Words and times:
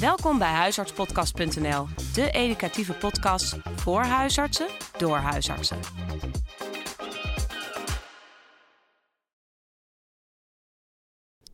Welkom 0.00 0.38
bij 0.38 0.52
huisartspodcast.nl, 0.52 1.86
de 2.14 2.30
educatieve 2.30 2.92
podcast 2.92 3.56
voor 3.76 4.02
huisartsen 4.02 4.68
door 4.98 5.16
huisartsen. 5.16 5.78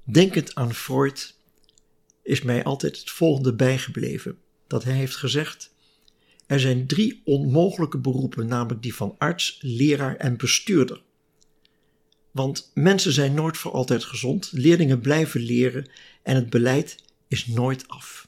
Denkend 0.04 0.54
aan 0.54 0.74
Freud 0.74 1.34
is 2.22 2.42
mij 2.42 2.64
altijd 2.64 2.98
het 2.98 3.10
volgende 3.10 3.54
bijgebleven: 3.54 4.38
dat 4.66 4.84
hij 4.84 4.94
heeft 4.94 5.16
gezegd: 5.16 5.74
er 6.46 6.60
zijn 6.60 6.86
drie 6.86 7.22
onmogelijke 7.24 7.98
beroepen, 7.98 8.46
namelijk 8.46 8.82
die 8.82 8.94
van 8.94 9.14
arts, 9.18 9.58
leraar 9.60 10.16
en 10.16 10.36
bestuurder. 10.36 11.02
Want 12.30 12.70
mensen 12.74 13.12
zijn 13.12 13.34
nooit 13.34 13.56
voor 13.56 13.72
altijd 13.72 14.04
gezond, 14.04 14.48
leerlingen 14.52 15.00
blijven 15.00 15.40
leren 15.40 15.90
en 16.22 16.34
het 16.34 16.50
beleid 16.50 17.04
is 17.28 17.46
nooit 17.46 17.88
af. 17.88 18.25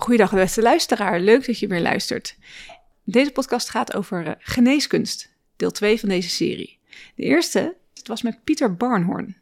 Goeiedag 0.00 0.32
beste 0.32 0.62
luisteraar, 0.62 1.20
leuk 1.20 1.46
dat 1.46 1.58
je 1.58 1.66
weer 1.66 1.80
luistert. 1.80 2.36
Deze 3.04 3.30
podcast 3.30 3.70
gaat 3.70 3.94
over 3.94 4.26
uh, 4.26 4.32
geneeskunst, 4.38 5.32
deel 5.56 5.70
2 5.70 6.00
van 6.00 6.08
deze 6.08 6.28
serie. 6.28 6.78
De 7.14 7.22
eerste, 7.22 7.76
het 7.94 8.08
was 8.08 8.22
met 8.22 8.44
Pieter 8.44 8.76
Barnhorn. 8.76 9.36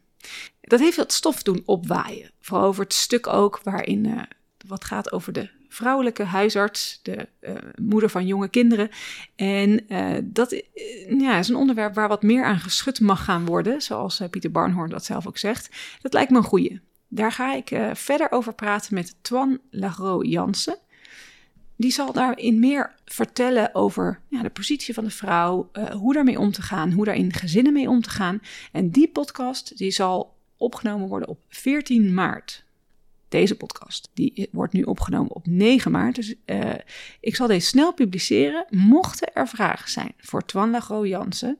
Dat 0.61 0.79
heeft 0.79 0.97
wat 0.97 1.13
stof 1.13 1.43
doen 1.43 1.63
opwaaien, 1.65 2.31
vooral 2.41 2.67
over 2.67 2.83
het 2.83 2.93
stuk 2.93 3.27
ook 3.27 3.59
waarin 3.63 4.05
uh, 4.05 4.21
wat 4.67 4.85
gaat 4.85 5.11
over 5.11 5.33
de 5.33 5.49
vrouwelijke 5.69 6.23
huisarts, 6.23 6.99
de 7.03 7.27
uh, 7.41 7.55
moeder 7.81 8.09
van 8.09 8.25
jonge 8.25 8.49
kinderen. 8.49 8.89
En 9.35 9.85
dat 10.23 10.63
ja, 11.19 11.37
is 11.37 11.49
een 11.49 11.55
onderwerp 11.55 11.95
waar 11.95 12.07
wat 12.07 12.23
meer 12.23 12.45
aan 12.45 12.59
geschud 12.59 12.99
mag 12.99 13.23
gaan 13.23 13.45
worden, 13.45 13.81
zoals 13.81 14.21
Pieter 14.29 14.51
Barnhorn 14.51 14.89
dat 14.89 15.05
zelf 15.05 15.27
ook 15.27 15.37
zegt. 15.37 15.69
Dat 16.01 16.13
lijkt 16.13 16.31
me 16.31 16.37
een 16.37 16.43
goeie. 16.43 16.79
Daar 17.09 17.31
ga 17.31 17.53
ik 17.53 17.79
verder 17.93 18.31
over 18.31 18.53
praten 18.53 18.93
met 18.93 19.15
Twan 19.21 19.59
Lagro 19.69 20.23
Jansen. 20.23 20.77
Die 21.75 21.91
zal 21.91 22.13
daarin 22.13 22.59
meer 22.59 22.95
vertellen 23.05 23.75
over 23.75 24.19
ja, 24.27 24.41
de 24.41 24.49
positie 24.49 24.93
van 24.93 25.03
de 25.03 25.09
vrouw, 25.09 25.69
hoe 25.91 26.13
daarmee 26.13 26.39
om 26.39 26.51
te 26.51 26.61
gaan, 26.61 26.91
hoe 26.91 27.05
daar 27.05 27.15
in 27.15 27.33
gezinnen 27.33 27.73
mee 27.73 27.89
om 27.89 28.01
te 28.01 28.09
gaan. 28.09 28.41
En 28.71 28.89
die 28.89 29.07
podcast 29.07 29.77
die 29.77 29.91
zal 29.91 30.35
opgenomen 30.57 31.07
worden 31.07 31.27
op 31.27 31.39
14 31.47 32.13
maart 32.13 32.63
deze 33.29 33.55
podcast. 33.55 34.09
Die 34.13 34.49
wordt 34.51 34.73
nu 34.73 34.81
opgenomen 34.81 35.35
op 35.35 35.47
9 35.47 35.91
maart. 35.91 36.15
Dus 36.15 36.35
uh, 36.45 36.73
ik 37.19 37.35
zal 37.35 37.47
deze 37.47 37.67
snel 37.67 37.93
publiceren. 37.93 38.65
Mochten 38.69 39.33
er 39.33 39.47
vragen 39.47 39.91
zijn 39.91 40.13
voor 40.17 40.45
Twan 40.45 40.69
Lagro 40.69 41.07
Jansen 41.07 41.59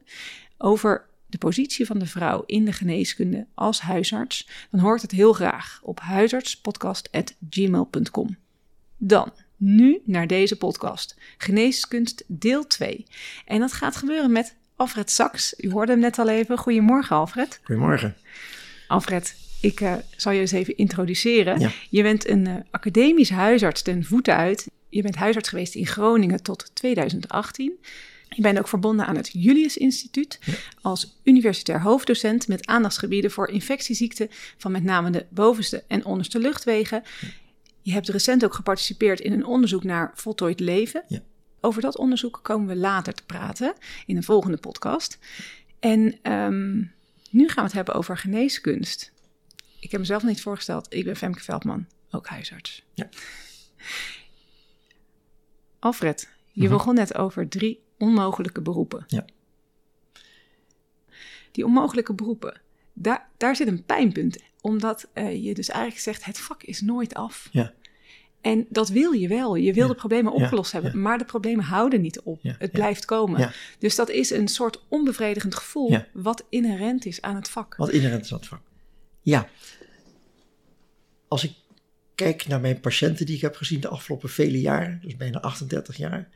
over 0.58 1.08
de 1.30 1.38
positie 1.38 1.86
van 1.86 1.98
de 1.98 2.06
vrouw 2.06 2.42
in 2.46 2.64
de 2.64 2.72
geneeskunde 2.72 3.46
als 3.54 3.80
huisarts, 3.80 4.48
dan 4.70 4.80
hoort 4.80 5.02
het 5.02 5.10
heel 5.10 5.32
graag 5.32 5.80
op 5.82 6.00
huisartspodcast.gmail.com. 6.00 8.36
Dan 8.96 9.32
nu 9.56 10.00
naar 10.04 10.26
deze 10.26 10.56
podcast. 10.56 11.16
Geneeskunst 11.38 12.24
deel 12.26 12.66
2. 12.66 13.06
En 13.44 13.60
dat 13.60 13.72
gaat 13.72 13.96
gebeuren 13.96 14.32
met 14.32 14.56
Alfred 14.76 15.10
Saks. 15.10 15.54
U 15.58 15.70
hoorde 15.70 15.92
hem 15.92 16.00
net 16.00 16.18
al 16.18 16.28
even. 16.28 16.58
Goedemorgen, 16.58 17.16
Alfred. 17.16 17.60
Goedemorgen. 17.62 18.16
Alfred, 18.88 19.36
ik 19.60 19.80
uh, 19.80 19.94
zal 20.16 20.32
je 20.32 20.40
eens 20.40 20.52
even 20.52 20.76
introduceren. 20.76 21.60
Ja. 21.60 21.70
Je 21.90 22.02
bent 22.02 22.28
een 22.28 22.48
uh, 22.48 22.54
academisch 22.70 23.30
huisarts 23.30 23.82
ten 23.82 24.04
voeten 24.04 24.36
uit. 24.36 24.66
Je 24.88 25.02
bent 25.02 25.16
huisarts 25.16 25.48
geweest 25.48 25.74
in 25.74 25.86
Groningen 25.86 26.42
tot 26.42 26.70
2018. 26.74 27.72
Je 28.36 28.42
bent 28.42 28.58
ook 28.58 28.68
verbonden 28.68 29.06
aan 29.06 29.16
het 29.16 29.30
Julius 29.32 29.76
Instituut 29.76 30.38
ja. 30.40 30.52
als 30.80 31.20
universitair 31.24 31.82
hoofddocent 31.82 32.48
met 32.48 32.66
aandachtsgebieden 32.66 33.30
voor 33.30 33.48
infectieziekten 33.48 34.28
van 34.56 34.72
met 34.72 34.84
name 34.84 35.10
de 35.10 35.26
bovenste 35.28 35.84
en 35.88 36.04
onderste 36.04 36.38
luchtwegen. 36.38 37.02
Ja. 37.20 37.28
Je 37.82 37.92
hebt 37.92 38.08
recent 38.08 38.44
ook 38.44 38.54
geparticipeerd 38.54 39.20
in 39.20 39.32
een 39.32 39.44
onderzoek 39.44 39.84
naar 39.84 40.10
voltooid 40.14 40.60
leven. 40.60 41.04
Over 41.60 41.82
dat 41.82 41.96
onderzoek 41.96 42.40
komen 42.42 42.66
we 42.66 42.76
later 42.76 43.14
te 43.14 43.24
praten 43.26 43.74
in 44.06 44.16
een 44.16 44.22
volgende 44.22 44.56
podcast. 44.56 45.18
En 45.80 46.32
um, 46.32 46.92
nu 47.30 47.48
gaan 47.48 47.56
we 47.56 47.62
het 47.62 47.72
hebben 47.72 47.94
over 47.94 48.18
geneeskunst. 48.18 49.12
Ik 49.80 49.90
heb 49.90 50.00
mezelf 50.00 50.22
niet 50.22 50.42
voorgesteld. 50.42 50.94
Ik 50.94 51.04
ben 51.04 51.16
Femke 51.16 51.40
Veldman, 51.40 51.86
ook 52.10 52.26
huisarts. 52.26 52.82
Ja. 52.94 53.08
Alfred, 55.78 56.20
je 56.20 56.60
mm-hmm. 56.60 56.76
begon 56.76 56.94
net 56.94 57.14
over 57.14 57.48
drie 57.48 57.80
onmogelijke 58.00 58.60
beroepen. 58.60 59.04
Ja. 59.06 59.24
Die 61.50 61.64
onmogelijke 61.64 62.14
beroepen, 62.14 62.60
daar, 62.92 63.28
daar 63.36 63.56
zit 63.56 63.66
een 63.66 63.84
pijnpunt. 63.84 64.38
Omdat 64.60 65.08
uh, 65.14 65.44
je 65.44 65.54
dus 65.54 65.68
eigenlijk 65.68 66.00
zegt, 66.00 66.24
het 66.24 66.38
vak 66.38 66.62
is 66.62 66.80
nooit 66.80 67.14
af. 67.14 67.48
Ja. 67.52 67.72
En 68.40 68.66
dat 68.68 68.88
wil 68.88 69.12
je 69.12 69.28
wel. 69.28 69.54
Je 69.54 69.72
wil 69.72 69.86
ja. 69.86 69.92
de 69.92 69.98
problemen 69.98 70.32
opgelost 70.32 70.72
ja. 70.72 70.80
hebben, 70.80 71.02
maar 71.02 71.18
de 71.18 71.24
problemen 71.24 71.64
houden 71.64 72.00
niet 72.00 72.20
op. 72.20 72.40
Het 72.42 72.72
blijft 72.72 73.04
komen. 73.04 73.52
Dus 73.78 73.94
dat 73.94 74.10
is 74.10 74.30
een 74.30 74.48
soort 74.48 74.84
onbevredigend 74.88 75.54
gevoel 75.54 75.98
wat 76.12 76.46
inherent 76.48 77.06
is 77.06 77.22
aan 77.22 77.34
het 77.34 77.48
vak. 77.48 77.76
Wat 77.76 77.90
inherent 77.90 78.24
is 78.24 78.32
aan 78.32 78.38
het 78.38 78.48
vak. 78.48 78.60
Ja. 79.20 79.48
Als 81.28 81.44
ik 81.44 81.52
kijk 82.14 82.46
naar 82.46 82.60
mijn 82.60 82.80
patiënten 82.80 83.26
die 83.26 83.34
ik 83.34 83.40
heb 83.40 83.56
gezien 83.56 83.80
de 83.80 83.88
afgelopen 83.88 84.28
vele 84.28 84.60
jaren, 84.60 85.00
dus 85.02 85.16
bijna 85.16 85.40
38 85.40 85.96
jaar, 85.96 86.28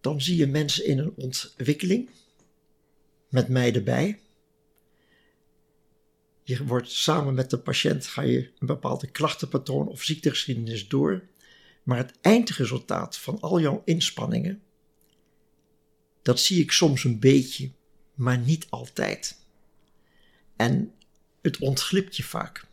dan 0.00 0.20
zie 0.20 0.36
je 0.36 0.46
mensen 0.46 0.86
in 0.86 0.98
een 0.98 1.12
ontwikkeling, 1.16 2.10
met 3.28 3.48
mij 3.48 3.74
erbij. 3.74 4.20
Je 6.42 6.64
wordt 6.64 6.90
samen 6.90 7.34
met 7.34 7.50
de 7.50 7.58
patiënt, 7.58 8.06
ga 8.06 8.22
je 8.22 8.52
een 8.58 8.66
bepaalde 8.66 9.10
klachtenpatroon 9.10 9.88
of 9.88 10.02
ziektegeschiedenis 10.02 10.88
door. 10.88 11.22
Maar 11.82 11.96
het 11.96 12.18
eindresultaat 12.20 13.18
van 13.18 13.40
al 13.40 13.60
jouw 13.60 13.82
inspanningen, 13.84 14.62
dat 16.22 16.40
zie 16.40 16.62
ik 16.62 16.72
soms 16.72 17.04
een 17.04 17.18
beetje, 17.18 17.70
maar 18.14 18.38
niet 18.38 18.66
altijd. 18.70 19.38
En 20.56 20.94
het 21.42 21.58
ontglipt 21.58 22.16
je 22.16 22.22
vaak. 22.22 22.66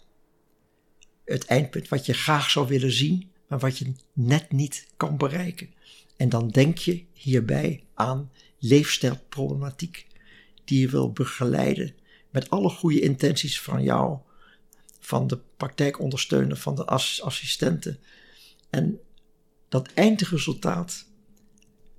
Het 1.25 1.45
eindpunt 1.45 1.87
wat 1.87 2.05
je 2.05 2.13
graag 2.13 2.49
zou 2.49 2.67
willen 2.67 2.91
zien, 2.91 3.31
maar 3.47 3.59
wat 3.59 3.77
je 3.77 3.93
net 4.13 4.51
niet 4.51 4.87
kan 4.97 5.17
bereiken. 5.17 5.73
En 6.17 6.29
dan 6.29 6.49
denk 6.49 6.77
je 6.77 7.05
hierbij 7.13 7.83
aan 7.93 8.31
leefstijlproblematiek 8.59 10.07
die 10.65 10.79
je 10.79 10.89
wil 10.89 11.11
begeleiden 11.11 11.95
met 12.29 12.49
alle 12.49 12.69
goede 12.69 12.99
intenties 12.99 13.61
van 13.61 13.83
jou, 13.83 14.19
van 14.99 15.27
de 15.27 15.39
praktijkondersteuner, 15.57 16.57
van 16.57 16.75
de 16.75 16.85
assistenten. 16.85 17.99
En 18.69 18.99
dat 19.69 19.93
eindresultaat 19.93 21.05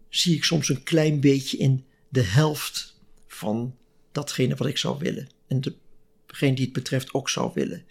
zie 0.08 0.34
ik 0.34 0.44
soms 0.44 0.68
een 0.68 0.82
klein 0.82 1.20
beetje 1.20 1.56
in 1.56 1.84
de 2.08 2.22
helft 2.22 2.96
van 3.26 3.76
datgene 4.12 4.54
wat 4.54 4.68
ik 4.68 4.78
zou 4.78 4.98
willen. 4.98 5.28
En 5.46 5.60
degene 6.26 6.54
die 6.54 6.64
het 6.64 6.74
betreft 6.74 7.12
ook 7.12 7.28
zou 7.28 7.50
willen. 7.54 7.84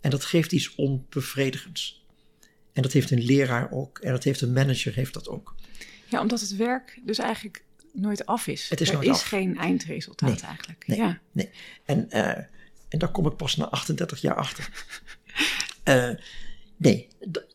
En 0.00 0.10
dat 0.10 0.24
geeft 0.24 0.52
iets 0.52 0.74
onbevredigends. 0.74 2.01
En 2.72 2.82
dat 2.82 2.92
heeft 2.92 3.10
een 3.10 3.24
leraar 3.24 3.70
ook. 3.70 3.98
En 3.98 4.12
dat 4.12 4.24
heeft 4.24 4.40
een 4.40 4.52
manager 4.52 4.94
heeft 4.94 5.14
dat 5.14 5.28
ook. 5.28 5.54
Ja, 6.08 6.20
omdat 6.20 6.40
het 6.40 6.56
werk 6.56 7.00
dus 7.04 7.18
eigenlijk 7.18 7.64
nooit 7.92 8.26
af 8.26 8.46
is. 8.46 8.68
Het 8.68 8.80
is 8.80 8.90
er 8.90 9.02
is 9.02 9.08
af. 9.08 9.22
geen 9.22 9.58
eindresultaat 9.58 10.28
nee, 10.28 10.40
eigenlijk. 10.40 10.86
Nee, 10.86 10.98
ja. 10.98 11.20
nee. 11.32 11.50
En, 11.84 12.06
uh, 12.10 12.28
en 12.88 12.98
daar 12.98 13.10
kom 13.10 13.26
ik 13.26 13.36
pas 13.36 13.56
na 13.56 13.64
38 13.64 14.20
jaar 14.20 14.34
achter. 14.34 14.68
uh, 15.84 16.10
nee, 16.76 17.08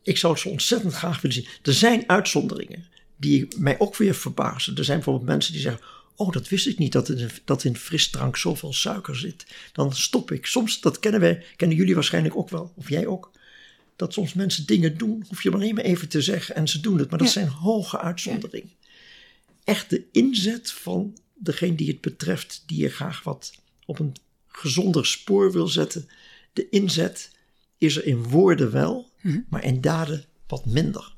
ik 0.03 0.17
zou 0.17 0.33
het 0.33 0.41
zo 0.41 0.49
ontzettend 0.49 0.93
graag 0.93 1.21
willen 1.21 1.35
zien. 1.35 1.47
Er 1.61 1.73
zijn 1.73 2.03
uitzonderingen 2.09 2.85
die 3.15 3.47
mij 3.57 3.79
ook 3.79 3.95
weer 3.95 4.15
verbazen. 4.15 4.75
Er 4.75 4.83
zijn 4.83 4.97
bijvoorbeeld 4.97 5.29
mensen 5.29 5.53
die 5.53 5.61
zeggen... 5.61 5.81
Oh, 6.15 6.31
dat 6.31 6.47
wist 6.49 6.67
ik 6.67 6.77
niet, 6.77 6.91
dat 6.91 7.09
in, 7.09 7.29
dat 7.45 7.63
in 7.63 7.75
frisdrank 7.75 8.37
zoveel 8.37 8.73
suiker 8.73 9.15
zit. 9.15 9.45
Dan 9.71 9.93
stop 9.95 10.31
ik. 10.31 10.45
Soms, 10.45 10.81
dat 10.81 10.99
kennen 10.99 11.21
wij, 11.21 11.45
kennen 11.55 11.77
jullie 11.77 11.95
waarschijnlijk 11.95 12.35
ook 12.35 12.49
wel, 12.49 12.73
of 12.75 12.89
jij 12.89 13.07
ook. 13.07 13.31
Dat 13.97 14.13
soms 14.13 14.33
mensen 14.33 14.65
dingen 14.65 14.97
doen, 14.97 15.25
hoef 15.27 15.43
je 15.43 15.51
maar 15.51 15.61
even 15.61 16.09
te 16.09 16.21
zeggen 16.21 16.55
en 16.55 16.67
ze 16.67 16.79
doen 16.79 16.97
het. 16.97 17.09
Maar 17.09 17.19
dat 17.19 17.27
ja. 17.27 17.33
zijn 17.33 17.47
hoge 17.47 17.99
uitzonderingen. 17.99 18.73
Ja. 18.79 18.87
Echt 19.63 19.89
de 19.89 20.03
inzet 20.11 20.71
van 20.71 21.17
degene 21.33 21.75
die 21.75 21.87
het 21.87 22.01
betreft, 22.01 22.63
die 22.65 22.81
je 22.81 22.89
graag 22.89 23.23
wat 23.23 23.53
op 23.85 23.99
een 23.99 24.15
gezonder 24.47 25.05
spoor 25.05 25.51
wil 25.51 25.67
zetten. 25.67 26.09
De 26.53 26.69
inzet 26.69 27.31
is 27.77 27.97
er 27.97 28.05
in 28.05 28.23
woorden 28.23 28.71
wel, 28.71 29.11
hm. 29.19 29.41
maar 29.49 29.63
in 29.63 29.81
daden 29.81 30.25
wat 30.47 30.65
minder. 30.65 31.15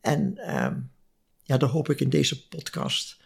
En 0.00 0.34
uh, 0.36 0.76
ja, 1.42 1.56
daar 1.56 1.68
hoop 1.68 1.90
ik 1.90 2.00
in 2.00 2.10
deze 2.10 2.48
podcast 2.48 3.16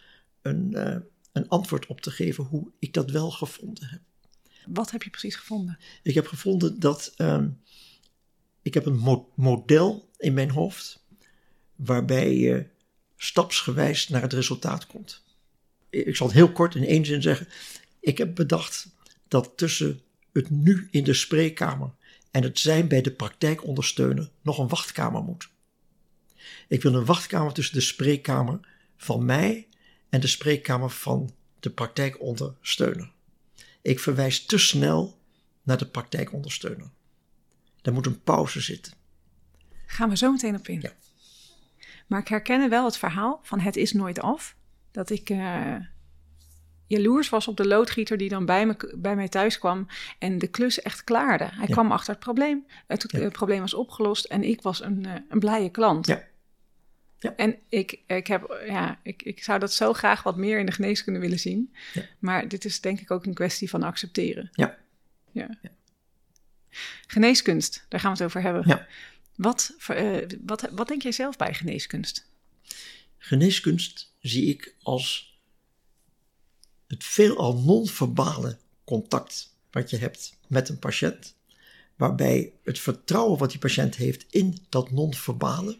een, 0.41 0.71
uh, 0.71 0.95
een 1.31 1.47
antwoord 1.47 1.85
op 1.85 2.01
te 2.01 2.11
geven 2.11 2.43
hoe 2.43 2.71
ik 2.79 2.93
dat 2.93 3.11
wel 3.11 3.31
gevonden 3.31 3.87
heb. 3.87 4.01
Wat 4.65 4.91
heb 4.91 5.03
je 5.03 5.09
precies 5.09 5.35
gevonden? 5.35 5.77
Ik 6.03 6.13
heb 6.13 6.27
gevonden 6.27 6.79
dat 6.79 7.13
um, 7.17 7.61
ik 8.63 8.73
heb 8.73 8.85
een 8.85 8.97
mo 8.97 9.31
model 9.35 10.09
in 10.17 10.33
mijn 10.33 10.51
hoofd 10.51 11.05
waarbij 11.75 12.35
je 12.35 12.65
stapsgewijs 13.17 14.09
naar 14.09 14.21
het 14.21 14.33
resultaat 14.33 14.87
komt. 14.87 15.23
Ik 15.89 16.15
zal 16.15 16.27
het 16.27 16.35
heel 16.35 16.51
kort 16.51 16.75
in 16.75 16.85
één 16.85 17.05
zin 17.05 17.21
zeggen. 17.21 17.47
Ik 17.99 18.17
heb 18.17 18.35
bedacht 18.35 18.87
dat 19.27 19.51
tussen 19.55 20.01
het 20.31 20.49
nu 20.49 20.87
in 20.91 21.03
de 21.03 21.13
spreekkamer 21.13 21.91
en 22.31 22.43
het 22.43 22.59
zijn 22.59 22.87
bij 22.87 23.01
de 23.01 23.11
praktijkondersteuner 23.11 24.29
nog 24.41 24.57
een 24.57 24.67
wachtkamer 24.67 25.23
moet. 25.23 25.49
Ik 26.67 26.81
wil 26.81 26.93
een 26.93 27.05
wachtkamer 27.05 27.53
tussen 27.53 27.75
de 27.75 27.81
spreekkamer 27.81 28.59
van 28.97 29.25
mij 29.25 29.67
en 30.09 30.19
de 30.19 30.27
spreekkamer 30.27 30.89
van 30.89 31.33
de 31.59 31.69
praktijkondersteuner. 31.69 33.11
Ik 33.81 33.99
verwijs 33.99 34.45
te 34.45 34.57
snel 34.57 35.19
naar 35.63 35.77
de 35.77 35.87
praktijkondersteuner. 35.87 36.91
Daar 37.83 37.93
moet 37.93 38.05
een 38.05 38.21
pauze 38.21 38.61
zitten. 38.61 38.93
Gaan 39.85 40.09
we 40.09 40.17
zo 40.17 40.31
meteen 40.31 40.55
op 40.55 40.67
in. 40.67 40.81
Ja. 40.81 40.91
Maar 42.07 42.19
ik 42.19 42.27
herken 42.27 42.69
wel 42.69 42.85
het 42.85 42.97
verhaal 42.97 43.39
van 43.43 43.59
het 43.59 43.75
is 43.75 43.93
nooit 43.93 44.19
af. 44.19 44.55
Dat 44.91 45.09
ik 45.09 45.29
uh, 45.29 45.75
jaloers 46.87 47.29
was 47.29 47.47
op 47.47 47.57
de 47.57 47.67
loodgieter 47.67 48.17
die 48.17 48.29
dan 48.29 48.45
bij, 48.45 48.65
me, 48.65 48.93
bij 48.95 49.15
mij 49.15 49.27
thuis 49.27 49.59
kwam 49.59 49.87
en 50.19 50.37
de 50.37 50.47
klus 50.47 50.81
echt 50.81 51.03
klaarde. 51.03 51.49
Hij 51.51 51.67
kwam 51.67 51.91
achter 51.91 52.13
het 52.13 52.23
probleem. 52.23 52.65
Het, 52.87 53.05
ja. 53.07 53.29
probleem 53.29 53.59
was 53.59 53.73
opgelost 53.73 54.25
en 54.25 54.43
ik 54.43 54.61
was 54.61 54.83
een, 54.83 55.03
uh, 55.07 55.13
een 55.29 55.39
blije 55.39 55.69
klant. 55.69 56.07
Ja. 56.07 56.23
Ja. 57.19 57.35
En 57.35 57.57
ik, 57.69 57.99
ik, 58.07 58.27
heb, 58.27 58.63
ja, 58.67 58.99
ik, 59.03 59.21
ik 59.21 59.43
zou 59.43 59.59
dat 59.59 59.73
zo 59.73 59.93
graag 59.93 60.23
wat 60.23 60.37
meer 60.37 60.59
in 60.59 60.65
de 60.65 60.71
geneeskunde 60.71 61.19
willen 61.19 61.39
zien. 61.39 61.73
Ja. 61.93 62.01
Maar 62.19 62.47
dit 62.47 62.65
is 62.65 62.81
denk 62.81 62.99
ik 62.99 63.11
ook 63.11 63.25
een 63.25 63.33
kwestie 63.33 63.69
van 63.69 63.83
accepteren. 63.83 64.49
Ja. 64.51 64.77
ja. 65.31 65.49
Geneeskunst, 67.13 67.85
daar 67.89 67.99
gaan 67.99 68.11
we 68.11 68.17
het 68.17 68.27
over 68.27 68.41
hebben. 68.41 68.63
Ja. 68.65 68.87
Wat, 69.35 69.75
uh, 69.89 70.17
wat, 70.45 70.69
wat 70.71 70.87
denk 70.87 71.01
jij 71.01 71.11
zelf 71.11 71.37
bij 71.37 71.53
geneeskunst? 71.53 72.25
Geneeskunst 73.17 74.13
zie 74.19 74.45
ik 74.45 74.75
als 74.81 75.37
het 76.87 77.03
veelal 77.03 77.61
non-verbale 77.61 78.57
contact 78.83 79.55
wat 79.71 79.89
je 79.89 79.97
hebt 79.97 80.37
met 80.47 80.69
een 80.69 80.79
patiënt, 80.79 81.35
waarbij 81.95 82.53
het 82.63 82.79
vertrouwen 82.79 83.39
wat 83.39 83.49
die 83.49 83.59
patiënt 83.59 83.95
heeft 83.95 84.25
in 84.29 84.57
dat 84.69 84.91
non-verbale, 84.91 85.77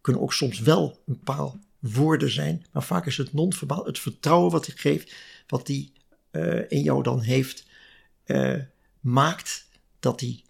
kunnen 0.00 0.22
ook 0.22 0.32
soms 0.32 0.60
wel 0.60 1.02
een 1.06 1.20
paar 1.20 1.52
woorden 1.78 2.30
zijn, 2.30 2.66
maar 2.72 2.82
vaak 2.82 3.06
is 3.06 3.16
het 3.16 3.32
non-verbaal, 3.32 3.84
het 3.84 3.98
vertrouwen 3.98 4.50
wat 4.50 4.66
hij 4.66 4.76
geeft, 4.76 5.14
wat 5.46 5.68
hij 5.68 5.90
uh, 6.30 6.70
in 6.70 6.82
jou 6.82 7.02
dan 7.02 7.20
heeft, 7.20 7.66
uh, 8.26 8.60
maakt 9.00 9.66
dat 10.04 10.20
hij 10.20 10.42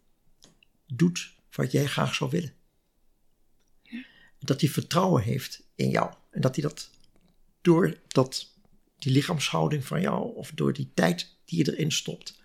doet 0.87 1.35
wat 1.51 1.73
jij 1.73 1.87
graag 1.87 2.15
zou 2.15 2.31
willen. 2.31 2.53
Ja. 3.83 4.05
Dat 4.39 4.61
hij 4.61 4.71
vertrouwen 4.71 5.23
heeft 5.23 5.63
in 5.75 5.91
jou. 5.91 6.15
En 6.31 6.41
dat 6.41 6.55
hij 6.55 6.65
dat 6.65 6.91
door 7.61 7.99
dat, 8.09 8.53
die 8.99 9.13
lichaamshouding 9.13 9.85
van 9.85 10.01
jou 10.01 10.37
of 10.37 10.51
door 10.51 10.73
die 10.73 10.91
tijd 10.95 11.37
die 11.45 11.65
je 11.65 11.73
erin 11.73 11.93
stopt, 11.93 12.41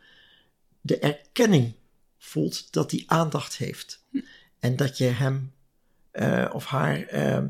de 0.81 0.99
erkenning 0.99 1.73
voelt 2.17 2.73
dat 2.73 2.91
hij 2.91 3.03
aandacht 3.05 3.57
heeft. 3.57 4.05
Hm. 4.09 4.19
En 4.59 4.75
dat 4.75 4.97
je 4.97 5.05
hem 5.05 5.53
uh, 6.13 6.49
of 6.53 6.65
haar 6.65 7.13
uh, 7.13 7.45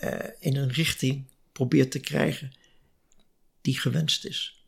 uh, 0.00 0.28
in 0.38 0.56
een 0.56 0.72
richting 0.72 1.26
probeert 1.52 1.90
te 1.90 2.00
krijgen 2.00 2.52
die 3.60 3.78
gewenst 3.78 4.24
is. 4.24 4.64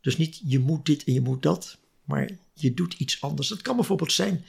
Dus 0.00 0.16
niet 0.16 0.40
je 0.44 0.58
moet 0.58 0.86
dit 0.86 1.04
en 1.04 1.12
je 1.12 1.20
moet 1.20 1.42
dat, 1.42 1.78
maar 2.06 2.30
je 2.52 2.74
doet 2.74 2.94
iets 2.94 3.20
anders. 3.20 3.48
Het 3.48 3.62
kan 3.62 3.76
bijvoorbeeld 3.76 4.12
zijn, 4.12 4.44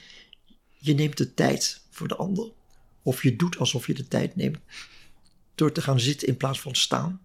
je 0.78 0.94
neemt 0.94 1.16
de 1.16 1.34
tijd 1.34 1.80
voor 1.90 2.08
de 2.08 2.16
ander. 2.16 2.50
Of 3.02 3.22
je 3.22 3.36
doet 3.36 3.58
alsof 3.58 3.86
je 3.86 3.94
de 3.94 4.08
tijd 4.08 4.36
neemt 4.36 4.58
door 5.54 5.72
te 5.72 5.82
gaan 5.82 6.00
zitten 6.00 6.28
in 6.28 6.36
plaats 6.36 6.60
van 6.60 6.74
staan. 6.74 7.20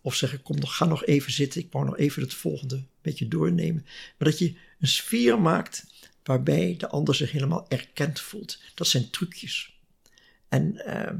Of 0.00 0.14
zeggen, 0.14 0.42
kom 0.42 0.58
nog, 0.58 0.76
ga 0.76 0.84
nog 0.84 1.04
even 1.04 1.32
zitten, 1.32 1.60
ik 1.60 1.72
wou 1.72 1.84
nog 1.84 1.96
even 1.96 2.22
het 2.22 2.34
volgende 2.34 2.84
beetje 3.02 3.28
doornemen. 3.28 3.86
Maar 4.18 4.28
dat 4.28 4.38
je 4.38 4.54
een 4.80 4.88
sfeer 4.88 5.40
maakt 5.40 5.86
waarbij 6.22 6.74
de 6.78 6.88
ander 6.88 7.14
zich 7.14 7.32
helemaal 7.32 7.66
erkend 7.68 8.20
voelt. 8.20 8.62
Dat 8.74 8.86
zijn 8.86 9.10
trucjes. 9.10 9.78
En 10.48 10.82
uh, 10.86 11.10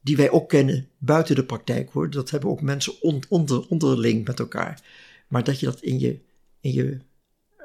die 0.00 0.16
wij 0.16 0.30
ook 0.30 0.48
kennen 0.48 0.88
buiten 0.98 1.34
de 1.34 1.44
praktijk 1.44 1.90
hoor. 1.90 2.10
Dat 2.10 2.30
hebben 2.30 2.50
ook 2.50 2.60
mensen 2.60 3.02
on, 3.02 3.22
onder, 3.28 3.66
onderling 3.68 4.26
met 4.26 4.38
elkaar. 4.38 4.82
Maar 5.28 5.44
dat 5.44 5.60
je 5.60 5.66
dat 5.66 5.80
in 5.80 5.98
je, 5.98 6.18
in 6.60 6.72
je, 6.72 6.98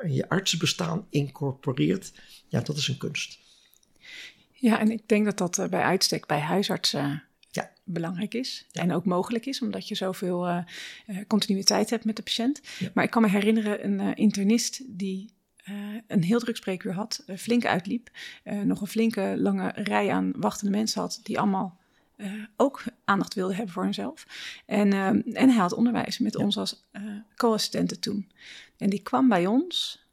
je 0.08 0.30
artsenbestaan 0.30 1.06
incorporeert, 1.10 2.12
ja, 2.48 2.62
dat 2.62 2.78
is 2.78 2.88
een 2.88 2.98
kunst. 2.98 3.40
Ja, 4.52 4.80
en 4.80 4.92
ik 4.92 5.08
denk 5.08 5.26
dat 5.26 5.38
dat 5.38 5.58
uh, 5.58 5.68
bij 5.68 5.82
uitstek 5.82 6.26
bij 6.26 6.40
huisartsen 6.40 7.24
ja. 7.52 7.72
belangrijk 7.84 8.34
is. 8.34 8.66
Ja. 8.72 8.82
En 8.82 8.92
ook 8.92 9.06
mogelijk 9.06 9.46
is, 9.46 9.62
omdat 9.62 9.88
je 9.88 9.96
zoveel 9.96 10.48
uh, 10.48 10.64
continuïteit 11.28 11.90
hebt 11.90 12.06
met 12.06 12.16
de 12.16 12.24
patiënt. 12.24 12.62
Ja. 12.80 12.90
Maar 12.94 13.04
ik 13.04 13.10
kan 13.10 13.22
me 13.22 13.30
herinneren, 13.30 13.86
een 13.86 14.16
internist 14.16 14.82
die 14.88 15.34
uh, 15.70 15.76
een 16.08 16.24
heel 16.24 16.40
druk 16.40 16.56
spreekuur 16.56 16.94
had, 16.94 17.24
flink 17.38 17.66
uitliep, 17.66 18.10
nog 18.44 18.82
een 18.82 18.88
flinke 18.88 19.36
lange 19.38 19.72
rij 19.76 20.12
aan 20.12 20.34
wachtende 20.36 20.78
mensen 20.78 21.02
had, 21.02 21.20
die 21.24 21.40
allemaal 21.40 21.80
ook 22.56 22.84
aandacht 23.06 23.34
wilden 23.34 23.56
hebben 23.56 23.74
voor 23.74 23.84
hunzelf. 23.84 24.26
En, 24.66 24.94
en 25.34 25.50
hij 25.50 25.60
had 25.60 25.74
onderwijs 25.74 26.20
met 26.20 26.34
ja. 26.34 26.44
ons 26.44 26.58
als 26.58 26.86
co-assistenten 27.36 28.00
toen. 28.00 28.32
En 28.78 28.90
die 28.90 29.02
kwam 29.02 29.30
bij 29.30 29.46
ons, 29.46 30.06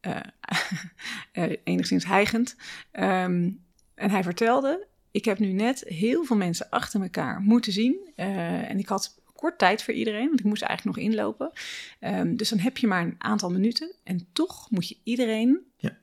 enigszins 1.64 2.04
hijgend, 2.04 2.56
um, 2.92 3.62
en 3.94 4.10
hij 4.10 4.22
vertelde, 4.22 4.86
ik 5.10 5.24
heb 5.24 5.38
nu 5.38 5.52
net 5.52 5.84
heel 5.86 6.24
veel 6.24 6.36
mensen 6.36 6.70
achter 6.70 7.02
elkaar 7.02 7.40
moeten 7.40 7.72
zien 7.72 8.12
en 8.16 8.78
ik 8.78 8.88
had 8.88 9.22
kort 9.44 9.58
tijd 9.58 9.82
voor 9.82 9.94
iedereen, 9.94 10.26
want 10.26 10.40
ik 10.40 10.46
moest 10.46 10.62
eigenlijk 10.62 10.96
nog 10.96 11.06
inlopen. 11.06 11.52
Um, 12.00 12.36
dus 12.36 12.48
dan 12.48 12.58
heb 12.58 12.78
je 12.78 12.86
maar 12.86 13.02
een 13.02 13.14
aantal 13.18 13.50
minuten 13.50 13.92
en 14.02 14.26
toch 14.32 14.70
moet 14.70 14.88
je 14.88 14.96
iedereen 15.02 15.60
ja. 15.76 15.96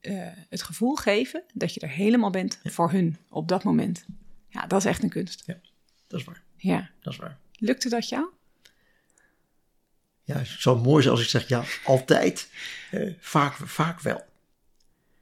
uh, 0.00 0.28
het 0.48 0.62
gevoel 0.62 0.94
geven 0.94 1.42
dat 1.52 1.74
je 1.74 1.80
er 1.80 1.88
helemaal 1.88 2.30
bent 2.30 2.60
ja. 2.62 2.70
voor 2.70 2.90
hun 2.90 3.16
op 3.30 3.48
dat 3.48 3.64
moment. 3.64 4.06
Ja, 4.54 4.66
dat 4.66 4.78
is 4.78 4.84
echt 4.84 5.02
een 5.02 5.08
kunst. 5.08 5.42
Ja, 5.46 5.60
dat 6.06 6.20
is 6.20 6.26
waar. 6.26 6.42
Ja. 6.56 6.90
Dat 7.00 7.12
is 7.12 7.18
waar. 7.18 7.38
Lukte 7.52 7.88
dat 7.88 8.08
jou? 8.08 8.26
Ja, 10.22 10.38
het 10.38 10.48
zou 10.48 10.80
mooi 10.80 11.02
zijn 11.02 11.14
als 11.14 11.22
ik 11.22 11.28
zeg 11.28 11.48
ja, 11.48 11.64
altijd. 11.84 12.48
Uh, 12.92 13.14
vaak, 13.18 13.54
vaak 13.54 14.00
wel. 14.00 14.24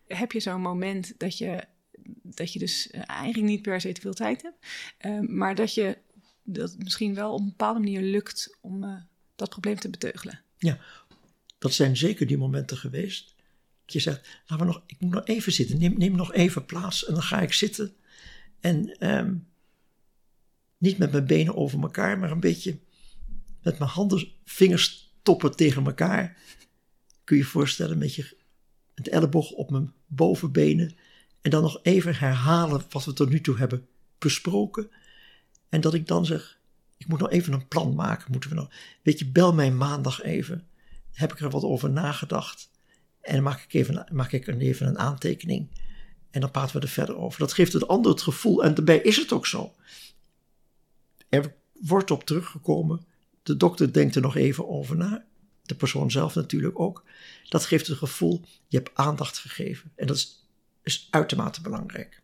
Heb 0.07 0.33
je 0.33 0.41
zo'n 0.41 0.61
moment 0.61 1.15
dat 1.19 1.39
je, 1.39 1.65
dat 2.23 2.53
je 2.53 2.59
dus 2.59 2.91
eigenlijk 2.91 3.49
niet 3.49 3.63
per 3.63 3.81
se 3.81 3.93
te 3.93 4.01
veel 4.01 4.13
tijd 4.13 4.43
hebt, 4.43 4.67
uh, 5.01 5.29
maar 5.29 5.55
dat 5.55 5.75
je 5.75 5.99
dat 6.43 6.77
misschien 6.79 7.15
wel 7.15 7.33
op 7.33 7.41
een 7.41 7.47
bepaalde 7.47 7.81
manier 7.81 8.01
lukt 8.01 8.57
om 8.61 8.85
uh, 8.85 8.97
dat 9.37 9.51
probleem 9.51 9.79
te 9.79 9.91
beteugelen. 9.91 10.41
Ja, 10.59 10.79
dat 11.59 11.73
zijn 11.75 11.97
zeker 11.97 12.27
die 12.27 12.39
momenten 12.39 12.77
geweest. 12.77 13.35
Dat 13.85 13.93
je 13.93 14.01
zegt, 14.01 14.41
laten 14.47 14.67
we 14.67 14.73
nog, 14.73 14.83
ik 14.87 15.01
moet 15.01 15.13
nog 15.13 15.27
even 15.27 15.53
zitten, 15.53 15.79
neem, 15.79 15.99
neem 15.99 16.17
nog 16.17 16.33
even 16.33 16.65
plaats 16.65 17.07
en 17.07 17.15
dan 17.15 17.23
ga 17.23 17.41
ik 17.41 17.53
zitten. 17.53 17.97
En 18.63 19.09
um, 19.17 19.47
niet 20.79 20.99
met 20.99 21.13
mijn 21.13 21.27
benen 21.27 21.57
over 21.57 21.81
elkaar, 21.81 22.19
maar 22.19 22.31
een 22.31 22.41
beetje 22.41 22.79
met 23.63 23.79
mijn 23.79 23.91
handen, 23.91 24.29
vingers 24.45 25.15
toppen 25.23 25.57
tegen 25.57 25.85
elkaar. 25.85 26.37
Kun 27.25 27.37
je 27.37 27.43
je 27.43 27.49
voorstellen 27.49 27.99
met 27.99 28.15
je 28.15 28.37
het 28.95 29.09
elleboog 29.09 29.51
op 29.51 29.71
mijn 29.71 29.93
bovenbenen. 30.07 30.95
En 31.41 31.51
dan 31.51 31.63
nog 31.63 31.81
even 31.83 32.15
herhalen 32.17 32.83
wat 32.91 33.05
we 33.05 33.13
tot 33.13 33.31
nu 33.31 33.41
toe 33.41 33.57
hebben 33.57 33.87
besproken. 34.19 34.91
En 35.69 35.81
dat 35.81 35.95
ik 35.95 36.07
dan 36.07 36.27
zeg, 36.27 36.61
ik 36.97 37.09
moet 37.09 37.21
nog 37.21 37.31
even 37.31 37.53
een 37.53 37.69
plan 37.69 37.95
maken. 37.95 38.33
Moeten 38.33 38.51
we 38.51 38.57
nog, 38.57 38.71
weet 39.03 39.19
je, 39.19 39.31
bel 39.31 39.55
mij 39.55 39.71
maandag 39.71 40.23
even. 40.23 40.67
Heb 41.13 41.33
ik 41.33 41.41
er 41.41 41.51
wat 41.51 41.63
over 41.63 41.91
nagedacht. 41.91 42.71
En 43.21 43.35
dan 43.35 43.43
maak 43.43 43.63
ik, 43.63 43.73
even, 43.73 44.07
maak 44.13 44.33
ik 44.33 44.47
even 44.47 44.87
een 44.87 44.99
aantekening. 44.99 45.69
En 46.33 46.41
dan 46.41 46.51
praten 46.51 46.77
we 46.77 46.83
er 46.83 46.93
verder 46.93 47.17
over. 47.17 47.39
Dat 47.39 47.53
geeft 47.53 47.73
het 47.73 47.89
ander 47.89 48.11
het 48.11 48.23
gevoel. 48.23 48.65
En 48.65 48.75
daarbij 48.75 48.99
is 48.99 49.17
het 49.17 49.33
ook 49.33 49.47
zo. 49.47 49.75
Er 51.29 51.55
wordt 51.73 52.11
op 52.11 52.25
teruggekomen. 52.25 53.07
De 53.43 53.57
dokter 53.57 53.93
denkt 53.93 54.15
er 54.15 54.23
nog 54.23 54.37
even 54.37 54.69
over 54.69 54.97
na. 54.97 55.25
De 55.63 55.75
persoon 55.75 56.11
zelf 56.11 56.35
natuurlijk 56.35 56.81
ook. 56.81 57.05
Dat 57.49 57.65
geeft 57.65 57.87
het 57.87 57.99
gevoel, 57.99 58.45
je 58.69 58.77
hebt 58.77 58.91
aandacht 58.95 59.39
gegeven. 59.39 59.93
En 59.95 60.07
dat 60.07 60.17
is, 60.17 60.47
is 60.83 61.09
uitermate 61.11 61.61
belangrijk. 61.61 62.23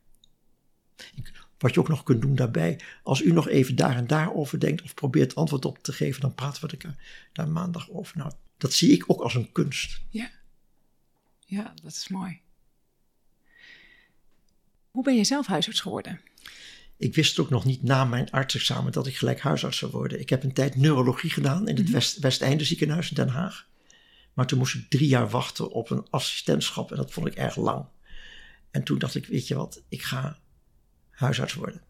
Wat 1.58 1.74
je 1.74 1.80
ook 1.80 1.88
nog 1.88 2.02
kunt 2.02 2.20
doen 2.20 2.34
daarbij, 2.34 2.80
als 3.02 3.22
u 3.22 3.32
nog 3.32 3.48
even 3.48 3.76
daar 3.76 3.96
en 3.96 4.06
daar 4.06 4.34
over 4.34 4.60
denkt 4.60 4.82
of 4.82 4.94
probeert 4.94 5.34
antwoord 5.34 5.64
op 5.64 5.78
te 5.78 5.92
geven, 5.92 6.20
dan 6.20 6.34
praten 6.34 6.68
we 6.68 6.76
er 6.76 6.96
daar 7.32 7.48
maandag 7.48 7.90
over. 7.90 8.16
Nou, 8.16 8.32
dat 8.56 8.72
zie 8.72 8.92
ik 8.92 9.04
ook 9.06 9.20
als 9.20 9.34
een 9.34 9.52
kunst. 9.52 10.00
Ja, 10.08 10.30
ja 11.38 11.74
dat 11.82 11.92
is 11.92 12.08
mooi. 12.08 12.40
Hoe 14.98 15.06
ben 15.06 15.16
je 15.16 15.24
zelf 15.24 15.46
huisarts 15.46 15.80
geworden? 15.80 16.20
Ik 16.96 17.14
wist 17.14 17.38
ook 17.38 17.50
nog 17.50 17.64
niet 17.64 17.82
na 17.82 18.04
mijn 18.04 18.30
artsexamen 18.30 18.92
dat 18.92 19.06
ik 19.06 19.16
gelijk 19.16 19.40
huisarts 19.40 19.78
zou 19.78 19.90
worden. 19.90 20.20
Ik 20.20 20.28
heb 20.28 20.42
een 20.42 20.52
tijd 20.52 20.76
neurologie 20.76 21.30
gedaan 21.30 21.68
in 21.68 21.76
het 21.76 21.90
West, 21.90 22.18
Westeinde 22.18 22.64
ziekenhuis 22.64 23.08
in 23.08 23.14
Den 23.14 23.28
Haag. 23.28 23.68
Maar 24.34 24.46
toen 24.46 24.58
moest 24.58 24.74
ik 24.74 24.90
drie 24.90 25.08
jaar 25.08 25.28
wachten 25.28 25.70
op 25.70 25.90
een 25.90 26.06
assistentschap 26.10 26.90
en 26.90 26.96
dat 26.96 27.12
vond 27.12 27.26
ik 27.26 27.34
erg 27.34 27.56
lang. 27.56 27.86
En 28.70 28.82
toen 28.82 28.98
dacht 28.98 29.14
ik, 29.14 29.26
weet 29.26 29.48
je 29.48 29.54
wat, 29.54 29.82
ik 29.88 30.02
ga 30.02 30.38
huisarts 31.10 31.54
worden. 31.54 31.82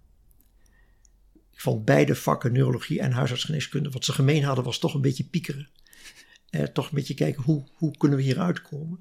Ik 1.53 1.61
vond 1.61 1.85
beide 1.85 2.15
vakken, 2.15 2.53
neurologie 2.53 3.01
en 3.01 3.13
huisartsgeneeskunde, 3.13 3.91
wat 3.91 4.05
ze 4.05 4.13
gemeen 4.13 4.45
hadden, 4.45 4.65
was 4.65 4.79
toch 4.79 4.95
een 4.95 5.01
beetje 5.01 5.25
piekeren. 5.25 5.69
eh, 6.51 6.63
toch 6.63 6.85
een 6.85 6.95
beetje 6.95 7.15
kijken 7.15 7.43
hoe, 7.43 7.69
hoe 7.73 7.97
kunnen 7.97 8.19
we 8.19 8.25
hieruit 8.25 8.63
komen. 8.63 9.01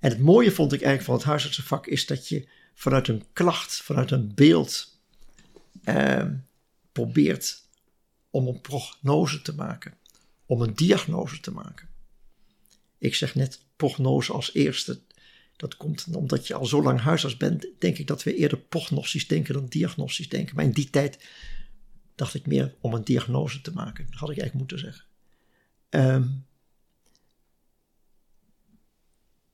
En 0.00 0.10
het 0.10 0.20
mooie 0.20 0.50
vond 0.50 0.72
ik 0.72 0.82
eigenlijk 0.82 1.10
van 1.10 1.14
het 1.14 1.24
huisartsenvak 1.24 1.86
is 1.86 2.06
dat 2.06 2.28
je 2.28 2.48
vanuit 2.80 3.08
een 3.08 3.24
klacht, 3.32 3.82
vanuit 3.82 4.10
een 4.10 4.34
beeld 4.34 4.98
eh, 5.84 6.26
probeert 6.92 7.62
om 8.30 8.46
een 8.46 8.60
prognose 8.60 9.42
te 9.42 9.54
maken, 9.54 9.94
om 10.46 10.62
een 10.62 10.74
diagnose 10.74 11.40
te 11.40 11.50
maken. 11.50 11.88
Ik 12.98 13.14
zeg 13.14 13.34
net 13.34 13.60
prognose 13.76 14.32
als 14.32 14.54
eerste. 14.54 15.00
Dat 15.56 15.76
komt 15.76 16.06
omdat 16.14 16.46
je 16.46 16.54
al 16.54 16.66
zo 16.66 16.82
lang 16.82 17.00
huisarts 17.00 17.36
bent, 17.36 17.66
denk 17.78 17.98
ik 17.98 18.06
dat 18.06 18.22
we 18.22 18.34
eerder 18.34 18.58
prognostisch 18.58 19.28
denken 19.28 19.54
dan 19.54 19.66
diagnostisch 19.66 20.28
denken. 20.28 20.56
Maar 20.56 20.64
in 20.64 20.72
die 20.72 20.90
tijd 20.90 21.28
dacht 22.14 22.34
ik 22.34 22.46
meer 22.46 22.74
om 22.80 22.94
een 22.94 23.04
diagnose 23.04 23.60
te 23.60 23.72
maken. 23.72 24.06
Dat 24.10 24.20
had 24.20 24.30
ik 24.30 24.38
eigenlijk 24.38 24.54
moeten 24.54 24.78
zeggen. 24.78 25.04
Um, 25.90 26.46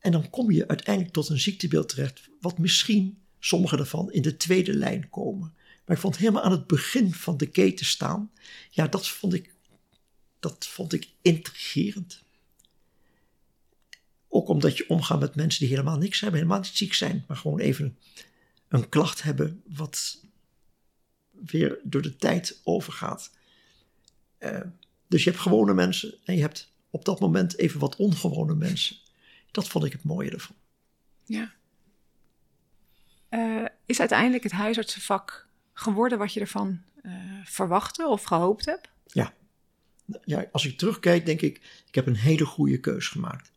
en 0.06 0.12
dan 0.12 0.30
kom 0.30 0.50
je 0.50 0.68
uiteindelijk 0.68 1.14
tot 1.14 1.28
een 1.28 1.38
ziektebeeld 1.38 1.88
terecht, 1.88 2.28
wat 2.40 2.58
misschien 2.58 3.18
sommige 3.38 3.76
daarvan 3.76 4.12
in 4.12 4.22
de 4.22 4.36
tweede 4.36 4.74
lijn 4.74 5.10
komen. 5.10 5.54
Maar 5.84 5.96
ik 5.96 6.02
vond 6.02 6.16
helemaal 6.16 6.42
aan 6.42 6.50
het 6.50 6.66
begin 6.66 7.14
van 7.14 7.36
de 7.36 7.46
keten 7.46 7.86
staan. 7.86 8.30
Ja, 8.70 8.86
dat 8.86 9.08
vond 9.08 9.34
ik, 9.34 9.54
dat 10.40 10.66
vond 10.66 10.92
ik 10.92 11.08
intrigerend. 11.22 12.22
Ook 14.28 14.48
omdat 14.48 14.76
je 14.76 14.88
omgaat 14.88 15.20
met 15.20 15.34
mensen 15.34 15.60
die 15.60 15.68
helemaal 15.68 15.98
niks 15.98 16.20
hebben, 16.20 16.40
helemaal 16.40 16.60
niet 16.60 16.76
ziek 16.76 16.94
zijn, 16.94 17.24
maar 17.28 17.36
gewoon 17.36 17.58
even 17.58 17.98
een 18.68 18.88
klacht 18.88 19.22
hebben 19.22 19.62
wat 19.66 20.24
weer 21.30 21.78
door 21.82 22.02
de 22.02 22.16
tijd 22.16 22.60
overgaat. 22.64 23.30
Uh, 24.38 24.60
dus 25.06 25.24
je 25.24 25.30
hebt 25.30 25.42
gewone 25.42 25.74
mensen 25.74 26.14
en 26.24 26.34
je 26.34 26.40
hebt 26.40 26.72
op 26.90 27.04
dat 27.04 27.20
moment 27.20 27.58
even 27.58 27.80
wat 27.80 27.96
ongewone 27.96 28.54
mensen. 28.54 29.04
Dat 29.56 29.68
vond 29.68 29.84
ik 29.84 29.92
het 29.92 30.04
mooie 30.04 30.30
ervan. 30.30 30.56
Ja. 31.24 31.52
Uh, 33.30 33.64
is 33.86 34.00
uiteindelijk 34.00 34.42
het 34.42 34.52
huisartsenvak 34.52 35.46
geworden 35.72 36.18
wat 36.18 36.32
je 36.32 36.40
ervan 36.40 36.82
uh, 37.02 37.12
verwachtte 37.44 38.06
of 38.06 38.22
gehoopt 38.22 38.64
hebt? 38.64 38.88
Ja. 39.06 39.34
ja. 40.24 40.46
Als 40.52 40.66
ik 40.66 40.78
terugkijk, 40.78 41.26
denk 41.26 41.40
ik, 41.40 41.56
ik 41.86 41.94
heb 41.94 42.06
een 42.06 42.16
hele 42.16 42.44
goede 42.44 42.80
keus 42.80 43.08
gemaakt. 43.08 43.50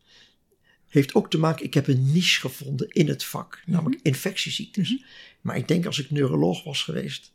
Heeft 0.88 1.14
ook 1.14 1.30
te 1.30 1.38
maken, 1.38 1.64
ik 1.64 1.74
heb 1.74 1.86
een 1.86 2.12
niche 2.12 2.40
gevonden 2.40 2.88
in 2.88 3.08
het 3.08 3.24
vak, 3.24 3.62
mhm. 3.64 3.70
namelijk 3.70 4.02
infectieziektes. 4.02 4.90
Mhm. 4.90 5.02
Maar 5.40 5.56
ik 5.56 5.68
denk 5.68 5.86
als 5.86 5.98
ik 5.98 6.10
neuroloog 6.10 6.64
was 6.64 6.82
geweest, 6.82 7.32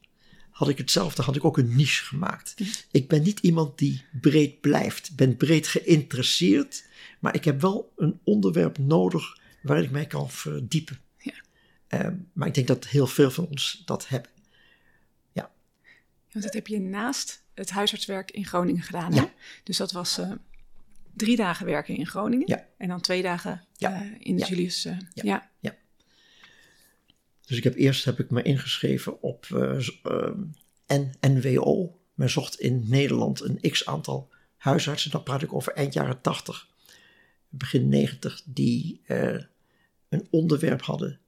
had 0.49 0.69
ik 0.69 0.77
hetzelfde, 0.77 1.21
had 1.21 1.35
ik 1.35 1.45
ook 1.45 1.57
een 1.57 1.75
niche 1.75 2.03
gemaakt. 2.03 2.59
Mhm. 2.59 2.69
Ik 2.91 3.07
ben 3.07 3.23
niet 3.23 3.39
iemand 3.39 3.77
die 3.77 4.05
breed 4.21 4.61
blijft, 4.61 5.15
ben 5.15 5.37
breed 5.37 5.67
geïnteresseerd, 5.67 6.84
maar 7.19 7.35
ik 7.35 7.45
heb 7.45 7.61
wel 7.61 7.93
een 7.95 8.19
onderwerp 8.23 8.77
nodig 8.77 9.37
waar 9.61 9.83
ik 9.83 9.91
mij 9.91 10.05
kan 10.05 10.29
verdiepen. 10.29 10.99
Ja. 11.17 11.33
Uh, 11.89 12.07
maar 12.33 12.47
ik 12.47 12.53
denk 12.53 12.67
dat 12.67 12.87
heel 12.87 13.07
veel 13.07 13.31
van 13.31 13.47
ons 13.47 13.81
dat 13.85 14.07
hebben. 14.07 14.31
Ja. 15.31 15.51
Want 16.31 16.45
dat 16.45 16.53
heb 16.53 16.67
je 16.67 16.79
naast 16.79 17.43
het 17.53 17.69
huisartswerk 17.69 18.31
in 18.31 18.45
Groningen 18.45 18.83
gedaan. 18.83 19.13
Ja. 19.13 19.21
Hè? 19.21 19.27
Dus 19.63 19.77
dat 19.77 19.91
was 19.91 20.19
uh, 20.19 20.31
drie 21.13 21.35
dagen 21.35 21.65
werken 21.65 21.95
in 21.95 22.07
Groningen 22.07 22.47
ja. 22.47 22.67
en 22.77 22.87
dan 22.87 23.01
twee 23.01 23.21
dagen 23.21 23.63
ja. 23.77 24.03
Uh, 24.03 24.11
in 24.19 24.35
de 24.35 24.45
Julius. 24.45 24.83
ja. 24.83 24.97
ja. 25.13 25.49
ja. 25.59 25.75
Dus 27.45 27.57
ik 27.57 27.63
heb 27.63 27.75
eerst 27.75 28.05
heb 28.05 28.19
ik 28.19 28.29
me 28.29 28.41
ingeschreven 28.41 29.21
op 29.21 29.47
NWO. 31.19 31.99
Men 32.13 32.29
zocht 32.29 32.59
in 32.59 32.83
Nederland 32.87 33.41
een 33.41 33.71
x 33.71 33.85
aantal 33.85 34.33
huisartsen. 34.57 35.11
Dan 35.11 35.23
praat 35.23 35.41
ik 35.41 35.53
over 35.53 35.73
eind 35.73 35.93
jaren 35.93 36.21
80, 36.21 36.67
begin 37.57 37.89
90, 37.89 38.41
die 38.45 39.01
uh, 39.07 39.41
een 40.09 40.27
onderwerp 40.29 40.81
hadden 40.81 41.19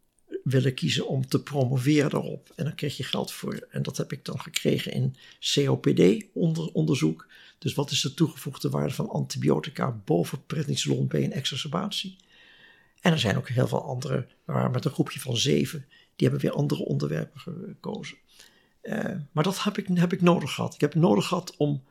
willen 0.44 0.74
kiezen 0.74 1.08
om 1.08 1.28
te 1.28 1.44
promoveren 1.44 2.10
daarop. 2.10 2.52
En 2.56 2.64
dan 2.64 2.76
kreeg 2.76 2.98
je 2.98 3.04
geld 3.04 3.32
voor. 3.32 3.68
En 3.70 3.84
dat 3.84 3.98
heb 3.98 4.12
ik 4.12 4.26
dan 4.26 4.40
gekregen 4.40 4.92
in 4.92 5.16
COPD-onderzoek. 5.54 7.28
Dus 7.58 7.74
wat 7.74 7.92
is 7.92 8.02
de 8.02 8.14
toegevoegde 8.14 8.70
waarde 8.70 8.94
van 8.94 9.10
antibiotica 9.10 10.02
boven 10.06 10.46
prednisolon 10.46 11.08
bij 11.08 11.24
een 11.24 11.32
exacerbatie? 11.32 12.18
En 13.02 13.12
er 13.12 13.20
zijn 13.20 13.38
ook 13.38 13.50
heel 13.50 13.68
veel 13.68 13.84
andere, 13.84 14.28
waren 14.46 14.72
met 14.72 14.86
een 14.86 14.92
groepje 14.92 15.20
van 15.20 15.38
zeven, 15.38 15.86
die 16.16 16.28
hebben 16.28 16.40
weer 16.40 16.58
andere 16.58 16.86
onderwerpen 16.86 17.40
gekozen. 17.40 18.18
Uh, 18.82 19.16
maar 19.32 19.44
dat 19.44 19.64
heb 19.64 19.78
ik, 19.78 19.88
heb 19.94 20.14
ik 20.14 20.22
nodig 20.22 20.54
gehad. 20.54 20.74
Ik 20.74 20.82
heb 20.82 20.96
nodig 20.96 21.28
gehad 21.28 21.58
om, 21.58 21.84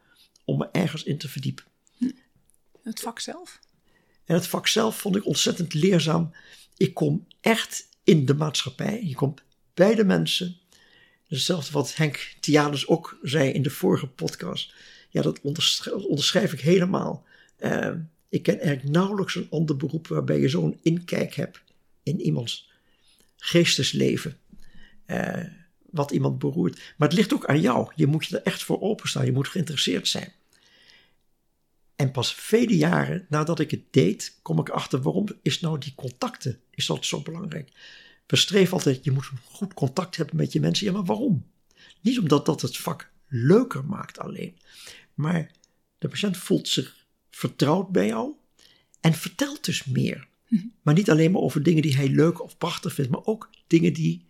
om 0.44 0.58
me 0.58 0.68
ergens 0.72 1.02
in 1.02 1.18
te 1.18 1.28
verdiepen. 1.28 1.64
Het 2.82 3.00
vak 3.00 3.20
zelf? 3.20 3.60
En 4.26 4.34
het 4.34 4.46
vak 4.46 4.66
zelf 4.66 4.98
vond 4.98 5.16
ik 5.16 5.26
ontzettend 5.26 5.74
leerzaam. 5.74 6.32
Ik 6.76 6.94
kom 6.94 7.26
echt 7.40 7.88
in 8.04 8.24
de 8.24 8.34
maatschappij. 8.34 9.04
Je 9.04 9.14
komt 9.14 9.42
bij 9.74 9.94
de 9.94 10.04
mensen. 10.04 10.56
Hetzelfde 11.28 11.72
wat 11.72 11.96
Henk 11.96 12.34
Tianus 12.40 12.86
ook 12.86 13.18
zei 13.22 13.50
in 13.50 13.62
de 13.62 13.70
vorige 13.70 14.06
podcast. 14.06 14.74
Ja, 15.10 15.22
dat 15.22 15.40
onderschrijf 16.08 16.52
ik 16.52 16.60
helemaal. 16.60 17.24
Uh, 17.58 17.90
ik 18.28 18.42
ken 18.42 18.60
eigenlijk 18.60 18.88
nauwelijks 18.88 19.34
een 19.34 19.46
ander 19.50 19.76
beroep 19.76 20.08
waarbij 20.08 20.40
je 20.40 20.48
zo'n 20.48 20.78
inkijk 20.82 21.34
hebt 21.34 21.62
in 22.02 22.20
iemands 22.20 22.70
geestesleven. 23.36 24.38
Uh, 25.06 25.44
wat 25.90 26.10
iemand 26.10 26.38
beroert. 26.38 26.94
Maar 26.96 27.08
het 27.08 27.16
ligt 27.16 27.34
ook 27.34 27.46
aan 27.46 27.60
jou. 27.60 27.92
Je 27.94 28.06
moet 28.06 28.26
je 28.26 28.36
er 28.36 28.42
echt 28.42 28.62
voor 28.62 28.80
openstaan. 28.80 29.24
Je 29.24 29.32
moet 29.32 29.48
geïnteresseerd 29.48 30.08
zijn. 30.08 30.32
En 31.96 32.10
pas 32.10 32.34
vele 32.34 32.76
jaren 32.76 33.26
nadat 33.28 33.60
ik 33.60 33.70
het 33.70 33.82
deed, 33.90 34.38
kom 34.42 34.58
ik 34.58 34.68
achter 34.68 35.02
waarom 35.02 35.28
is 35.42 35.60
nou 35.60 35.78
die 35.78 35.92
contacten 35.94 36.60
is 36.70 36.86
dat 36.86 37.04
zo 37.04 37.20
belangrijk. 37.20 37.70
We 38.26 38.36
streven 38.36 38.72
altijd, 38.72 39.04
je 39.04 39.10
moet 39.10 39.30
goed 39.44 39.74
contact 39.74 40.16
hebben 40.16 40.36
met 40.36 40.52
je 40.52 40.60
mensen. 40.60 40.86
Ja, 40.86 40.92
maar 40.92 41.04
waarom? 41.04 41.46
Niet 42.00 42.18
omdat 42.18 42.46
dat 42.46 42.62
het 42.62 42.76
vak 42.76 43.10
leuker 43.28 43.84
maakt 43.84 44.18
alleen. 44.18 44.56
Maar 45.14 45.50
de 45.98 46.08
patiënt 46.08 46.36
voelt 46.36 46.68
zich 46.68 47.06
vertrouwd 47.30 47.88
bij 47.88 48.06
jou 48.06 48.32
en 49.00 49.14
vertelt 49.14 49.64
dus 49.64 49.84
meer. 49.84 50.26
Mhm. 50.48 50.66
Maar 50.82 50.94
niet 50.94 51.10
alleen 51.10 51.30
maar 51.30 51.42
over 51.42 51.62
dingen 51.62 51.82
die 51.82 51.96
hij 51.96 52.08
leuk 52.08 52.42
of 52.42 52.58
prachtig 52.58 52.94
vindt, 52.94 53.10
maar 53.10 53.24
ook 53.24 53.50
dingen 53.66 53.92
die, 53.92 54.25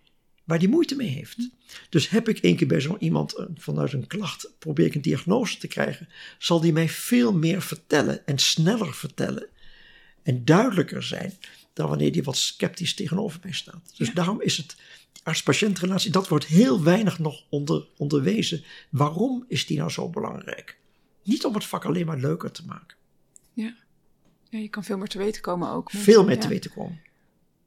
waar 0.46 0.58
hij 0.58 0.68
moeite 0.68 0.96
mee 0.96 1.08
heeft. 1.08 1.48
Dus 1.88 2.08
heb 2.08 2.28
ik 2.28 2.38
één 2.38 2.56
keer 2.56 2.66
bij 2.66 2.80
zo'n 2.80 3.02
iemand 3.02 3.34
eh, 3.34 3.46
vanuit 3.54 3.92
een 3.92 4.06
klacht, 4.06 4.50
probeer 4.58 4.86
ik 4.86 4.94
een 4.94 5.02
diagnose 5.02 5.58
te 5.58 5.66
krijgen, 5.66 6.08
zal 6.38 6.60
die 6.60 6.72
mij 6.72 6.88
veel 6.88 7.32
meer 7.32 7.62
vertellen 7.62 8.26
en 8.26 8.38
sneller 8.38 8.94
vertellen 8.94 9.48
en 10.22 10.44
duidelijker 10.44 11.02
zijn 11.02 11.32
dan 11.72 11.88
wanneer 11.88 12.12
die 12.12 12.22
wat 12.22 12.36
sceptisch 12.36 12.94
tegenover 12.94 13.40
mij 13.42 13.52
staat. 13.52 13.92
Dus 13.96 14.12
daarom 14.12 14.40
is 14.40 14.56
het 14.56 14.76
arts-patiëntrelatie, 15.22 16.10
dat 16.10 16.28
wordt 16.28 16.46
heel 16.46 16.82
weinig 16.82 17.18
nog 17.18 17.42
onder, 17.48 17.86
onderwezen. 17.96 18.64
Waarom 18.90 19.44
is 19.48 19.66
die 19.66 19.78
nou 19.78 19.90
zo 19.90 20.08
belangrijk? 20.08 20.78
Niet 21.22 21.44
om 21.44 21.54
het 21.54 21.64
vak 21.64 21.84
alleen 21.84 22.06
maar 22.06 22.18
leuker 22.18 22.50
te 22.50 22.64
maken. 22.66 22.96
Ja. 23.52 23.76
ja 24.50 24.58
je 24.58 24.68
kan 24.68 24.84
veel 24.84 24.98
meer 24.98 25.08
te 25.08 25.18
weten 25.18 25.42
komen 25.42 25.70
ook. 25.70 25.90
Veel 25.90 26.24
meer 26.24 26.38
te 26.38 26.48
weten 26.48 26.70
komen. 26.70 27.00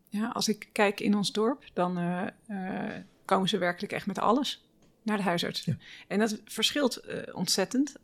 Ja, 0.09 0.27
als 0.27 0.47
ik 0.47 0.69
kijk 0.71 0.99
in 0.99 1.15
ons 1.15 1.31
dorp, 1.31 1.63
dan 1.73 1.99
uh, 1.99 2.27
uh, 2.49 2.95
komen 3.25 3.49
ze 3.49 3.57
werkelijk 3.57 3.93
echt 3.93 4.05
met 4.05 4.19
alles 4.19 4.63
naar 5.03 5.17
de 5.17 5.23
huisarts. 5.23 5.65
Ja. 5.65 5.77
En 6.07 6.19
dat 6.19 6.41
verschilt 6.45 7.01
uh, 7.07 7.35
ontzettend. 7.35 7.95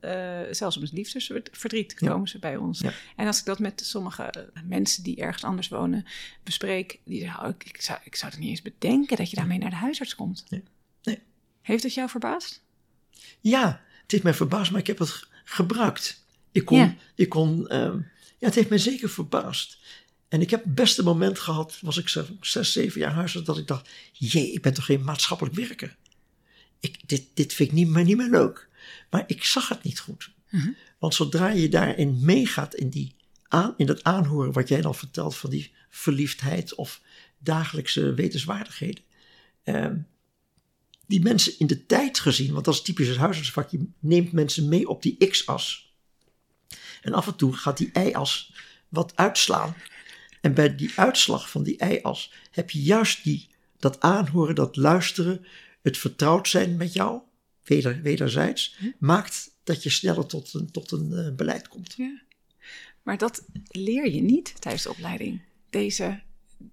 zelfs 0.52 0.78
met 0.78 0.92
liefdesverdriet 0.92 1.94
komen 1.94 2.28
ze 2.28 2.40
bij 2.40 2.58
ons. 2.58 2.80
Ja. 2.80 2.92
En 3.16 3.28
als 3.28 3.40
ik 3.40 3.46
dat 3.46 3.60
met 3.60 3.82
sommige 3.86 4.52
mensen 4.64 5.04
die 5.04 5.16
ergens 5.16 5.44
anders 5.44 5.68
wonen 5.68 6.06
bespreek, 6.44 7.00
die 7.04 7.20
zeggen: 7.20 7.44
oh, 7.44 7.50
ik, 7.50 7.64
ik, 7.64 7.82
zou, 7.82 8.00
ik 8.04 8.16
zou 8.16 8.32
het 8.32 8.40
niet 8.40 8.50
eens 8.50 8.62
bedenken 8.62 9.18
dat 9.18 9.30
je 9.30 9.36
daarmee 9.36 9.58
naar 9.58 9.70
de 9.70 9.76
huisarts 9.76 10.16
komt. 10.16 10.46
Nee. 10.50 10.64
Heeft 11.66 11.84
het 11.84 11.94
jou 11.94 12.10
verbaasd? 12.10 12.62
Ja, 13.40 13.82
het 14.02 14.12
heeft 14.12 14.24
mij 14.24 14.34
verbaasd, 14.34 14.72
maar 14.72 14.80
ik 14.80 14.88
heb 14.88 15.00
het 15.00 15.28
gebruikt. 15.44 16.26
Ik 16.52 16.66
kon, 16.66 16.98
ik 17.16 17.30
kon 17.30 17.60
uh, 17.60 17.94
ja, 18.38 18.48
het 18.48 18.56
heeft 18.56 18.70
mij 18.70 18.78
zeker 18.78 19.10
verbaasd. 19.10 19.78
En 20.28 20.42
ik 20.42 20.50
heb 20.50 20.64
het 20.64 20.76
beste 20.76 21.04
moment 21.04 21.40
gehad, 21.40 21.78
was 21.82 21.98
ik 21.98 22.10
zes, 22.42 22.72
zeven 22.72 23.00
jaar 23.00 23.12
huisarts, 23.12 23.48
dat 23.48 23.58
ik 23.58 23.68
dacht, 23.68 23.90
jee, 24.12 24.52
ik 24.52 24.62
ben 24.62 24.74
toch 24.74 24.86
geen 24.86 25.04
maatschappelijk 25.04 25.56
werker. 25.56 25.96
Ik, 26.80 27.00
dit, 27.06 27.26
dit 27.34 27.54
vind 27.54 27.70
ik 27.70 27.76
niet, 27.76 27.88
maar 27.88 28.04
niet 28.04 28.18
meer 28.18 28.30
leuk. 28.30 28.70
Maar 29.10 29.24
ik 29.28 29.44
zag 29.44 29.70
het 29.70 29.84
niet 29.84 30.00
goed. 30.00 30.32
Mhm. 30.50 30.72
Want 31.00 31.14
zodra 31.14 31.50
je 31.50 31.70
daarin 31.70 32.20
meegaat, 32.22 32.76
in, 32.76 32.90
die 32.90 33.16
aan, 33.48 33.74
in 33.78 33.86
dat 33.86 34.04
aanhoren 34.04 34.52
wat 34.52 34.68
jij 34.68 34.82
dan 34.82 34.96
vertelt 34.96 35.36
van 35.36 35.50
die 35.50 35.72
verliefdheid 35.90 36.76
of 36.76 37.02
dagelijkse 37.38 38.14
wetenswaardigheden. 38.14 39.04
Uh, 39.64 39.88
die 41.08 41.22
mensen 41.22 41.60
in 41.60 41.68
de 41.68 41.86
tijd 41.86 42.20
gezien, 42.20 42.54
want 42.54 42.66
dat 42.66 42.74
is 42.74 42.82
typisch 42.82 43.08
het 43.08 43.18
huisartsvak, 43.18 43.70
je 43.70 43.88
neemt 44.00 44.32
mensen 44.32 44.70
mee 44.70 44.88
op 44.88 45.02
die 45.02 45.28
x-as. 45.28 45.94
En 47.02 47.14
af 47.14 47.28
en 47.28 47.36
toe 47.36 47.54
gaat 47.54 47.78
die 47.78 47.92
y-as 47.94 48.54
wat 48.90 49.16
uitslaan. 49.16 49.76
En 50.46 50.54
bij 50.54 50.76
die 50.76 50.92
uitslag 50.96 51.50
van 51.50 51.64
die 51.64 51.86
y-as 51.86 52.34
heb 52.52 52.70
je 52.70 52.82
juist 52.82 53.24
die, 53.24 53.50
dat 53.78 54.00
aanhoren, 54.00 54.56
dat 54.56 54.76
luisteren, 54.76 55.46
het 55.82 55.98
vertrouwd 55.98 56.48
zijn 56.48 56.78
met 56.78 56.94
jou, 56.94 57.22
weder, 57.64 58.02
wederzijds, 58.02 58.76
hm? 58.80 58.92
maakt 59.00 59.56
dat 59.64 59.84
je 59.84 59.90
sneller 59.90 60.26
tot 60.26 60.54
een, 60.54 60.72
tot 60.72 60.92
een 60.92 61.10
uh, 61.12 61.36
beleid 61.36 61.68
komt. 61.68 61.94
Ja. 61.98 62.22
Maar 63.04 63.18
dat 63.18 63.46
leer 63.68 64.12
je 64.12 64.22
niet 64.22 64.62
tijdens 64.62 64.84
de 64.84 64.90
opleiding. 64.90 65.42
Deze, 65.70 66.22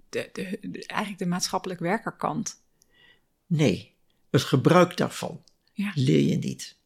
de, 0.09 0.31
de, 0.33 0.59
de- 0.61 0.87
eigenlijk 0.87 1.23
de 1.23 1.27
maatschappelijk 1.29 1.81
werkerkant. 1.81 2.63
Nee, 3.47 3.95
het 4.31 4.43
gebruik 4.43 4.97
daarvan 4.97 5.45
Ja. 5.73 5.93
leer 5.95 6.29
je 6.29 6.37
niet. 6.37 6.77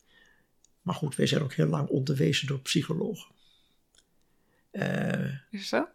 Maar 0.83 0.95
goed, 0.95 1.17
wij 1.17 1.27
zijn 1.27 1.43
ook 1.43 1.53
heel 1.55 1.67
lang 1.69 1.89
onderwezen 1.89 2.47
door 2.47 2.61
psychologen. 2.61 3.35
Eh, 4.71 5.35
Is 5.51 5.69
zo? 5.69 5.87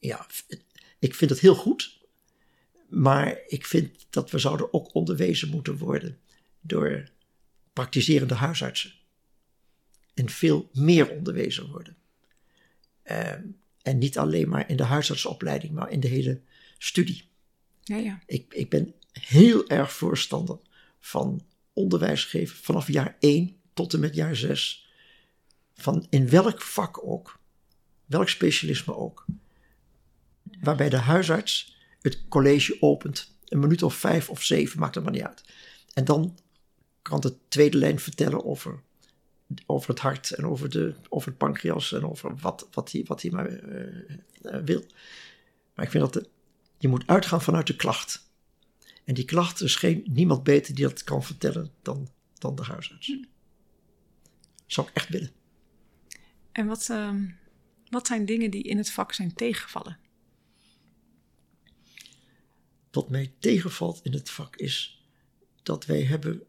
Ja, 0.00 0.26
ik 0.98 1.14
vind 1.14 1.30
het 1.30 1.40
heel 1.40 1.54
goed. 1.54 1.98
Maar 2.88 3.40
ik 3.46 3.66
vind 3.66 4.06
dat 4.10 4.30
we 4.30 4.38
zouden 4.38 4.72
ook 4.72 4.94
onderwezen 4.94 5.48
moeten 5.48 5.76
worden 5.76 6.18
door 6.60 7.08
praktiserende 7.72 8.34
huisartsen. 8.34 8.92
En 10.14 10.28
veel 10.28 10.70
meer 10.72 11.10
onderwezen 11.10 11.70
worden. 11.70 11.96
Eh, 13.02 13.32
en 13.82 13.98
niet 13.98 14.18
alleen 14.18 14.48
maar 14.48 14.70
in 14.70 14.76
de 14.76 14.84
huisartsopleiding, 14.84 15.72
maar 15.72 15.90
in 15.90 16.00
de 16.00 16.08
hele 16.08 16.40
studie. 16.78 17.28
Ja, 17.82 17.96
ja. 17.96 18.22
Ik, 18.26 18.54
ik 18.54 18.70
ben 18.70 18.94
heel 19.12 19.68
erg 19.68 19.92
voorstander 19.92 20.58
van 20.98 21.46
onderwijs 21.72 22.24
geven 22.24 22.56
vanaf 22.56 22.88
jaar 22.88 23.16
1 23.18 23.56
tot 23.74 23.94
en 23.94 24.00
met 24.00 24.14
jaar 24.14 24.36
6. 24.36 24.90
Van 25.74 26.06
in 26.10 26.28
welk 26.28 26.62
vak 26.62 27.04
ook, 27.04 27.40
welk 28.06 28.28
specialisme 28.28 28.96
ook. 28.96 29.26
Waarbij 30.60 30.88
de 30.88 30.96
huisarts 30.96 31.76
het 32.00 32.28
college 32.28 32.76
opent, 32.80 33.36
een 33.48 33.58
minuut 33.58 33.82
of 33.82 33.94
vijf 33.94 34.30
of 34.30 34.42
zeven, 34.42 34.80
maakt 34.80 34.94
het 34.94 35.04
maar 35.04 35.12
niet 35.12 35.22
uit. 35.22 35.44
En 35.94 36.04
dan 36.04 36.38
kan 37.02 37.20
de 37.20 37.36
tweede 37.48 37.78
lijn 37.78 38.00
vertellen 38.00 38.44
over, 38.44 38.82
over 39.66 39.90
het 39.90 39.98
hart 39.98 40.30
en 40.30 40.46
over, 40.46 40.70
de, 40.70 40.94
over 41.08 41.28
het 41.28 41.38
pancreas 41.38 41.92
en 41.92 42.04
over 42.04 42.36
wat, 42.36 42.68
wat, 42.72 42.92
hij, 42.92 43.04
wat 43.06 43.22
hij 43.22 43.30
maar 43.30 43.46
eh, 43.46 44.16
eh, 44.42 44.64
wil. 44.64 44.84
Maar 45.74 45.84
ik 45.84 45.90
vind 45.90 46.04
dat 46.04 46.12
de, 46.12 46.28
je 46.78 46.88
moet 46.88 47.06
uitgaan 47.06 47.42
vanuit 47.42 47.66
de 47.66 47.76
klacht. 47.76 48.28
En 49.04 49.14
die 49.14 49.24
klacht 49.24 49.62
is 49.62 49.76
geen, 49.76 50.04
niemand 50.10 50.42
beter 50.42 50.74
die 50.74 50.84
dat 50.84 51.04
kan 51.04 51.22
vertellen 51.22 51.70
dan, 51.82 52.08
dan 52.38 52.54
de 52.54 52.62
huisarts. 52.62 53.16
Zou 54.66 54.86
ik 54.86 54.94
echt 54.94 55.08
willen. 55.08 55.30
En 56.52 56.66
wat, 56.66 56.88
ehm, 56.90 57.28
wat 57.88 58.06
zijn 58.06 58.24
dingen 58.24 58.50
die 58.50 58.62
in 58.62 58.76
het 58.76 58.90
vak 58.90 59.12
zijn 59.12 59.34
tegengevallen? 59.34 59.98
Wat 62.90 63.10
mij 63.10 63.34
tegenvalt 63.38 64.00
in 64.02 64.12
het 64.12 64.30
vak 64.30 64.56
is 64.56 65.04
dat 65.62 65.86
wij 65.86 66.02
hebben 66.02 66.42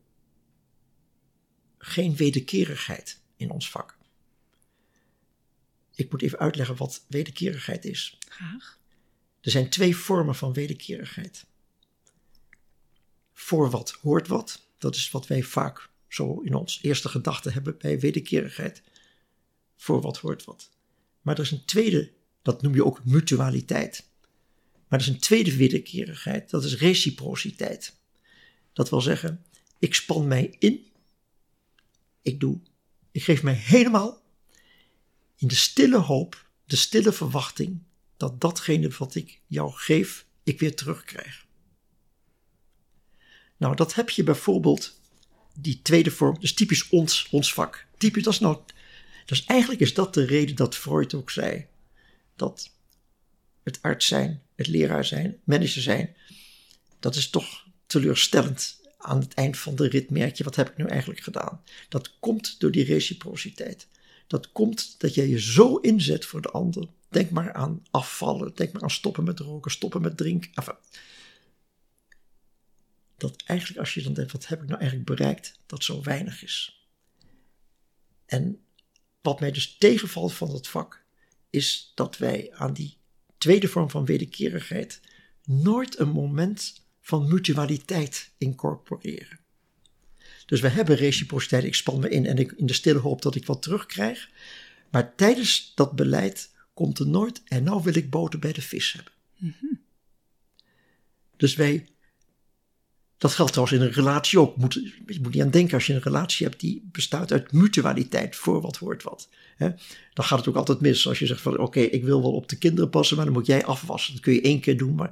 geen 1.78 2.16
wederkerigheid 2.16 3.22
in 3.36 3.50
ons 3.52 3.70
vak. 3.70 3.98
Ik 5.96 6.12
moet 6.12 6.22
even 6.22 6.40
uitleggen 6.40 6.76
wat 6.76 7.06
wederkerigheid 7.08 7.86
is. 7.86 8.18
Graag. 8.30 8.80
Er 9.42 9.52
zijn 9.52 9.70
twee 9.70 9.96
vormen 9.96 10.36
van 10.36 10.54
wederkerigheid. 10.54 11.46
Voor 13.34 13.70
wat 13.70 13.92
hoort 13.92 14.28
wat. 14.28 14.66
Dat 14.78 14.96
is 14.96 15.12
wat 15.12 15.28
wij 15.28 15.44
vaak 15.44 15.90
zo 16.08 16.40
in 16.40 16.54
ons 16.54 16.80
eerste 16.82 17.10
gedachte 17.10 17.50
hebben 17.52 17.78
bij 17.78 18.00
wederkerigheid. 18.00 18.84
Voor 19.76 20.02
wat 20.02 20.18
hoort 20.18 20.44
wat. 20.44 20.70
Maar 21.22 21.36
er 21.36 21.44
is 21.44 21.52
een 21.52 21.66
tweede, 21.66 22.12
dat 22.42 22.62
noem 22.62 22.76
je 22.76 22.86
ook 22.86 23.06
mutualiteit. 23.06 24.10
Maar 24.92 25.00
er 25.00 25.06
is 25.06 25.14
een 25.14 25.20
tweede 25.20 25.56
wederkerigheid, 25.56 26.50
dat 26.50 26.64
is 26.64 26.78
reciprociteit. 26.78 27.96
Dat 28.74 28.90
wil 28.90 29.02
zeggen, 29.02 29.46
ik 29.80 29.96
span 29.96 30.28
mij 30.28 30.56
in, 30.60 30.86
ik 32.22 32.40
doe, 32.40 32.60
ik 33.12 33.24
geef 33.24 33.44
mij 33.44 33.54
helemaal 33.54 34.22
in 35.36 35.48
de 35.48 35.56
stille 35.56 35.98
hoop, 35.98 36.46
de 36.66 36.76
stille 36.76 37.12
verwachting 37.12 37.82
dat 38.18 38.42
datgene 38.42 38.90
wat 38.98 39.16
ik 39.16 39.42
jou 39.48 39.72
geef, 39.74 40.26
ik 40.44 40.60
weer 40.60 40.76
terugkrijg. 40.76 41.46
Nou, 43.58 43.76
dat 43.76 43.94
heb 43.94 44.10
je 44.10 44.24
bijvoorbeeld, 44.24 45.00
die 45.54 45.82
tweede 45.82 46.12
vorm, 46.12 46.40
dus 46.40 46.54
typisch 46.54 46.90
ons, 46.90 47.28
ons 47.30 47.54
vak. 47.54 47.88
Typisch, 47.98 48.24
dat 48.24 48.34
is 48.34 48.40
nou, 48.40 48.60
dus 49.26 49.46
eigenlijk 49.46 49.82
is 49.82 49.94
dat 49.94 50.14
de 50.14 50.26
reden 50.26 50.56
dat 50.56 50.76
Freud 50.76 51.14
ook 51.14 51.32
zei, 51.32 51.68
dat 52.36 52.72
het 53.64 53.82
arts 53.82 54.08
zijn, 54.08 54.44
leraar 54.68 55.06
zijn, 55.06 55.40
manager 55.44 55.82
zijn, 55.82 56.16
dat 57.00 57.16
is 57.16 57.30
toch 57.30 57.68
teleurstellend. 57.86 58.80
Aan 58.98 59.20
het 59.20 59.34
eind 59.34 59.58
van 59.58 59.76
de 59.76 59.88
rit 59.88 60.10
merk 60.10 60.36
je, 60.36 60.44
wat 60.44 60.56
heb 60.56 60.70
ik 60.70 60.78
nu 60.78 60.86
eigenlijk 60.86 61.22
gedaan? 61.22 61.64
Dat 61.90 62.20
komt 62.20 62.60
door 62.60 62.72
die 62.72 62.84
reciprociteit. 62.84 63.88
Dat 64.28 64.52
komt 64.52 64.96
dat 64.98 65.14
jij 65.14 65.28
je 65.28 65.40
zo 65.40 65.76
inzet 65.76 66.26
voor 66.26 66.42
de 66.42 66.50
ander. 66.50 66.88
Denk 67.10 67.30
maar 67.30 67.54
aan 67.54 67.84
afvallen, 67.92 68.56
denk 68.56 68.74
maar 68.74 68.82
aan 68.82 68.90
stoppen 68.90 69.24
met 69.24 69.40
roken, 69.40 69.72
stoppen 69.72 70.02
met 70.02 70.18
drinken. 70.18 70.52
Dat 73.18 73.44
eigenlijk 73.46 73.80
als 73.80 73.94
je 73.94 74.02
dan 74.02 74.14
denkt, 74.14 74.32
wat 74.32 74.48
heb 74.48 74.62
ik 74.62 74.68
nou 74.68 74.80
eigenlijk 74.80 75.10
bereikt, 75.10 75.60
dat 75.66 75.84
zo 75.84 76.02
weinig 76.02 76.44
is. 76.44 76.86
En 78.26 78.60
wat 79.22 79.40
mij 79.40 79.52
dus 79.52 79.78
tegenvalt 79.78 80.34
van 80.34 80.54
het 80.54 80.68
vak, 80.68 81.04
is 81.50 81.92
dat 81.96 82.18
wij 82.18 82.54
aan 82.54 82.74
die 82.74 82.98
tweede 83.42 83.68
vorm 83.68 83.90
van 83.90 84.06
wederkerigheid 84.06 85.02
nooit 85.46 86.00
een 86.00 86.10
moment 86.10 86.86
van 87.02 87.28
mutualiteit 87.28 88.32
incorporeren. 88.38 89.40
Dus 90.46 90.60
we 90.60 90.68
hebben 90.68 90.96
reciprociteit, 90.96 91.64
ik 91.64 91.76
span 91.76 92.00
me 92.00 92.10
in 92.10 92.26
en 92.26 92.38
ik 92.38 92.52
in 92.52 92.66
de 92.66 92.74
stille 92.74 93.00
hoop 93.00 93.22
dat 93.22 93.36
ik 93.36 93.46
wat 93.46 93.62
terugkrijg. 93.62 94.30
Maar 94.90 95.16
tijdens 95.16 95.72
dat 95.76 95.96
beleid 95.96 96.52
komt 96.74 97.00
er 97.00 97.08
nooit, 97.08 97.42
en 97.46 97.64
nou 97.64 97.84
wil 97.84 97.96
ik 97.96 98.10
boter 98.10 98.40
bij 98.40 98.54
de 98.54 98.62
vis 98.62 98.94
hebben. 98.94 99.14
Dus 101.38 101.56
wij, 101.56 101.88
dat 103.22 103.34
geldt 103.34 103.52
trouwens 103.52 103.78
in 103.80 103.86
een 103.86 103.94
relatie 103.94 104.40
ook. 104.40 104.58
Moet, 104.58 104.74
je 105.08 105.20
moet 105.22 105.34
niet 105.34 105.44
aan 105.44 105.50
denken 105.50 105.74
als 105.74 105.86
je 105.88 105.94
een 105.94 106.02
relatie 106.02 106.46
hebt 106.48 106.60
die 106.60 106.90
bestaat 106.92 107.32
uit 107.32 107.52
mutualiteit, 107.52 108.36
voor 108.36 108.62
wat 108.62 108.78
hoort 108.78 109.04
wat. 109.04 109.30
Hè? 109.56 109.70
Dan 110.14 110.26
gaat 110.26 110.38
het 110.40 110.48
ook 110.48 110.56
altijd 110.56 110.80
mis 110.80 111.08
als 111.08 111.20
je 111.20 111.26
zegt 111.26 111.42
van 111.42 111.58
oké, 111.60 111.80
ik 111.80 112.04
wil 112.04 112.22
wel 112.22 112.32
op 112.34 112.50
de 112.50 112.58
kinderen 112.58 112.90
passen, 112.90 113.16
maar 113.16 113.26
dan 113.26 113.34
moet 113.34 113.46
jij 113.46 113.66
afwassen. 113.66 114.14
Dat 114.14 114.22
kun 114.22 114.34
je 114.34 114.42
één 114.42 114.60
keer 114.60 114.78
doen, 114.78 114.96
maar 114.96 115.12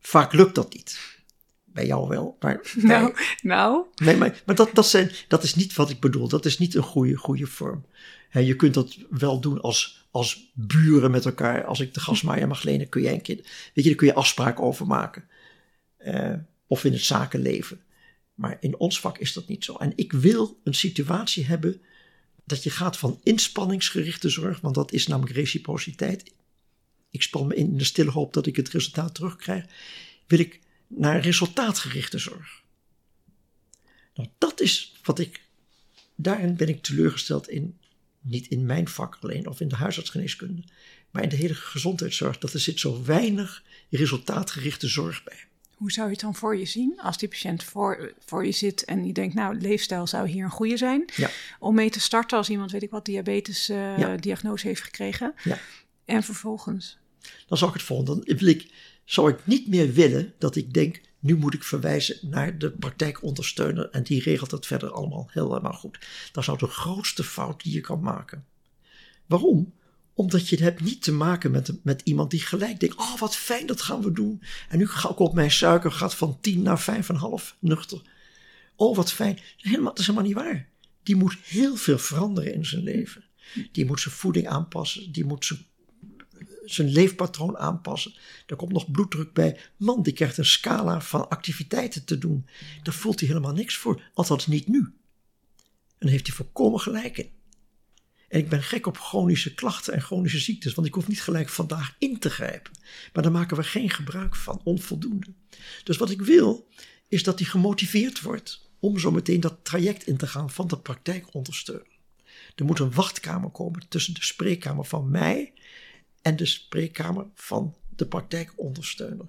vaak 0.00 0.32
lukt 0.32 0.54
dat 0.54 0.72
niet. 0.74 1.14
Bij 1.64 1.86
jou 1.86 2.08
wel, 2.08 2.36
maar 2.40 2.60
bij- 2.74 2.82
Nou, 2.84 3.14
nou, 3.42 3.84
Nee, 3.96 4.16
maar, 4.16 4.42
maar 4.46 4.54
dat, 4.54 4.70
dat, 4.72 4.86
zijn, 4.86 5.10
dat 5.28 5.42
is 5.42 5.54
niet 5.54 5.74
wat 5.74 5.90
ik 5.90 6.00
bedoel. 6.00 6.28
Dat 6.28 6.44
is 6.44 6.58
niet 6.58 6.74
een 6.74 6.82
goede, 6.82 7.16
goede 7.16 7.46
vorm. 7.46 7.86
Je 8.30 8.56
kunt 8.56 8.74
dat 8.74 8.96
wel 9.10 9.40
doen 9.40 9.60
als, 9.60 10.06
als 10.10 10.50
buren 10.54 11.10
met 11.10 11.24
elkaar. 11.24 11.64
Als 11.64 11.80
ik 11.80 11.94
de 11.94 12.00
gasmaaier 12.00 12.48
mag 12.48 12.62
lenen, 12.62 12.88
kun 12.88 13.02
jij 13.02 13.12
een 13.12 13.22
keer. 13.22 13.36
Weet 13.36 13.72
je, 13.74 13.82
daar 13.82 13.94
kun 13.94 14.06
je 14.06 14.14
afspraken 14.14 14.64
over 14.64 14.86
maken. 14.86 15.24
Eh, 15.96 16.32
of 16.66 16.84
in 16.84 16.92
het 16.92 17.02
zakenleven. 17.02 17.80
Maar 18.34 18.56
in 18.60 18.76
ons 18.76 19.00
vak 19.00 19.18
is 19.18 19.32
dat 19.32 19.48
niet 19.48 19.64
zo. 19.64 19.74
En 19.74 19.92
ik 19.96 20.12
wil 20.12 20.60
een 20.64 20.74
situatie 20.74 21.44
hebben 21.44 21.80
dat 22.44 22.62
je 22.62 22.70
gaat 22.70 22.96
van 22.96 23.20
inspanningsgerichte 23.22 24.28
zorg, 24.28 24.60
want 24.60 24.74
dat 24.74 24.92
is 24.92 25.06
namelijk 25.06 25.36
reciprociteit. 25.36 26.32
Ik 27.10 27.22
span 27.22 27.46
me 27.46 27.54
in 27.54 27.66
in 27.66 27.78
de 27.78 27.84
stille 27.84 28.10
hoop 28.10 28.32
dat 28.32 28.46
ik 28.46 28.56
het 28.56 28.68
resultaat 28.68 29.14
terugkrijg. 29.14 29.64
Wil 30.26 30.38
ik 30.38 30.60
naar 30.86 31.20
resultaatgerichte 31.20 32.18
zorg. 32.18 32.62
Nou, 34.14 34.28
dat 34.38 34.60
is 34.60 34.94
wat 35.02 35.18
ik. 35.18 35.40
Daarin 36.14 36.56
ben 36.56 36.68
ik 36.68 36.82
teleurgesteld 36.82 37.48
in. 37.48 37.78
Niet 38.20 38.46
in 38.46 38.66
mijn 38.66 38.88
vak 38.88 39.18
alleen 39.20 39.46
of 39.46 39.60
in 39.60 39.68
de 39.68 39.76
huisartsgeneeskunde. 39.76 40.62
Maar 41.10 41.22
in 41.22 41.28
de 41.28 41.36
hele 41.36 41.54
gezondheidszorg. 41.54 42.38
Dat 42.38 42.52
er 42.52 42.60
zit 42.60 42.80
zo 42.80 43.04
weinig 43.04 43.62
resultaatgerichte 43.90 44.88
zorg 44.88 45.24
bij. 45.24 45.46
Hoe 45.76 45.92
zou 45.92 46.06
je 46.06 46.12
het 46.12 46.20
dan 46.22 46.34
voor 46.34 46.56
je 46.56 46.64
zien 46.64 47.00
als 47.00 47.18
die 47.18 47.28
patiënt 47.28 47.64
voor, 47.64 48.12
voor 48.26 48.44
je 48.46 48.52
zit 48.52 48.84
en 48.84 49.06
je 49.06 49.12
denkt, 49.12 49.34
nou, 49.34 49.60
leefstijl 49.60 50.06
zou 50.06 50.28
hier 50.28 50.44
een 50.44 50.50
goede 50.50 50.76
zijn 50.76 51.04
Ja. 51.16 51.30
om 51.58 51.74
mee 51.74 51.90
te 51.90 52.00
starten 52.00 52.38
als 52.38 52.50
iemand, 52.50 52.70
weet 52.70 52.82
ik 52.82 52.90
wat, 52.90 53.04
diabetes 53.04 53.68
eh, 53.68 53.98
Ja. 53.98 54.16
diagnose 54.16 54.66
heeft 54.66 54.82
gekregen. 54.82 55.34
Ja. 55.44 55.58
En 56.04 56.22
vervolgens, 56.22 56.98
Dan 57.46 57.58
zou 57.58 57.70
ik 57.70 57.76
het 57.76 57.86
volgende. 57.86 58.24
Dan 58.24 58.36
wil 58.38 58.48
ik, 58.48 58.70
zou 59.04 59.30
ik 59.30 59.38
niet 59.44 59.68
meer 59.68 59.92
willen 59.92 60.34
dat 60.38 60.56
ik 60.56 60.72
denk. 60.72 61.00
Nu 61.20 61.36
moet 61.36 61.54
ik 61.54 61.62
verwijzen 61.64 62.18
naar 62.30 62.58
de 62.58 62.70
praktijkondersteuner. 62.70 63.90
En 63.90 64.02
die 64.02 64.22
regelt 64.22 64.50
het 64.50 64.66
verder 64.66 64.90
allemaal 64.90 65.28
helemaal 65.32 65.72
goed. 65.72 65.98
Dat 66.32 66.46
nou 66.46 66.58
de 66.58 66.66
grootste 66.66 67.24
fout 67.24 67.62
die 67.62 67.72
je 67.72 67.80
kan 67.80 68.00
maken. 68.00 68.44
Waarom? 69.26 69.72
Omdat 70.16 70.48
je 70.48 70.56
het 70.56 70.64
hebt 70.64 70.80
niet 70.80 71.02
te 71.02 71.12
maken 71.12 71.50
met, 71.50 71.72
met 71.82 72.00
iemand 72.04 72.30
die 72.30 72.40
gelijk 72.40 72.80
denkt: 72.80 72.96
Oh, 72.96 73.18
wat 73.18 73.36
fijn, 73.36 73.66
dat 73.66 73.82
gaan 73.82 74.02
we 74.02 74.12
doen. 74.12 74.42
En 74.68 74.78
nu 74.78 74.86
ga 74.86 75.10
ik 75.10 75.18
op 75.18 75.34
mijn 75.34 75.50
suiker 75.50 75.92
gaat 75.92 76.14
van 76.14 76.38
10 76.40 76.62
naar 76.62 76.86
5,5 77.40 77.58
nuchter. 77.58 78.00
Oh, 78.76 78.96
wat 78.96 79.12
fijn. 79.12 79.38
Helemaal, 79.56 79.90
dat 79.90 79.98
is 79.98 80.06
helemaal 80.06 80.28
niet 80.28 80.36
waar. 80.36 80.68
Die 81.02 81.16
moet 81.16 81.36
heel 81.42 81.76
veel 81.76 81.98
veranderen 81.98 82.54
in 82.54 82.66
zijn 82.66 82.82
leven. 82.82 83.24
Die 83.72 83.86
moet 83.86 84.00
zijn 84.00 84.14
voeding 84.14 84.46
aanpassen. 84.48 85.12
Die 85.12 85.24
moet 85.24 85.44
zijn, 85.44 85.66
zijn 86.64 86.88
leefpatroon 86.88 87.58
aanpassen. 87.58 88.14
Er 88.46 88.56
komt 88.56 88.72
nog 88.72 88.90
bloeddruk 88.90 89.32
bij. 89.32 89.60
Man, 89.76 90.02
die 90.02 90.12
krijgt 90.12 90.38
een 90.38 90.44
scala 90.44 91.00
van 91.00 91.28
activiteiten 91.28 92.04
te 92.04 92.18
doen. 92.18 92.46
Daar 92.82 92.94
voelt 92.94 93.20
hij 93.20 93.28
helemaal 93.28 93.52
niks 93.52 93.76
voor. 93.76 94.02
Althans 94.14 94.46
niet 94.46 94.68
nu. 94.68 94.78
En 94.78 94.92
daar 95.98 96.10
heeft 96.10 96.26
hij 96.26 96.36
volkomen 96.36 96.80
gelijk 96.80 97.18
in. 97.18 97.30
En 98.36 98.42
ik 98.42 98.48
ben 98.48 98.62
gek 98.62 98.86
op 98.86 98.98
chronische 98.98 99.54
klachten 99.54 99.92
en 99.92 100.02
chronische 100.02 100.38
ziektes, 100.38 100.74
want 100.74 100.86
ik 100.86 100.94
hoef 100.94 101.08
niet 101.08 101.22
gelijk 101.22 101.48
vandaag 101.48 101.94
in 101.98 102.18
te 102.18 102.30
grijpen. 102.30 102.72
Maar 103.12 103.22
daar 103.22 103.32
maken 103.32 103.56
we 103.56 103.62
geen 103.62 103.90
gebruik 103.90 104.36
van, 104.36 104.60
onvoldoende. 104.64 105.26
Dus 105.84 105.96
wat 105.96 106.10
ik 106.10 106.22
wil, 106.22 106.68
is 107.08 107.22
dat 107.22 107.38
hij 107.38 107.48
gemotiveerd 107.48 108.20
wordt 108.20 108.70
om 108.80 108.98
zo 108.98 109.10
meteen 109.10 109.40
dat 109.40 109.58
traject 109.62 110.06
in 110.06 110.16
te 110.16 110.26
gaan 110.26 110.50
van 110.50 110.66
de 110.66 110.78
praktijkondersteuner. 110.78 111.98
Er 112.54 112.64
moet 112.64 112.78
een 112.78 112.92
wachtkamer 112.92 113.50
komen 113.50 113.88
tussen 113.88 114.14
de 114.14 114.24
spreekkamer 114.24 114.84
van 114.84 115.10
mij 115.10 115.52
en 116.22 116.36
de 116.36 116.46
spreekkamer 116.46 117.26
van 117.34 117.74
de 117.96 118.06
praktijkondersteuner. 118.06 119.26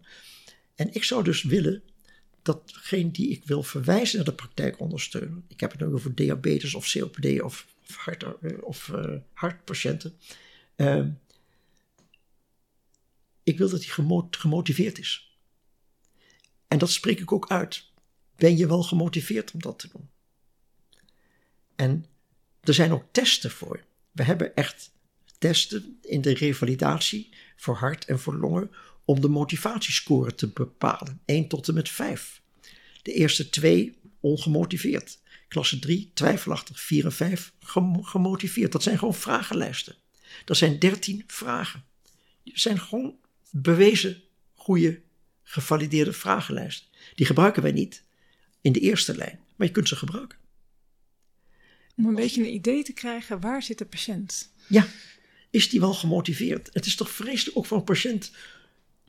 En 0.75 0.93
ik 0.93 1.03
zou 1.03 1.23
dus 1.23 1.43
willen 1.43 1.83
datgene 2.41 3.11
die 3.11 3.29
ik 3.29 3.43
wil 3.45 3.63
verwijzen 3.63 4.15
naar 4.15 4.25
de 4.25 4.33
praktijkondersteuner, 4.33 5.41
ik 5.47 5.59
heb 5.59 5.71
het 5.71 5.79
nu 5.79 5.87
over 5.87 6.15
diabetes 6.15 6.75
of 6.75 6.91
COPD 6.91 7.41
of, 7.41 7.67
of, 7.89 7.95
hart, 7.95 8.23
eh, 8.23 8.63
of 8.63 8.87
uh, 8.87 9.15
hartpatiënten, 9.33 10.17
uh, 10.75 11.05
ik 13.43 13.57
wil 13.57 13.69
dat 13.69 13.85
hij 13.85 14.05
gemotiveerd 14.29 14.99
is. 14.99 15.37
En 16.67 16.77
dat 16.77 16.91
spreek 16.91 17.19
ik 17.19 17.31
ook 17.31 17.49
uit. 17.49 17.85
Ben 18.35 18.57
je 18.57 18.67
wel 18.67 18.83
gemotiveerd 18.83 19.51
om 19.51 19.61
dat 19.61 19.79
te 19.79 19.87
doen? 19.87 20.09
En 21.75 22.05
er 22.61 22.73
zijn 22.73 22.91
ook 22.91 23.05
testen 23.11 23.51
voor. 23.51 23.83
We 24.11 24.23
hebben 24.23 24.55
echt 24.55 24.91
testen 25.37 25.99
in 26.01 26.21
de 26.21 26.33
revalidatie 26.33 27.29
voor 27.55 27.75
hart 27.75 28.05
en 28.05 28.19
voor 28.19 28.35
longen 28.35 28.71
om 29.05 29.21
de 29.21 29.27
motivatiescore 29.27 30.35
te 30.35 30.47
bepalen. 30.47 31.21
1 31.25 31.47
tot 31.47 31.67
en 31.67 31.73
met 31.73 31.89
5. 31.89 32.41
De 33.01 33.13
eerste 33.13 33.49
twee 33.49 33.99
ongemotiveerd. 34.19 35.19
Klasse 35.47 35.79
3 35.79 36.11
twijfelachtig. 36.13 36.81
4 36.81 37.05
en 37.05 37.11
5 37.11 37.53
gemotiveerd. 38.01 38.71
Dat 38.71 38.83
zijn 38.83 38.97
gewoon 38.97 39.13
vragenlijsten. 39.13 39.95
Dat 40.45 40.57
zijn 40.57 40.79
13 40.79 41.23
vragen. 41.27 41.83
Dat 42.43 42.59
zijn 42.59 42.79
gewoon 42.79 43.15
bewezen 43.51 44.23
goede, 44.53 45.01
gevalideerde 45.43 46.13
vragenlijsten. 46.13 46.87
Die 47.15 47.25
gebruiken 47.25 47.61
wij 47.61 47.71
niet 47.71 48.03
in 48.61 48.71
de 48.71 48.79
eerste 48.79 49.15
lijn, 49.15 49.39
maar 49.55 49.67
je 49.67 49.73
kunt 49.73 49.87
ze 49.87 49.95
gebruiken. 49.95 50.37
Om 51.95 52.05
een 52.05 52.15
beetje 52.15 52.41
een 52.41 52.53
idee 52.53 52.83
te 52.83 52.93
krijgen, 52.93 53.39
waar 53.39 53.63
zit 53.63 53.77
de 53.77 53.85
patiënt? 53.85 54.51
Ja, 54.67 54.87
is 55.49 55.69
die 55.69 55.79
wel 55.79 55.93
gemotiveerd? 55.93 56.69
Het 56.73 56.85
is 56.85 56.95
toch 56.95 57.11
vreselijk 57.11 57.57
ook 57.57 57.65
voor 57.65 57.77
een 57.77 57.83
patiënt. 57.83 58.31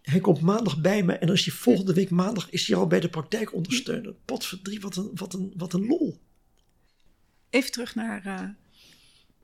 Hij 0.02 0.20
komt 0.20 0.40
maandag 0.40 0.80
bij 0.80 1.02
me 1.02 1.12
en 1.12 1.26
dan 1.26 1.36
is 1.36 1.44
hij 1.44 1.54
volgende 1.54 1.92
week 1.92 2.10
maandag 2.10 2.50
is 2.50 2.66
hij 2.66 2.76
al 2.76 2.86
bij 2.86 3.00
de 3.00 3.08
praktijkondersteuner. 3.08 4.14
Potverdrie, 4.24 4.80
wat 4.80 4.96
een, 4.96 5.10
wat, 5.14 5.34
een, 5.34 5.52
wat 5.56 5.72
een 5.72 5.86
lol. 5.86 6.18
Even 7.50 7.72
terug 7.72 7.94
naar 7.94 8.26
uh, 8.26 8.48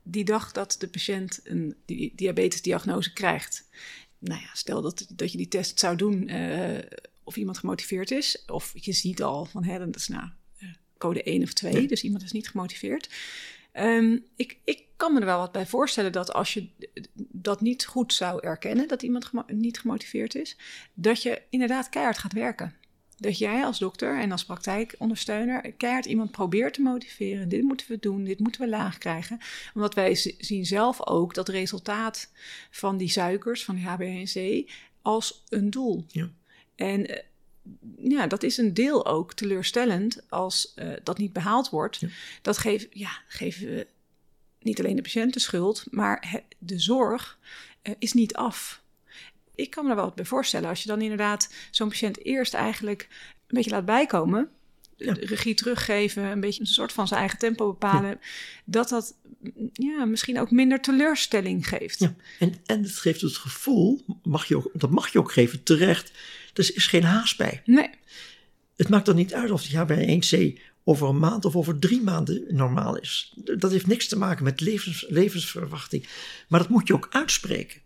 die 0.03 0.25
dag 0.25 0.53
dat 0.53 0.77
de 0.79 0.89
patiënt 0.89 1.41
een 1.45 1.75
di 1.85 2.13
diabetesdiagnose 2.15 3.13
krijgt. 3.13 3.69
Nou 4.19 4.41
ja, 4.41 4.49
stel 4.53 4.83
dat, 4.83 5.07
dat 5.09 5.33
je 5.33 5.39
die 5.39 5.49
test 5.49 5.79
zou 5.79 5.97
doen 5.97 6.29
uh, 6.35 6.79
of 7.25 7.37
iemand 7.37 7.59
gemotiveerd 7.59 8.11
is. 8.11 8.45
Of 8.47 8.73
je 8.75 8.93
ziet 8.93 9.23
al 9.23 9.45
van, 9.45 9.65
hè, 9.65 9.79
dat 9.79 9.97
is 9.97 10.09
nou 10.09 10.29
uh, 10.63 10.69
code 10.99 11.23
1 11.23 11.43
of 11.43 11.53
2, 11.53 11.87
dus 11.87 12.03
iemand 12.03 12.23
is 12.23 12.33
niet 12.33 12.49
gemotiveerd. 12.49 13.09
Um, 13.77 14.25
ik, 14.37 14.59
ik 14.65 14.83
kan 14.97 15.13
me 15.13 15.21
er 15.21 15.27
wel 15.27 15.39
wat 15.39 15.53
bij 15.53 15.67
voorstellen 15.67 16.13
dat 16.13 16.33
als 16.33 16.55
je 16.55 16.69
dat 17.17 17.61
niet 17.61 17.87
goed 17.87 18.13
zou 18.13 18.41
erkennen, 18.43 18.89
dat 18.89 19.03
iemand 19.03 19.25
gemo 19.25 19.45
niet 19.47 19.81
gemotiveerd 19.81 20.35
is, 20.35 20.57
dat 20.95 21.23
je 21.23 21.43
inderdaad 21.51 21.89
keihard 21.89 22.19
gaat 22.19 22.33
werken. 22.33 22.75
Dat 23.25 23.39
jij 23.39 23.65
als 23.65 23.79
dokter 23.79 24.19
en 24.19 24.33
als 24.33 24.45
praktijkondersteuner 24.45 25.73
keihard 25.73 26.07
iemand 26.07 26.31
probeert 26.31 26.75
te 26.75 26.81
motiveren. 26.81 27.49
Dit 27.49 27.63
moeten 27.63 27.87
we 27.89 27.99
doen, 27.99 28.25
dit 28.25 28.39
moeten 28.39 28.61
we 28.61 28.69
laag 28.69 28.99
krijgen. 28.99 29.39
Omdat 29.75 29.95
wij 29.95 30.15
zien 30.39 30.67
zelf 30.67 31.07
ook 31.07 31.35
dat 31.35 31.49
resultaat 31.49 32.31
van 32.71 32.97
die 32.97 33.09
suikers, 33.09 33.65
van 33.65 33.75
die 33.75 33.87
HbA1c, 33.87 34.71
als 35.03 35.43
een 35.49 35.71
doel. 35.71 36.05
Ja. 36.09 36.31
En 36.75 37.11
uh, 37.11 37.17
ja, 38.11 38.27
dat 38.27 38.43
is 38.43 38.57
een 38.57 38.75
deel 38.75 39.07
ook 39.07 39.35
teleurstellend 39.35 40.21
als 40.29 40.73
uh, 40.77 40.93
dat 41.03 41.19
niet 41.19 41.33
behaald 41.33 41.71
wordt. 41.71 41.97
Ja. 41.97 42.09
Dat 42.43 42.59
geeft, 42.59 42.87
ja, 42.91 43.11
geven 43.27 43.67
we 43.67 43.87
niet 44.63 44.79
alleen 44.79 44.97
de 44.97 45.03
patiënt 45.03 45.35
de 45.35 45.41
schuld, 45.41 45.87
maar 45.91 46.43
de 46.59 46.79
zorg 46.79 47.39
uh, 47.83 47.95
is 47.99 48.13
niet 48.13 48.35
af. 48.35 48.83
Ik 49.55 49.71
kan 49.71 49.85
me 49.85 49.91
er 49.91 49.97
wel 49.97 50.05
wat 50.05 50.15
bij 50.15 50.25
voorstellen. 50.25 50.69
Als 50.69 50.83
je 50.83 50.89
dan 50.89 51.01
inderdaad 51.01 51.53
zo'n 51.71 51.89
patiënt 51.89 52.25
eerst 52.25 52.55
eigenlijk 52.55 53.09
een 53.47 53.57
beetje 53.57 53.71
laat 53.71 53.85
bijkomen, 53.85 54.49
ja. 54.97 55.13
de 55.13 55.27
regie 55.27 55.55
teruggeven, 55.55 56.23
een 56.23 56.41
beetje 56.41 56.61
een 56.61 56.67
soort 56.67 56.93
van 56.93 57.09
zijn 57.09 57.21
eigen 57.21 57.39
tempo 57.39 57.67
bepalen, 57.71 58.11
ja. 58.11 58.19
dat 58.65 58.89
dat 58.89 59.15
ja, 59.73 60.05
misschien 60.05 60.41
ook 60.41 60.51
minder 60.51 60.81
teleurstelling 60.81 61.69
geeft. 61.69 61.99
Ja, 61.99 62.15
en, 62.39 62.55
en 62.67 62.83
het 62.83 62.99
geeft 62.99 63.21
het 63.21 63.37
gevoel, 63.37 64.05
mag 64.23 64.47
je 64.47 64.57
ook, 64.57 64.71
dat 64.73 64.91
mag 64.91 65.09
je 65.09 65.19
ook 65.19 65.33
geven 65.33 65.63
terecht, 65.63 66.13
er 66.55 66.71
is 66.75 66.87
geen 66.87 67.05
haast 67.05 67.37
bij. 67.37 67.63
Nee. 67.65 67.91
Het 68.77 68.89
maakt 68.89 69.07
dan 69.07 69.17
niet 69.17 69.35
uit 69.35 69.51
of 69.51 69.67
ja, 69.67 69.85
bij 69.85 70.23
1C 70.23 70.61
over 70.85 71.09
een 71.09 71.19
maand 71.19 71.45
of 71.45 71.57
over 71.57 71.79
drie 71.79 72.03
maanden 72.03 72.45
normaal 72.49 72.97
is. 72.97 73.35
Dat 73.59 73.71
heeft 73.71 73.87
niks 73.87 74.09
te 74.09 74.19
maken 74.19 74.45
met 74.45 74.61
levens, 74.61 75.07
levensverwachting. 75.09 76.07
Maar 76.49 76.61
dat 76.61 76.69
moet 76.69 76.87
je 76.87 76.95
ook 76.95 77.09
uitspreken. 77.11 77.81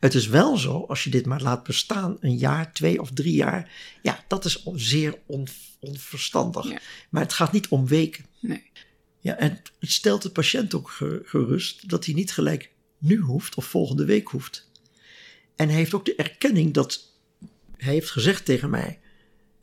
Het 0.00 0.14
is 0.14 0.26
wel 0.26 0.56
zo, 0.56 0.84
als 0.88 1.04
je 1.04 1.10
dit 1.10 1.26
maar 1.26 1.42
laat 1.42 1.62
bestaan, 1.62 2.16
een 2.20 2.36
jaar, 2.36 2.72
twee 2.72 3.00
of 3.00 3.10
drie 3.10 3.34
jaar, 3.34 3.72
ja, 4.02 4.24
dat 4.28 4.44
is 4.44 4.66
zeer 4.74 5.18
on, 5.26 5.46
onverstandig. 5.80 6.68
Ja. 6.68 6.80
Maar 7.10 7.22
het 7.22 7.32
gaat 7.32 7.52
niet 7.52 7.68
om 7.68 7.86
weken. 7.86 8.24
Nee. 8.40 8.70
Ja, 9.18 9.36
en 9.36 9.50
het 9.78 9.90
stelt 9.90 10.22
de 10.22 10.30
patiënt 10.30 10.74
ook 10.74 10.90
gerust 11.24 11.88
dat 11.88 12.04
hij 12.04 12.14
niet 12.14 12.32
gelijk 12.32 12.70
nu 12.98 13.18
hoeft 13.18 13.54
of 13.54 13.64
volgende 13.64 14.04
week 14.04 14.28
hoeft. 14.28 14.70
En 15.56 15.68
hij 15.68 15.76
heeft 15.76 15.94
ook 15.94 16.04
de 16.04 16.14
erkenning 16.14 16.74
dat 16.74 17.12
hij 17.76 17.92
heeft 17.92 18.10
gezegd 18.10 18.44
tegen 18.44 18.70
mij: 18.70 19.00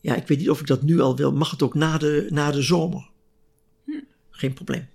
Ja, 0.02 0.16
ik 0.16 0.28
weet 0.28 0.38
niet 0.38 0.50
of 0.50 0.60
ik 0.60 0.68
dat 0.68 0.84
nu 0.84 1.00
al 1.00 1.16
wil, 1.16 1.34
mag 1.34 1.52
het 1.52 1.62
ook 1.62 1.74
na 1.74 1.98
de, 1.98 2.28
na 2.30 2.52
de 2.52 2.62
zomer? 2.62 3.10
Hm. 3.86 3.92
Geen 4.30 4.54
probleem. 4.54 4.88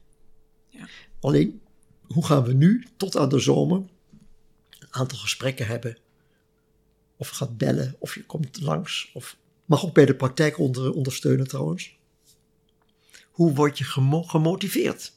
Ja. 0.69 0.89
Alleen, 1.21 1.61
hoe 2.03 2.27
gaan 2.27 2.45
we 2.45 2.53
nu 2.53 2.87
tot 2.97 3.17
aan 3.17 3.29
de 3.29 3.39
zomer 3.39 3.83
aantal 4.93 5.19
gesprekken 5.19 5.67
hebben? 5.67 5.97
Of 7.17 7.29
gaat 7.29 7.59
bellen, 7.59 7.97
of 7.99 8.15
je 8.15 8.25
komt 8.25 8.61
langs, 8.61 9.11
of 9.15 9.37
mag 9.65 9.85
ook 9.85 9.95
bij 9.95 10.07
de 10.07 10.15
praktijk 10.15 10.59
onder, 10.59 10.93
ondersteunen 10.93 11.49
trouwens. 11.49 11.97
Hoe 13.31 13.55
word 13.55 13.79
je 13.79 13.85
gemo 13.85 14.23
gemotiveerd? 14.23 15.13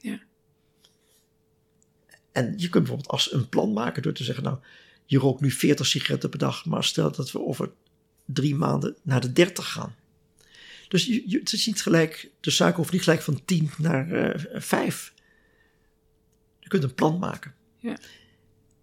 Ja. 0.00 0.20
En 2.32 2.44
je 2.56 2.68
kunt 2.68 2.84
bijvoorbeeld 2.84 3.08
als 3.08 3.32
een 3.32 3.48
plan 3.48 3.72
maken 3.72 4.02
door 4.02 4.12
te 4.12 4.24
zeggen: 4.24 4.44
Nou, 4.44 4.58
je 5.06 5.18
rookt 5.18 5.40
nu 5.40 5.50
40 5.50 5.86
sigaretten 5.86 6.30
per 6.30 6.38
dag, 6.38 6.66
maar 6.66 6.84
stel 6.84 7.12
dat 7.12 7.32
we 7.32 7.46
over 7.46 7.70
drie 8.24 8.54
maanden 8.54 8.96
naar 9.02 9.20
de 9.20 9.32
30 9.32 9.72
gaan. 9.72 9.94
Dus 10.88 11.04
je, 11.06 11.22
je, 11.26 11.38
het 11.38 11.52
is 11.52 11.66
niet 11.66 11.82
gelijk, 11.82 12.30
de 12.40 12.50
suiker 12.50 12.78
hoeft 12.78 12.92
niet 12.92 13.02
gelijk 13.02 13.22
van 13.22 13.44
10 13.44 13.70
naar 13.78 14.08
uh, 14.08 14.54
eh, 14.54 14.60
5. 14.60 15.14
Je 16.58 16.68
kunt 16.68 16.82
een 16.82 16.94
plan 16.94 17.18
maken. 17.18 17.54
Ja. 17.78 17.96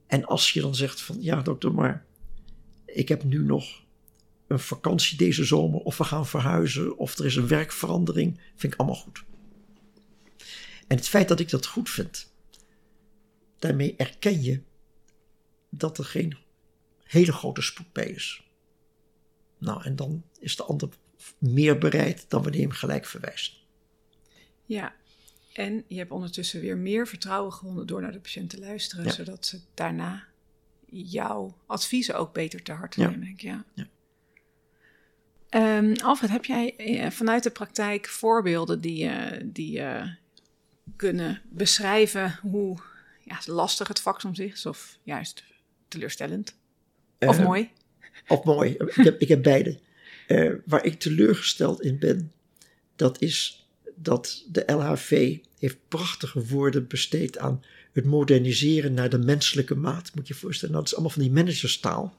En 0.10 0.26
als 0.26 0.54
je 0.54 0.62
dan 0.62 0.76
zegt 0.76 1.02
van, 1.02 1.22
ja 1.22 1.42
dokter, 1.42 1.74
maar 1.74 2.06
ik 2.86 3.08
heb 3.08 3.24
nu 3.24 3.44
nog 3.44 3.84
een 4.48 4.60
vakantie 4.60 5.18
deze 5.18 5.44
zomer, 5.44 5.80
of 5.80 5.98
we 5.98 6.04
gaan 6.04 6.28
verhuizen, 6.28 6.98
of 6.98 7.18
er 7.18 7.26
is 7.26 7.36
een 7.36 7.48
werkverandering, 7.48 8.40
vind 8.56 8.74
ik 8.74 8.80
allemaal 8.80 8.98
goed. 8.98 9.24
En 10.88 10.98
het 10.98 11.08
feit 11.08 11.28
dat 11.28 11.40
ik 11.40 11.50
dat 11.50 11.66
goed 11.66 11.90
vind, 11.90 12.34
daarmee 13.60 13.96
erken 13.96 14.42
je 14.42 14.62
dat 15.70 15.98
er 15.98 16.06
geen 16.06 16.38
hele 17.04 17.32
grote 17.32 17.62
spoed 17.62 17.92
bij 17.92 18.10
is. 18.10 18.44
Nou, 19.58 19.84
en 19.84 19.96
dan 19.96 20.24
is 20.40 20.56
de 20.56 20.64
ander 20.64 20.90
meer 21.38 21.78
bereid 21.78 22.26
dan 22.28 22.42
wanneer 22.42 22.60
je 22.60 22.68
hem 22.68 22.76
gelijk 22.76 23.06
verwijst. 23.06 23.58
Ja, 24.66 24.96
en 25.60 25.84
je 25.88 25.98
hebt 25.98 26.12
ondertussen 26.12 26.62
weer 26.62 26.78
meer 26.78 27.08
vertrouwen 27.08 27.54
gewonnen 27.54 27.88
door 27.88 28.02
naar 28.02 28.12
de 28.12 28.20
patiënt 28.20 28.50
te 28.50 28.60
luisteren, 28.60 29.06
ja. 29.06 29.12
zodat 29.12 29.46
ze 29.46 29.60
daarna 29.74 30.24
jouw 30.90 31.58
adviezen 31.66 32.16
ook 32.18 32.34
beter 32.34 32.64
te 32.64 32.72
harte 32.72 33.00
nemen. 33.00 33.20
Denk 33.20 33.34
ik. 33.34 33.42
Ja. 33.42 33.66
ja. 33.74 33.88
Um, 35.78 35.96
Alfred, 35.96 36.30
heb 36.30 36.46
jij 36.46 36.76
eh, 36.76 37.10
vanuit 37.10 37.44
de 37.44 37.50
praktijk 37.50 38.08
voorbeelden 38.08 38.82
die, 38.82 39.04
uh, 39.04 39.32
die 39.46 39.80
uh, 39.80 40.08
kunnen 40.96 41.42
beschrijven 41.50 42.40
hoe 42.42 42.78
ja, 43.24 43.40
lastig 43.46 43.88
het 43.88 44.02
vak 44.02 44.20
soms 44.20 44.40
is, 44.40 44.66
of 44.66 44.98
juist 45.04 45.44
teleurstellend? 45.88 46.56
Of 47.20 47.40
uh, 47.40 47.46
mooi? 47.46 47.70
Of 48.28 48.44
mooi. 48.44 48.72
Ik 48.72 48.96
heb, 48.96 49.20
ik 49.22 49.28
heb 49.28 49.44
beide. 49.44 49.80
Waar 50.66 50.86
ik 50.86 51.00
teleurgesteld 51.00 51.82
in 51.82 52.00
ben, 52.00 52.32
dat 52.96 53.22
is 53.22 53.69
dat 54.02 54.46
de 54.52 54.64
LHV 54.68 55.38
heeft 55.60 55.78
prachtige 55.88 56.46
woorden 56.46 56.88
besteed 56.88 57.38
aan 57.38 57.64
het 57.92 58.06
moderniseren 58.06 58.94
naar 58.94 59.10
de 59.10 59.18
menselijke 59.18 59.76
maat. 59.76 60.12
Moet 60.16 60.28
je 60.28 60.34
je 60.34 60.40
voorstellen. 60.40 60.74
Nou, 60.74 60.86
dat 60.86 60.94
is 60.94 61.00
allemaal 61.00 61.18
van 61.18 61.24
die 61.34 61.44
managerstaal. 61.44 62.18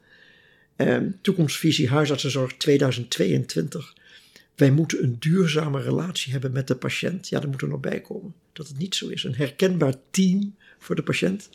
Um, 0.77 1.17
toekomstvisie 1.21 1.89
huisartsenzorg 1.89 2.57
2022. 2.57 3.93
wij 4.55 4.71
moeten 4.71 5.03
een 5.03 5.15
duurzame 5.19 5.81
relatie 5.81 6.31
hebben 6.31 6.51
met 6.51 6.67
de 6.67 6.75
patiënt. 6.75 7.29
Ja, 7.29 7.39
dat 7.39 7.51
moet 7.51 7.61
er 7.61 7.67
nog 7.67 7.79
bij 7.79 8.01
komen. 8.01 8.33
Dat 8.53 8.67
het 8.67 8.77
niet 8.77 8.95
zo 8.95 9.07
is. 9.07 9.23
Een 9.23 9.35
herkenbaar 9.35 9.95
team 10.11 10.55
voor 10.79 10.95
de 10.95 11.03
patiënt. 11.03 11.49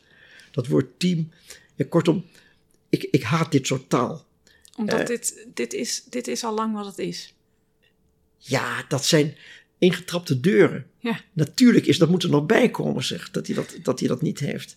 Dat 0.50 0.66
woord 0.66 0.98
team. 0.98 1.30
Ja, 1.74 1.84
kortom, 1.88 2.24
ik, 2.88 3.02
ik 3.10 3.22
haat 3.22 3.52
dit 3.52 3.66
soort 3.66 3.88
taal. 3.88 4.26
Omdat 4.76 5.00
Eh. 5.00 5.06
dit, 5.06 5.46
dit, 5.54 5.72
is, 5.72 6.04
dit 6.04 6.28
is 6.28 6.44
al 6.44 6.54
lang 6.54 6.74
wat 6.74 6.86
het 6.86 6.98
is. 6.98 7.34
Ja, 8.38 8.84
dat 8.88 9.04
zijn 9.04 9.36
ingetrapte 9.78 10.40
deuren. 10.40 10.86
Ja. 10.98 11.20
Natuurlijk 11.32 11.86
is, 11.86 11.98
dat 11.98 12.08
moet 12.08 12.22
er 12.22 12.30
nog 12.30 12.46
bij 12.46 12.70
komen, 12.70 13.04
zeg, 13.04 13.30
dat 13.30 13.46
hij 13.46 13.56
dat, 13.56 13.78
dat 13.82 13.98
hij 13.98 14.08
dat 14.08 14.22
niet 14.22 14.38
heeft. 14.38 14.76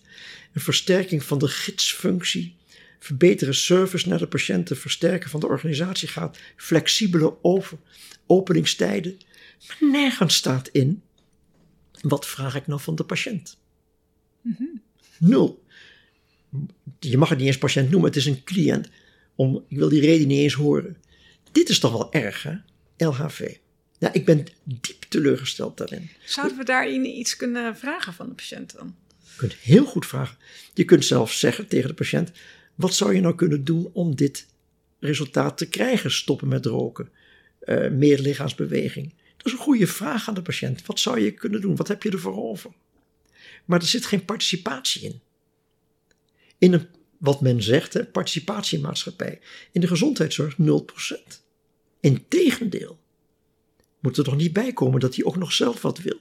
Een 0.52 0.60
versterking 0.60 1.22
van 1.22 1.38
de 1.38 1.48
gidsfunctie, 1.48 2.56
verbeteren 2.98 3.54
service 3.54 4.08
naar 4.08 4.18
de 4.18 4.26
patiënten, 4.26 4.76
versterken 4.76 5.30
van 5.30 5.40
de 5.40 5.46
organisatiegraad, 5.46 6.38
flexibele 6.56 7.42
over, 7.42 7.78
openingstijden. 8.26 9.18
Maar 9.68 9.90
nergens 9.90 10.34
staat 10.34 10.68
in, 10.68 11.02
wat 12.00 12.26
vraag 12.26 12.54
ik 12.54 12.66
nou 12.66 12.80
van 12.80 12.94
de 12.94 13.04
patiënt? 13.04 13.58
Nul. 15.18 15.64
Je 16.98 17.18
mag 17.18 17.28
het 17.28 17.38
niet 17.38 17.46
eens 17.46 17.58
patiënt 17.58 17.90
noemen, 17.90 18.08
het 18.08 18.18
is 18.18 18.26
een 18.26 18.44
cliënt. 18.44 18.88
Om, 19.34 19.64
ik 19.68 19.76
wil 19.76 19.88
die 19.88 20.00
reden 20.00 20.28
niet 20.28 20.38
eens 20.38 20.54
horen. 20.54 20.96
Dit 21.52 21.68
is 21.68 21.78
toch 21.78 21.92
wel 21.92 22.12
erg, 22.12 22.42
hè? 22.42 22.54
LHV. 22.96 23.56
Ja, 24.00 24.12
ik 24.12 24.24
ben 24.24 24.46
diep 24.64 25.02
teleurgesteld 25.08 25.76
daarin. 25.76 26.10
Zouden 26.24 26.56
we 26.56 26.64
daarin 26.64 27.04
iets 27.04 27.36
kunnen 27.36 27.76
vragen 27.76 28.12
van 28.12 28.28
de 28.28 28.34
patiënt 28.34 28.74
dan? 28.76 28.96
Je 29.18 29.36
kunt 29.36 29.54
heel 29.54 29.84
goed 29.84 30.06
vragen. 30.06 30.36
Je 30.74 30.84
kunt 30.84 31.04
zelfs 31.04 31.38
zeggen 31.38 31.68
tegen 31.68 31.88
de 31.88 31.94
patiënt: 31.94 32.30
wat 32.74 32.94
zou 32.94 33.14
je 33.14 33.20
nou 33.20 33.34
kunnen 33.34 33.64
doen 33.64 33.90
om 33.92 34.16
dit 34.16 34.46
resultaat 35.00 35.58
te 35.58 35.68
krijgen? 35.68 36.10
Stoppen 36.10 36.48
met 36.48 36.66
roken, 36.66 37.08
eh, 37.60 37.90
meer 37.90 38.18
lichaamsbeweging. 38.18 39.14
Dat 39.36 39.46
is 39.46 39.52
een 39.52 39.58
goede 39.58 39.86
vraag 39.86 40.28
aan 40.28 40.34
de 40.34 40.42
patiënt. 40.42 40.86
Wat 40.86 41.00
zou 41.00 41.20
je 41.20 41.30
kunnen 41.30 41.60
doen? 41.60 41.76
Wat 41.76 41.88
heb 41.88 42.02
je 42.02 42.10
ervoor 42.10 42.36
over? 42.36 42.70
Maar 43.64 43.80
er 43.80 43.86
zit 43.86 44.06
geen 44.06 44.24
participatie 44.24 45.02
in. 45.02 45.20
In 46.58 46.72
een, 46.72 46.86
wat 47.18 47.40
men 47.40 47.62
zegt, 47.62 47.94
hè, 47.94 48.04
participatiemaatschappij. 48.04 49.40
In 49.72 49.80
de 49.80 49.86
gezondheidszorg 49.86 50.58
0%. 50.58 51.44
Integendeel. 52.00 52.98
Moet 54.00 54.16
er 54.16 54.24
toch 54.24 54.36
niet 54.36 54.52
bij 54.52 54.72
komen 54.72 55.00
dat 55.00 55.14
hij 55.14 55.24
ook 55.24 55.36
nog 55.36 55.52
zelf 55.52 55.82
wat 55.82 55.98
wil. 55.98 56.18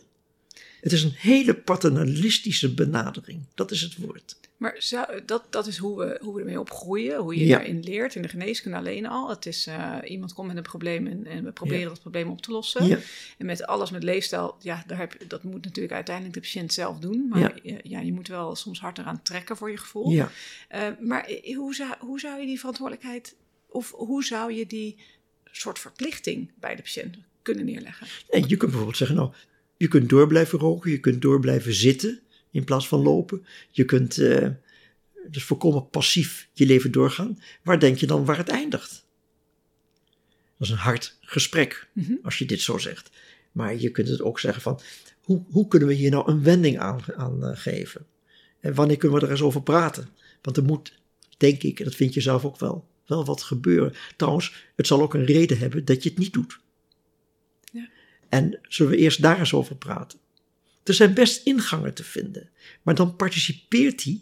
Het 0.82 0.92
is 0.92 1.04
een 1.04 1.14
hele 1.16 1.54
paternalistische 1.56 2.74
benadering. 2.74 3.42
Dat 3.56 3.72
is 3.72 3.82
het 3.82 3.98
woord. 3.98 4.38
Maar 4.58 4.76
zou, 4.78 5.26
dat, 5.26 5.44
dat 5.50 5.68
is 5.68 5.78
hoe 5.78 5.98
we, 6.00 6.18
hoe 6.22 6.34
we 6.34 6.40
ermee 6.40 6.60
opgroeien, 6.60 7.18
hoe 7.20 7.38
je 7.40 7.46
Ja. 7.46 7.58
daarin 7.58 7.80
leert. 7.84 8.16
In 8.16 8.22
de 8.22 8.28
geneeskunde 8.28 8.78
alleen 8.78 9.06
al. 9.08 9.30
Het 9.30 9.46
is, 9.46 9.68
eh, 9.68 9.96
iemand 10.06 10.34
komt 10.34 10.48
met 10.48 10.58
een 10.58 10.64
probleem 10.64 11.08
en, 11.08 11.26
en 11.26 11.44
we 11.44 11.52
proberen 11.52 11.80
Ja. 11.82 11.88
dat 11.88 12.00
probleem 12.02 12.30
op 12.30 12.42
te 12.42 12.52
lossen. 12.52 12.86
Ja. 12.86 12.98
En 13.38 13.46
met 13.46 13.66
alles 13.66 13.90
met 13.92 14.04
leefstijl, 14.04 14.56
ja, 14.62 14.84
daar 14.88 14.98
heb 14.98 15.16
dat 15.28 15.44
moet 15.44 15.64
natuurlijk 15.64 15.94
uiteindelijk 15.94 16.36
de 16.36 16.42
patiënt 16.42 16.74
zelf 16.74 17.00
doen. 17.00 17.28
Maar 17.30 17.60
Ja. 17.84 18.00
je 18.00 18.14
moet 18.14 18.28
wel 18.28 18.56
soms 18.56 18.80
hard 18.80 18.98
eraan 18.98 19.22
trekken 19.24 19.58
voor 19.58 19.72
je 19.72 19.78
gevoel. 19.78 20.10
Ja. 20.12 20.32
Eh, 20.68 20.88
maar 21.00 21.32
hoe 21.56 21.76
zou, 21.76 21.94
hoe 22.00 22.20
zou 22.20 22.40
je 22.40 22.46
die 22.46 22.60
verantwoordelijkheid, 22.60 23.36
of 23.68 23.92
hoe 23.92 24.24
zou 24.24 24.54
je 24.54 24.66
die 24.68 24.98
soort 25.52 25.80
verplichting 25.80 26.52
bij 26.60 26.76
de 26.76 26.82
patiënt 26.82 27.18
kunnen 27.42 27.66
neerleggen? 27.66 28.08
En 28.30 28.42
je 28.42 28.58
kunt 28.58 28.62
bijvoorbeeld 28.62 28.98
zeggen, 28.98 29.16
nou, 29.16 29.34
je 29.78 29.88
kunt 29.88 30.10
door 30.10 30.28
blijven 30.28 30.60
roken, 30.60 30.92
je 30.92 31.00
kunt 31.00 31.22
door 31.22 31.40
blijven 31.40 31.74
zitten 31.74 32.20
in 32.52 32.64
plaats 32.64 32.88
van 32.88 33.02
lopen. 33.02 33.46
Je 33.72 33.86
kunt 33.86 34.18
eh, 34.18 34.48
dus 35.30 35.44
volkomen 35.44 35.90
passief 35.90 36.50
je 36.54 36.66
leven 36.66 36.92
doorgaan. 36.92 37.40
Waar 37.64 37.80
denk 37.80 37.98
je 37.98 38.08
dan 38.08 38.26
waar 38.26 38.38
het 38.38 38.50
eindigt? 38.50 39.08
Dat 40.58 40.68
is 40.68 40.70
een 40.70 40.80
hard 40.80 41.18
gesprek, 41.22 41.88
Mhm. 41.94 42.14
als 42.24 42.38
je 42.38 42.46
dit 42.46 42.62
zo 42.62 42.78
zegt. 42.78 43.10
Maar 43.52 43.76
je 43.76 43.90
kunt 43.92 44.08
het 44.08 44.22
ook 44.22 44.40
zeggen 44.40 44.62
van, 44.62 44.80
hoe, 45.22 45.44
hoe 45.50 45.68
kunnen 45.68 45.88
we 45.88 45.94
hier 45.94 46.12
nou 46.12 46.32
een 46.32 46.44
wending 46.44 46.80
aan, 46.80 47.00
aan 47.16 47.46
eh, 47.46 47.58
geven? 47.58 48.06
En 48.60 48.74
wanneer 48.74 48.98
kunnen 48.98 49.20
we 49.20 49.26
er 49.26 49.32
eens 49.32 49.42
over 49.42 49.62
praten? 49.64 50.10
Want 50.42 50.58
er 50.58 50.64
moet, 50.64 51.00
denk 51.38 51.64
ik, 51.64 51.80
en 51.80 51.86
dat 51.86 51.96
vind 51.96 52.14
je 52.14 52.22
zelf 52.22 52.46
ook 52.46 52.60
wel, 52.60 52.88
wel 53.06 53.26
wat 53.26 53.42
gebeuren. 53.42 53.94
Trouwens, 54.18 54.66
het 54.76 54.88
zal 54.88 55.02
ook 55.02 55.14
een 55.14 55.26
reden 55.26 55.58
hebben 55.58 55.86
dat 55.86 56.04
je 56.04 56.10
het 56.10 56.18
niet 56.18 56.34
doet. 56.34 56.60
En 58.30 58.60
zullen 58.62 58.92
we 58.92 58.98
eerst 58.98 59.22
daar 59.22 59.40
eens 59.40 59.54
over 59.54 59.76
praten? 59.76 60.20
Er 60.84 60.94
zijn 60.94 61.14
best 61.14 61.46
ingangen 61.46 61.94
te 61.94 62.04
vinden, 62.04 62.50
maar 62.82 62.96
dan 62.96 63.16
participeert 63.16 64.04
hij 64.04 64.22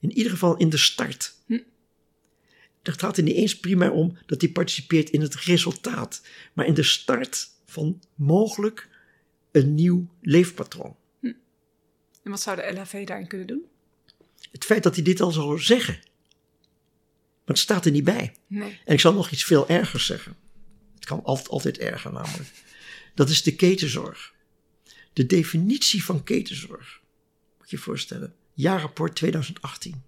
in 0.00 0.12
ieder 0.12 0.32
geval 0.32 0.56
in 0.56 0.68
de 0.68 0.76
start. 0.76 1.34
Hm. 1.46 1.58
Het 2.82 3.00
gaat 3.00 3.16
er 3.16 3.22
niet 3.22 3.36
eens 3.36 3.58
primair 3.58 3.92
om 3.92 4.18
dat 4.26 4.40
hij 4.40 4.50
participeert 4.50 5.10
in 5.10 5.20
het 5.20 5.34
resultaat, 5.34 6.22
maar 6.52 6.66
in 6.66 6.74
de 6.74 6.82
start 6.82 7.48
van 7.64 8.02
mogelijk 8.14 8.88
een 9.52 9.74
nieuw 9.74 10.08
leefpatroon. 10.20 10.96
En 12.22 12.32
wat 12.32 12.40
zou 12.40 12.56
de 12.56 12.72
LHV 12.72 13.06
daarin 13.06 13.26
kunnen 13.26 13.46
doen? 13.46 13.64
Het 14.52 14.64
feit 14.64 14.82
dat 14.82 14.94
hij 14.94 15.04
dit 15.04 15.20
al 15.20 15.30
zou 15.30 15.60
zeggen, 15.60 15.94
maar 17.46 17.54
het 17.54 17.58
staat 17.58 17.84
er 17.84 17.90
niet 17.90 18.04
bij. 18.04 18.34
Nee. 18.46 18.80
En 18.84 18.94
ik 18.94 19.00
zal 19.00 19.12
nog 19.12 19.30
iets 19.30 19.44
veel 19.44 19.68
ergers 19.68 20.06
zeggen. 20.06 20.36
Het 20.94 21.04
kan 21.04 21.24
altijd, 21.24 21.48
altijd 21.48 21.78
erger 21.78 22.12
namelijk. 22.12 22.48
Dat 23.16 23.28
is 23.28 23.42
de 23.42 23.56
ketenzorg. 23.56 24.34
De 25.12 25.26
definitie 25.26 26.04
van 26.04 26.24
ketenzorg. 26.24 27.00
Moet 27.58 27.70
je 27.70 27.76
je 27.76 27.82
voorstellen. 27.82 28.34
Jaarrapport 28.54 29.14
2018. 29.14 30.02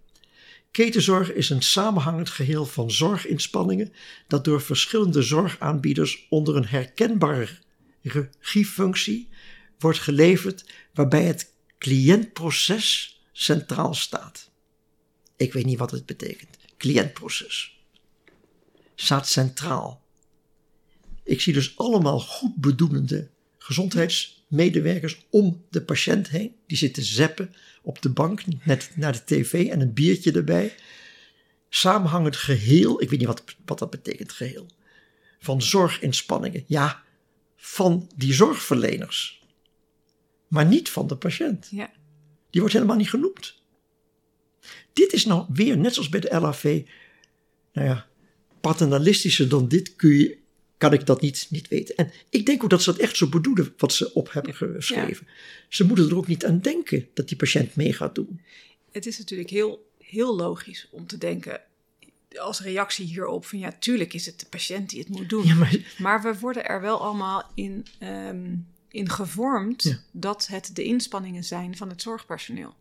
Ketenzorg 0.70 1.32
is 1.32 1.50
een 1.50 1.62
samenhangend 1.62 2.30
geheel 2.30 2.66
van 2.66 2.90
zorginspanningen 2.90 3.92
dat 4.26 4.44
door 4.44 4.62
verschillende 4.62 5.22
zorgaanbieders 5.22 6.26
onder 6.28 6.56
een 6.56 6.66
herkenbare 6.66 7.48
regiefunctie 8.02 9.28
wordt 9.78 9.98
geleverd 9.98 10.64
waarbij 10.94 11.24
het 11.24 11.52
cliëntproces 11.78 13.20
centraal 13.32 13.94
staat. 13.94 14.50
Ik 15.36 15.52
weet 15.52 15.64
niet 15.64 15.78
wat 15.78 15.90
het 15.90 16.06
betekent. 16.06 16.56
Cliëntproces 16.76 17.78
staat 18.94 19.28
centraal. 19.28 20.06
Ik 21.28 21.40
zie 21.40 21.52
dus 21.52 21.76
allemaal 21.76 22.20
goed 22.20 22.56
bedoelende 22.56 23.28
gezondheidsmedewerkers 23.58 25.26
om 25.30 25.64
de 25.70 25.82
patiënt 25.82 26.28
heen. 26.28 26.54
Die 26.66 26.76
zitten 26.76 27.02
zeppen 27.02 27.54
op 27.82 28.02
de 28.02 28.08
bank 28.08 28.42
net 28.64 28.90
naar 28.94 29.12
de 29.12 29.24
tv 29.24 29.68
en 29.68 29.80
een 29.80 29.92
biertje 29.92 30.32
erbij. 30.32 30.74
Samenhangend 31.68 32.36
geheel, 32.36 33.02
ik 33.02 33.10
weet 33.10 33.18
niet 33.18 33.28
wat, 33.28 33.44
wat 33.64 33.78
dat 33.78 33.90
betekent 33.90 34.32
geheel, 34.32 34.66
van 35.38 35.62
zorginspanningen. 35.62 36.64
Ja, 36.66 37.02
van 37.56 38.10
die 38.16 38.32
zorgverleners. 38.34 39.42
Maar 40.46 40.66
niet 40.66 40.90
van 40.90 41.06
de 41.06 41.16
patiënt. 41.16 41.68
Ja. 41.70 41.90
Die 42.50 42.60
wordt 42.60 42.76
helemaal 42.76 42.96
niet 42.96 43.10
genoemd. 43.10 43.62
Dit 44.92 45.12
is 45.12 45.24
nou 45.24 45.46
weer, 45.48 45.78
net 45.78 45.94
zoals 45.94 46.08
bij 46.08 46.20
de 46.20 46.40
LAV, 46.40 46.82
nou 47.72 47.88
ja, 47.88 48.06
paternalistischer 48.60 49.48
dan 49.48 49.68
dit 49.68 49.96
kun 49.96 50.10
je, 50.10 50.46
kan 50.78 50.92
ik 50.92 51.06
dat 51.06 51.20
niet, 51.20 51.46
niet 51.50 51.68
weten. 51.68 51.94
En 51.96 52.10
ik 52.30 52.46
denk 52.46 52.62
ook 52.62 52.70
dat 52.70 52.82
ze 52.82 52.90
dat 52.92 53.00
echt 53.00 53.16
zo 53.16 53.28
bedoelen, 53.28 53.74
wat 53.76 53.92
ze 53.92 54.12
op 54.14 54.32
hebben 54.32 54.54
geschreven. 54.54 55.26
Ze 55.68 55.84
moeten 55.84 56.08
er 56.08 56.16
ook 56.16 56.26
niet 56.26 56.44
aan 56.44 56.58
denken 56.60 57.08
dat 57.14 57.28
die 57.28 57.36
patiënt 57.36 57.76
mee 57.76 57.92
gaat 57.92 58.14
doen. 58.14 58.40
Het 58.92 59.06
is 59.06 59.18
natuurlijk 59.18 59.50
heel, 59.50 59.90
heel 59.98 60.36
logisch 60.36 60.88
om 60.90 61.06
te 61.06 61.18
denken 61.18 61.60
als 62.38 62.60
reactie 62.60 63.06
hierop 63.06 63.44
van 63.46 63.58
ja, 63.58 63.72
tuurlijk 63.78 64.14
is 64.14 64.26
het 64.26 64.40
de 64.40 64.46
patiënt 64.46 64.90
die 64.90 64.98
het 64.98 65.08
moet 65.08 65.28
doen. 65.28 65.46
Ja, 65.46 65.54
maar 65.54 65.94
Maar 65.98 66.22
we 66.22 66.38
worden 66.38 66.64
er 66.68 66.80
wel 66.80 67.00
allemaal 67.02 67.50
in, 67.54 67.86
ehm, 67.98 68.54
in 68.90 69.08
gevormd 69.10 69.82
Ja. 69.82 69.98
dat 70.12 70.46
het 70.46 70.70
de 70.76 70.82
inspanningen 70.84 71.44
zijn 71.44 71.76
van 71.76 71.88
het 71.88 72.02
zorgpersoneel. 72.02 72.74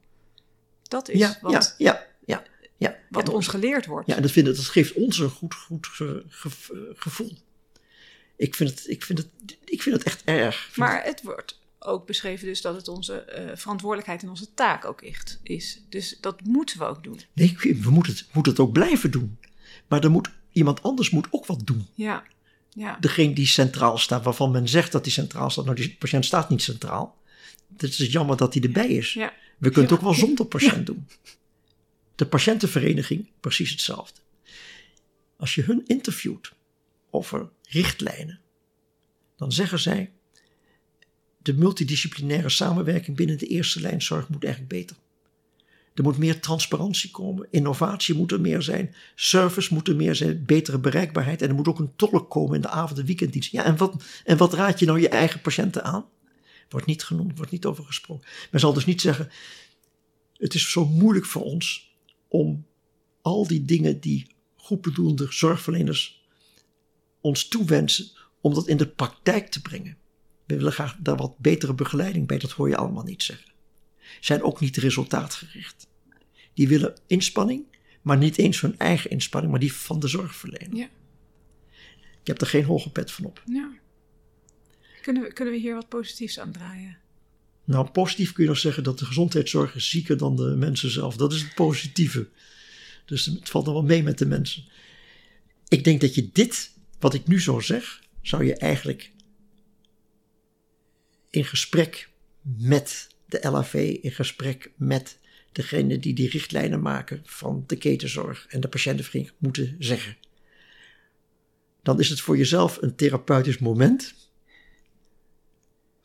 Dat 0.84 1.10
is 1.10 1.20
ja, 1.20 1.38
wat, 1.42 1.52
ja, 1.52 1.76
ja, 1.78 2.08
ja, 2.26 2.44
ja. 2.78 2.96
wat 3.10 3.30
ons 3.30 3.48
geleerd 3.48 3.86
wordt. 3.86 4.08
Ja, 4.08 4.16
en 4.16 4.22
dat, 4.22 4.32
vind 4.32 4.48
ik, 4.48 4.56
dat 4.56 4.66
geeft 4.66 4.94
ons 4.94 5.18
een 5.20 5.30
goed, 5.30 5.54
goed 5.54 5.88
ge- 5.88 6.24
gevoel. 6.96 7.38
Ik 8.38 8.56
vind, 8.56 8.70
het, 8.70 8.90
ik, 8.90 9.04
vind 9.04 9.18
het, 9.20 9.58
ik 9.66 9.82
vind 9.82 9.96
het 9.96 10.06
echt 10.06 10.24
erg. 10.24 10.70
Maar 10.76 11.04
het 11.04 11.22
wordt 11.24 11.60
ook 11.80 12.06
beschreven 12.06 12.48
dus 12.48 12.62
dat 12.62 12.76
het 12.76 12.88
onze 12.88 13.22
eh, 13.22 13.58
verantwoordelijkheid 13.58 14.24
en 14.24 14.30
onze 14.30 14.54
taak 14.54 14.86
ook 14.86 15.02
echt 15.02 15.40
is. 15.44 15.82
Dus 15.90 16.18
dat 16.22 16.44
moeten 16.44 16.80
we 16.80 16.86
ook 16.86 17.04
doen. 17.04 17.20
Nee, 17.34 17.58
we 17.60 17.90
moeten 17.90 18.14
het, 18.14 18.26
moeten 18.32 18.52
het 18.52 18.62
ook 18.62 18.72
blijven 18.72 19.12
doen. 19.12 19.38
Maar 19.88 20.04
er 20.04 20.12
moet, 20.12 20.30
iemand 20.52 20.84
anders 20.84 21.10
moet 21.10 21.28
ook 21.30 21.46
wat 21.46 21.68
doen. 21.68 21.88
Ja, 21.94 22.24
ja. 22.70 22.98
Degene 23.00 23.34
die 23.34 23.48
centraal 23.48 23.98
staat, 23.98 24.24
waarvan 24.24 24.52
men 24.52 24.68
zegt 24.68 24.92
dat 24.92 25.04
hij 25.04 25.14
centraal 25.14 25.50
staat. 25.50 25.66
Nou, 25.66 25.76
die 25.76 25.96
patiënt 26.00 26.26
staat 26.26 26.50
niet 26.50 26.62
centraal. 26.62 27.18
Het 27.78 28.00
is 28.00 28.12
jammer 28.12 28.38
dat 28.38 28.54
hij 28.54 28.64
erbij 28.64 28.88
is. 28.90 29.14
ja. 29.14 29.34
We 29.58 29.70
kunnen 29.70 29.90
het 29.92 30.00
ook 30.00 30.06
wel 30.06 30.14
zonder 30.14 30.46
patiënt 30.46 30.86
doen. 30.86 31.08
De 32.16 32.26
patiëntenvereniging, 32.26 33.28
precies 33.40 33.72
hetzelfde. 33.72 34.22
Als 35.38 35.56
je 35.56 35.62
hun 35.62 35.84
interviewt 35.86 36.52
over 37.18 37.50
richtlijnen, 37.70 38.40
dan 39.36 39.52
zeggen 39.52 39.80
zij: 39.80 40.12
de 41.38 41.54
multidisciplinaire 41.54 42.50
samenwerking 42.50 43.18
binnen 43.18 43.38
de 43.38 43.48
eerste 43.48 43.82
lijn 43.82 44.02
zorg 44.02 44.30
moet 44.30 44.44
eigenlijk 44.44 44.74
beter. 44.74 44.98
Er 45.94 46.04
moet 46.04 46.18
meer 46.18 46.40
transparantie 46.40 47.12
komen, 47.12 47.48
innovatie 47.52 48.16
moet 48.16 48.32
er 48.32 48.42
meer 48.42 48.62
zijn, 48.62 48.96
service 49.16 49.74
moet 49.74 49.88
er 49.88 49.96
meer 49.96 50.16
zijn, 50.16 50.46
betere 50.46 50.80
bereikbaarheid 50.80 51.42
en 51.42 51.50
er 51.50 51.56
moet 51.56 51.68
ook 51.68 51.80
een 51.80 51.96
tolk 51.96 52.30
komen 52.30 52.56
in 52.56 52.62
de 52.62 52.68
avond- 52.68 53.00
en 53.00 53.06
weekenddienst. 53.06 53.52
Ja, 53.52 53.64
en 53.64 53.78
wat, 53.78 54.04
en 54.24 54.38
wat 54.38 54.54
raad 54.54 54.80
je 54.80 54.86
nou 54.86 55.00
je 55.00 55.10
eigen 55.10 55.42
patiënten 55.42 55.84
aan? 55.84 56.06
Wordt 56.70 56.86
niet 56.86 57.04
genoemd, 57.04 57.38
wordt 57.38 57.52
niet 57.52 57.66
over 57.66 57.84
gesproken. 57.84 58.28
Men 58.52 58.60
zal 58.60 58.74
dus 58.74 58.86
niet 58.86 59.02
zeggen, 59.02 59.30
het 60.38 60.54
is 60.54 60.72
zo 60.72 60.86
moeilijk 60.86 61.26
voor 61.26 61.44
ons 61.44 61.96
om 62.28 62.66
al 63.22 63.48
die 63.48 63.66
dingen 63.66 64.00
die 64.00 64.28
goedbedoelende 64.56 65.28
zorgverleners 65.30 66.17
ons 67.28 67.48
toewensen, 67.48 68.10
om 68.42 68.54
dat 68.54 68.68
in 68.68 68.78
de 68.78 68.88
praktijk 68.88 69.48
te 69.48 69.62
brengen. 69.62 69.98
We 70.46 70.56
willen 70.56 70.72
graag 70.72 70.98
daar 71.00 71.18
wat 71.18 71.38
betere 71.38 71.74
begeleiding 71.74 72.28
bij, 72.28 72.38
dat 72.38 72.52
hoor 72.52 72.70
je 72.70 72.78
allemaal 72.78 73.04
niet 73.04 73.24
zeggen. 73.24 73.52
Zijn 74.20 74.44
ook 74.44 74.60
niet 74.60 74.78
resultaatgericht. 74.78 75.88
Die 76.54 76.68
willen 76.68 77.00
inspanning, 77.08 77.64
maar 78.02 78.18
niet 78.18 78.38
eens 78.38 78.62
hun 78.62 78.80
eigen 78.80 79.10
inspanning, 79.10 79.52
maar 79.52 79.62
die 79.62 79.74
van 79.74 80.00
de 80.00 80.08
zorgverlener. 80.08 80.76
Ja. 80.76 80.90
Ik 82.22 82.28
heb 82.28 82.42
er 82.42 82.48
geen 82.48 82.64
hoge 82.64 82.92
pet 82.92 83.12
van 83.12 83.26
op. 83.26 83.44
ja. 83.46 83.72
Kunnen, 85.02 85.24
we, 85.24 85.34
kunnen 85.34 85.54
we 85.54 85.60
hier 85.60 85.74
wat 85.74 85.90
positiefs 85.90 86.40
aan 86.40 86.52
draaien? 86.52 86.98
Nou, 87.64 87.90
positief 87.90 88.34
kun 88.34 88.44
je 88.44 88.50
nog 88.50 88.60
zeggen 88.60 88.84
dat 88.84 89.00
de 89.00 89.06
gezondheidszorg 89.06 89.76
is 89.76 89.90
zieker 89.90 90.18
dan 90.18 90.36
de 90.36 90.56
mensen 90.58 90.92
zelf. 90.92 91.16
Dat 91.16 91.34
is 91.34 91.42
het 91.42 91.56
positieve. 91.56 92.28
Dus 93.06 93.26
het 93.26 93.50
valt 93.50 93.66
nog 93.66 93.74
wel 93.74 93.84
mee 93.84 94.04
met 94.04 94.18
de 94.18 94.26
mensen. 94.26 94.64
Ik 95.68 95.84
denk 95.84 96.02
dat 96.02 96.16
je 96.16 96.30
dit, 96.32 96.72
wat 97.00 97.14
ik 97.14 97.28
nu 97.28 97.42
zo 97.42 97.60
zeg, 97.60 98.04
zou 98.22 98.46
je 98.46 98.56
eigenlijk 98.56 99.12
in 101.30 101.46
gesprek 101.46 102.10
met 102.42 103.08
de 103.26 103.50
LAV, 103.50 103.98
in 104.02 104.12
gesprek 104.12 104.72
met 104.76 105.20
degene 105.52 106.00
die 106.00 106.14
die 106.14 106.30
richtlijnen 106.30 106.82
maken 106.82 107.22
van 107.26 107.64
de 107.68 107.78
ketenzorg 107.78 108.46
en 108.50 108.62
de 108.62 108.68
patiëntenvereniging 108.68 109.38
moeten 109.38 109.76
zeggen. 109.80 110.18
Dan 111.84 112.00
is 112.00 112.10
het 112.10 112.22
voor 112.22 112.38
jezelf 112.38 112.82
een 112.82 112.96
therapeutisch 112.96 113.58
moment. 113.58 114.14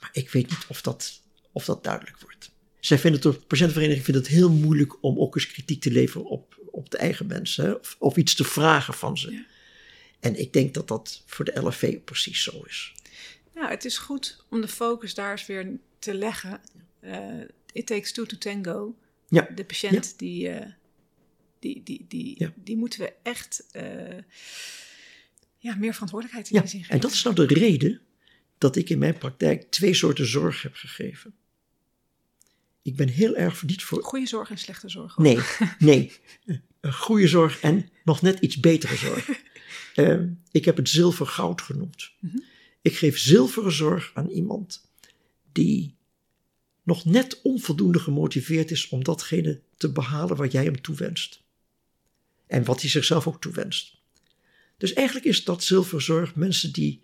Maar 0.00 0.10
ik 0.12 0.30
weet 0.30 0.50
niet 0.50 0.66
of 0.68 0.82
dat, 0.82 1.22
of 1.52 1.64
dat 1.64 1.84
duidelijk 1.84 2.20
wordt. 2.20 2.50
Zij 2.80 2.98
vinden 2.98 3.20
het, 3.22 3.32
de 3.32 3.46
patiëntenvereniging 3.46 4.04
vindt 4.04 4.20
het 4.20 4.28
heel 4.28 4.50
moeilijk 4.50 5.02
om 5.02 5.18
ook 5.18 5.34
eens 5.34 5.46
kritiek 5.46 5.80
te 5.80 5.90
leveren 5.90 6.26
op, 6.26 6.60
op 6.70 6.90
de 6.90 6.96
eigen 6.96 7.26
mensen. 7.26 7.80
Of, 7.80 7.96
of 7.98 8.16
iets 8.16 8.34
te 8.34 8.44
vragen 8.44 8.94
van 8.94 9.18
ze. 9.18 9.44
En 10.22 10.40
ik 10.40 10.52
denk 10.52 10.74
dat 10.74 10.88
dat 10.88 11.22
voor 11.26 11.44
de 11.44 11.60
LFV 11.60 11.98
precies 12.04 12.42
zo 12.42 12.62
is. 12.66 12.94
Nou, 13.54 13.70
het 13.70 13.84
is 13.84 13.98
goed 13.98 14.44
om 14.48 14.60
de 14.60 14.68
focus 14.68 15.14
daar 15.14 15.30
eens 15.30 15.46
weer 15.46 15.78
te 15.98 16.14
leggen. 16.14 16.60
Eh, 17.00 17.40
it 17.72 17.86
takes 17.86 18.12
two 18.12 18.24
to 18.24 18.38
tango. 18.38 18.96
Ja, 19.28 19.48
De 19.54 19.64
patiënt, 19.64 20.18
die, 20.18 20.48
eh, 20.48 20.70
die, 21.58 21.82
die, 21.82 22.04
die, 22.08 22.34
Ja. 22.38 22.52
die 22.56 22.76
moeten 22.76 23.00
we 23.00 23.12
echt 23.22 23.66
eh, 23.70 24.18
ja, 25.58 25.74
meer 25.74 25.92
verantwoordelijkheid 25.92 26.50
in 26.50 26.56
ja. 26.56 26.62
die 26.62 26.70
geven. 26.70 26.94
en 26.94 27.00
dat 27.00 27.12
is 27.12 27.22
nou 27.22 27.36
de 27.36 27.46
reden 27.46 28.00
dat 28.58 28.76
ik 28.76 28.90
in 28.90 28.98
mijn 28.98 29.18
praktijk 29.18 29.70
twee 29.70 29.94
soorten 29.94 30.26
zorg 30.26 30.62
heb 30.62 30.74
gegeven. 30.74 31.34
Ik 32.82 32.96
ben 32.96 33.08
heel 33.08 33.36
erg 33.36 33.62
niet 33.62 33.82
voor 33.82 34.02
Goede 34.02 34.26
zorg 34.26 34.50
en 34.50 34.58
slechte 34.58 34.88
zorg. 34.88 35.16
Nee, 35.16 35.38
nee. 35.78 36.12
Een 36.80 36.92
goede 36.92 37.28
zorg 37.28 37.60
en 37.60 37.90
nog 38.04 38.22
net 38.22 38.38
iets 38.38 38.60
betere 38.60 38.96
zorg. 38.96 39.28
Eh, 39.94 40.20
ik 40.50 40.64
heb 40.64 40.76
het 40.76 40.88
zilver-goud 40.88 41.60
genoemd. 41.60 42.10
Mhm. 42.20 42.38
Ik 42.82 42.96
geef 42.96 43.18
zilveren 43.18 43.72
zorg 43.72 44.10
aan 44.14 44.28
iemand 44.28 44.88
die 45.52 45.94
nog 46.82 47.04
net 47.04 47.40
onvoldoende 47.42 47.98
gemotiveerd 47.98 48.70
is 48.70 48.88
om 48.88 49.04
datgene 49.04 49.60
te 49.76 49.92
behalen 49.92 50.36
wat 50.36 50.52
jij 50.52 50.64
hem 50.64 50.80
toewenst. 50.80 51.42
En 52.46 52.64
wat 52.64 52.80
hij 52.80 52.90
zichzelf 52.90 53.26
ook 53.26 53.40
toewenst. 53.40 54.00
Dus 54.76 54.92
eigenlijk 54.92 55.26
is 55.26 55.44
dat 55.44 55.64
zilverzorg 55.64 56.34
mensen 56.34 56.72
die 56.72 57.02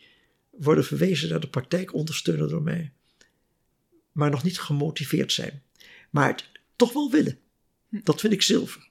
worden 0.51 0.85
verwezen 0.85 1.29
naar 1.29 1.41
de 1.41 1.49
praktijk 1.49 1.95
ondersteunen 1.95 2.49
door 2.49 2.63
mij, 2.63 2.93
maar 4.13 4.31
nog 4.31 4.43
niet 4.43 4.61
gemotiveerd 4.61 5.33
zijn, 5.33 5.63
maar 6.11 6.29
het 6.29 6.51
toch 6.77 6.93
wel 6.93 7.11
willen. 7.11 7.39
Dat 7.89 8.21
vind 8.21 8.33
ik 8.33 8.43
zilver. 8.43 8.89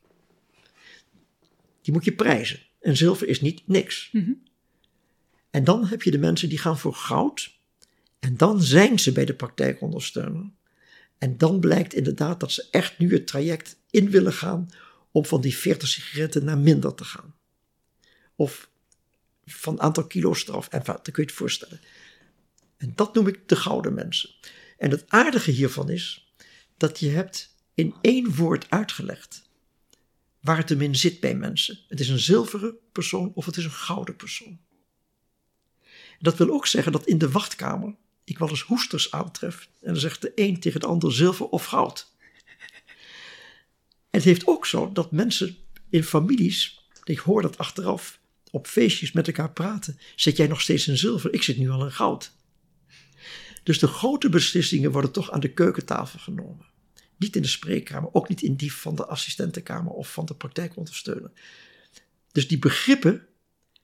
Die 1.81 1.93
moet 1.93 2.05
je 2.05 2.13
prijzen. 2.13 2.66
En 2.87 2.97
zilver 2.97 3.27
is 3.27 3.41
niet 3.41 3.67
niks. 3.67 4.09
Mhm. 4.11 4.31
En 5.49 5.63
dan 5.63 5.85
heb 5.85 6.01
je 6.01 6.11
de 6.11 6.17
mensen 6.17 6.49
die 6.49 6.57
gaan 6.57 6.79
voor 6.79 6.93
goud. 6.93 7.59
En 8.19 8.37
dan 8.37 8.61
zijn 8.61 8.99
ze 8.99 9.11
bij 9.11 9.25
de 9.25 9.33
praktijkondersteuner. 9.33 10.49
En 11.17 11.37
dan 11.37 11.59
blijkt 11.59 11.93
inderdaad 11.93 12.39
dat 12.39 12.51
ze 12.51 12.67
echt 12.71 12.97
nu 12.97 13.13
het 13.13 13.27
traject 13.27 13.79
in 13.89 14.09
willen 14.09 14.33
gaan 14.33 14.69
om 15.11 15.25
van 15.25 15.41
die 15.41 15.57
40 15.57 15.87
sigaretten 15.87 16.45
naar 16.45 16.57
minder 16.57 16.95
te 16.95 17.03
gaan. 17.03 17.35
Of 18.35 18.69
van 19.45 19.81
aantal 19.81 20.07
kilo's 20.07 20.47
eraf. 20.47 20.67
En 20.67 20.81
wat, 20.85 21.05
dan 21.05 21.13
kun 21.13 21.23
je 21.23 21.29
het 21.29 21.37
voorstellen. 21.37 21.81
En 22.77 22.91
dat 22.95 23.13
noem 23.13 23.27
ik 23.27 23.47
de 23.49 23.55
gouden 23.55 23.93
mensen. 23.93 24.29
En 24.77 24.91
het 24.91 25.03
aardige 25.07 25.51
hiervan 25.51 25.89
is 25.89 26.33
dat 26.77 26.99
je 26.99 27.09
hebt 27.09 27.55
in 27.73 27.95
één 28.01 28.35
woord 28.35 28.69
uitgelegd 28.69 29.46
waar 30.47 30.57
het 30.57 30.69
hem 30.69 30.81
in 30.81 30.95
zit 30.95 31.19
bij 31.19 31.35
mensen. 31.35 31.79
Het 31.87 31.99
is 31.99 32.09
een 32.09 32.19
zilveren 32.19 32.75
persoon 32.91 33.31
of 33.33 33.45
het 33.45 33.57
is 33.57 33.63
een 33.63 33.71
gouden 33.71 34.15
persoon. 34.15 34.59
Dat 36.19 36.37
wil 36.37 36.49
ook 36.49 36.67
zeggen 36.67 36.91
dat 36.91 37.05
in 37.05 37.17
de 37.17 37.31
wachtkamer 37.31 37.95
ik 38.23 38.37
wel 38.37 38.49
eens 38.49 38.61
hoesters 38.61 39.11
aantref. 39.11 39.69
En 39.81 39.91
dan 39.91 40.01
zegt 40.01 40.21
de 40.21 40.31
een 40.35 40.59
tegen 40.59 40.79
de 40.79 40.85
ander 40.85 41.13
zilver 41.13 41.45
of 41.45 41.65
goud. 41.65 42.15
Het 44.09 44.23
heeft 44.23 44.47
ook 44.47 44.65
zo 44.65 44.91
dat 44.91 45.11
mensen 45.11 45.57
in 45.89 46.03
families, 46.03 46.87
ik 47.03 47.17
hoor 47.17 47.41
dat 47.41 47.57
achteraf, 47.57 48.19
op 48.51 48.67
feestjes 48.67 49.11
met 49.11 49.27
elkaar 49.27 49.51
praten. 49.51 49.99
Zit 50.15 50.37
jij 50.37 50.47
nog 50.47 50.61
steeds 50.61 50.87
in 50.87 50.97
zilver? 50.97 51.33
Ik 51.33 51.43
zit 51.43 51.57
nu 51.57 51.69
al 51.69 51.85
in 51.85 51.91
goud. 51.91 52.31
Dus 53.63 53.79
de 53.79 53.87
grote 53.87 54.29
beslissingen 54.29 54.91
worden 54.91 55.11
toch 55.11 55.31
aan 55.31 55.39
de 55.39 55.53
keukentafel 55.53 56.19
genomen. 56.19 56.65
Niet 57.17 57.35
in 57.35 57.41
de 57.41 57.47
spreekkamer, 57.47 58.13
ook 58.13 58.29
niet 58.29 58.41
in 58.41 58.55
die 58.55 58.73
van 58.73 58.95
de 58.95 59.05
assistentenkamer 59.05 59.91
of 59.91 60.11
van 60.11 60.25
de 60.25 60.35
praktijkondersteuner. 60.35 61.31
Dus 62.31 62.47
die 62.47 62.59
begrippen 62.59 63.25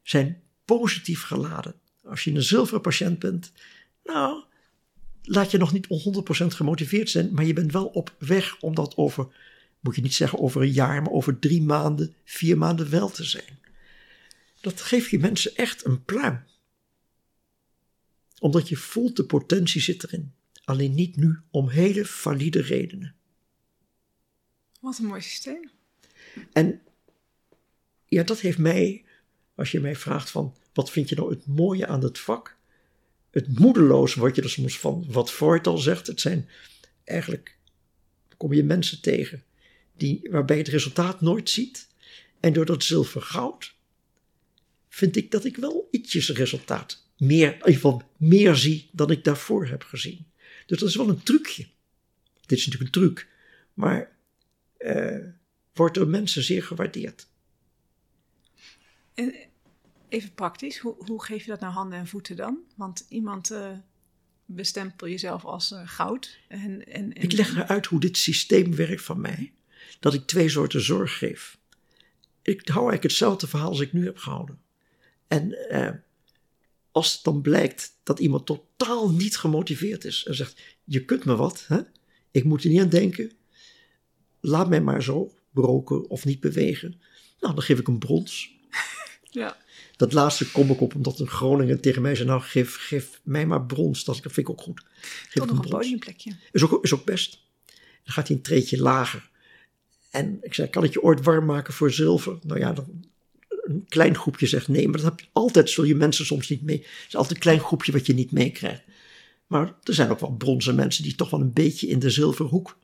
zijn 0.04 0.42
positief 0.66 1.24
geladen. 1.24 1.76
Als 2.04 2.24
je 2.24 2.32
een 2.32 2.44
zilveren 2.44 2.82
patiënt 2.82 3.20
bent, 3.20 3.52
nou, 4.04 4.44
laat 5.22 5.52
je 5.52 5.58
nog 5.58 5.74
niet 5.74 5.88
100% 6.44 6.46
gemotiveerd 6.46 7.10
zijn, 7.10 7.34
maar 7.34 7.46
je 7.46 7.54
bent 7.54 7.72
wel 7.72 7.86
op 7.86 8.16
weg 8.20 8.60
om 8.60 8.76
dat 8.76 8.98
over, 8.98 9.28
moet 9.80 9.96
je 9.96 10.02
niet 10.02 10.14
zeggen 10.14 10.40
over 10.40 10.62
een 10.62 10.72
jaar, 10.72 11.02
maar 11.02 11.12
over 11.12 11.40
drie 11.40 11.62
maanden, 11.62 12.16
vier 12.24 12.58
maanden 12.58 12.90
wel 12.90 13.10
te 13.10 13.24
zijn. 13.24 13.60
Dat 14.62 14.82
geeft 14.82 15.10
je 15.10 15.20
mensen 15.20 15.56
echt 15.56 15.86
een 15.86 16.04
pluim. 16.04 16.44
Omdat 18.40 18.70
je 18.70 18.76
voelt 18.76 19.16
de 19.16 19.26
potentie 19.26 19.82
zit 19.82 20.04
erin. 20.04 20.34
Alleen 20.64 20.94
niet 20.94 21.16
nu 21.16 21.40
om 21.52 21.70
hele 21.70 22.06
valide 22.06 22.62
redenen. 22.62 23.16
Wat 24.84 24.98
een 24.98 25.06
mooi 25.06 25.22
systeem. 25.22 25.70
En 26.54 26.82
ja, 28.06 28.24
dat 28.24 28.40
heeft 28.40 28.58
mij, 28.58 29.06
als 29.56 29.72
je 29.72 29.80
mij 29.80 29.96
vraagt 29.96 30.30
van 30.30 30.56
wat 30.74 30.92
vind 30.92 31.10
je 31.10 31.16
nou 31.16 31.30
het 31.30 31.46
mooie 31.46 31.88
aan 31.88 32.04
het 32.04 32.20
vak? 32.20 32.58
Het 33.32 33.60
moedeloos 33.60 34.14
word 34.14 34.36
je 34.36 34.42
er 34.42 34.50
soms 34.50 34.80
van, 34.80 35.06
wat 35.08 35.32
Freud 35.32 35.68
al 35.68 35.78
zegt. 35.78 36.08
Het 36.08 36.22
zijn 36.22 36.50
eigenlijk, 37.04 37.58
kom 38.38 38.54
je 38.54 38.64
mensen 38.64 39.02
tegen 39.02 39.44
die, 39.98 40.28
waarbij 40.32 40.58
het 40.58 40.68
resultaat 40.68 41.22
nooit 41.22 41.50
ziet. 41.50 41.88
En 42.40 42.54
door 42.54 42.66
dat 42.66 42.84
zilver 42.84 43.22
goud 43.22 43.76
vind 44.90 45.16
ik 45.16 45.32
dat 45.32 45.46
ik 45.46 45.58
wel 45.58 45.88
ietsjes 45.92 46.30
resultaat, 46.30 47.08
meer, 47.18 47.58
in 47.66 47.74
ieder 47.74 48.06
meer 48.18 48.56
zie 48.56 48.90
dan 48.92 49.12
ik 49.12 49.24
daarvoor 49.24 49.68
heb 49.68 49.84
gezien. 49.84 50.26
Dus 50.66 50.80
dat 50.80 50.90
is 50.90 50.96
wel 50.96 51.10
een 51.10 51.24
trucje. 51.24 51.68
Dit 52.46 52.58
is 52.58 52.66
natuurlijk 52.66 52.96
een 52.96 53.02
truc, 53.02 53.28
maar 53.74 54.13
eh, 54.84 55.28
wordt 55.74 55.96
door 55.96 56.08
mensen 56.08 56.44
zeer 56.44 56.64
gewaardeerd. 56.64 57.28
En 59.14 59.36
even 60.10 60.34
praktisch, 60.34 60.78
hoe, 60.78 60.96
hoe 60.98 61.24
geef 61.24 61.44
je 61.44 61.50
dat 61.52 61.60
nou 61.60 61.74
handen 61.74 62.00
en 62.00 62.08
voeten 62.08 62.36
dan? 62.36 62.58
Want 62.76 63.06
iemand 63.10 63.52
eh, 63.52 63.72
bestempel 64.46 65.08
jezelf 65.08 65.46
als 65.46 65.72
eh, 65.72 65.82
goud. 65.86 66.38
En, 66.48 66.86
en, 66.88 67.14
en, 67.14 67.24
Ik 67.24 67.32
leg 67.32 67.56
eruit 67.56 67.86
hoe 67.86 68.00
dit 68.00 68.18
systeem 68.18 68.76
werkt 68.76 69.04
van 69.04 69.22
mij. 69.22 69.54
Dat 70.00 70.14
ik 70.14 70.26
twee 70.26 70.50
soorten 70.50 70.82
zorg 70.82 71.18
geef. 71.18 71.58
Ik 72.42 72.60
hou 72.60 72.90
eigenlijk 72.90 73.04
hetzelfde 73.04 73.48
verhaal 73.48 73.70
als 73.70 73.80
ik 73.80 73.94
nu 73.94 74.06
heb 74.06 74.18
gehouden. 74.18 74.62
En 75.28 75.70
eh, 75.70 75.92
als 76.92 77.14
het 77.14 77.24
dan 77.24 77.42
blijkt 77.42 78.00
dat 78.04 78.20
iemand 78.20 78.46
totaal 78.46 79.12
niet 79.12 79.38
gemotiveerd 79.38 80.06
is 80.06 80.26
en 80.26 80.36
zegt: 80.36 80.62
Je 80.84 81.06
kunt 81.06 81.26
me 81.26 81.36
wat, 81.36 81.66
hè? 81.68 81.82
ik 82.32 82.44
moet 82.44 82.64
er 82.64 82.70
niet 82.70 82.82
aan 82.82 82.90
denken. 82.90 83.32
Laat 84.46 84.70
mij 84.70 84.82
maar 84.82 85.04
zo 85.04 85.32
broken 85.52 86.10
of 86.10 86.26
niet 86.26 86.40
bewegen. 86.40 87.02
Nou, 87.40 87.54
dan 87.54 87.64
geef 87.64 87.80
ik 87.80 87.88
een 87.88 88.00
brons. 88.00 88.52
Ja, 89.30 89.58
Dat 89.96 90.14
laatste 90.14 90.52
kom 90.52 90.70
ik 90.70 90.82
op 90.82 90.96
omdat 90.96 91.20
een 91.20 91.28
Groningen 91.28 91.82
tegen 91.82 92.02
mij 92.02 92.16
zei: 92.16 92.28
Nou, 92.28 92.42
geef, 92.42 92.76
geef 92.80 93.20
mij 93.24 93.46
maar 93.46 93.66
brons. 93.66 94.04
Dat 94.04 94.20
vind 94.22 94.38
ik 94.38 94.50
ook 94.50 94.62
goed. 94.62 94.84
Geef 95.30 95.46
nog 95.46 95.64
een 95.64 95.70
podiumplekje. 95.70 96.32
Is 96.52 96.64
ook, 96.64 96.84
is 96.84 96.94
ook 96.94 97.06
best. 97.06 97.40
Dan 98.04 98.14
gaat 98.14 98.28
hij 98.28 98.36
een 98.36 98.42
treetje 98.42 98.82
lager. 98.82 99.30
En 100.12 100.38
ik 100.42 100.54
zei, 100.54 100.70
kan 100.70 100.84
ik 100.84 100.94
je 100.94 101.04
ooit 101.04 101.24
warm 101.24 101.46
maken 101.46 101.74
voor 101.74 101.92
zilver? 101.92 102.38
Nou 102.42 102.60
ja, 102.60 102.74
dan, 102.74 103.06
een 103.48 103.86
klein 103.88 104.16
groepje 104.16 104.48
zegt 104.48 104.68
nee, 104.68 104.88
maar 104.88 105.02
dat 105.02 105.10
heb 105.10 105.20
je 105.20 105.26
altijd, 105.32 105.70
zul 105.70 105.84
je 105.84 105.96
mensen 105.96 106.26
soms 106.26 106.50
niet 106.50 106.62
mee. 106.62 106.78
Het 106.78 107.08
is 107.08 107.16
altijd 107.16 107.34
een 107.34 107.42
klein 107.42 107.60
groepje 107.60 107.92
wat 107.92 108.06
je 108.06 108.14
niet 108.14 108.32
meekrijgt. 108.32 108.84
Maar 109.48 109.76
er 109.84 109.94
zijn 109.94 110.10
ook 110.10 110.20
wel 110.20 110.36
bronzen 110.36 110.76
mensen 110.76 111.04
die 111.04 111.16
toch 111.16 111.30
wel 111.30 111.42
een 111.42 111.54
beetje 111.54 111.88
in 111.88 112.00
de 112.00 112.10
zilverhoek 112.10 112.78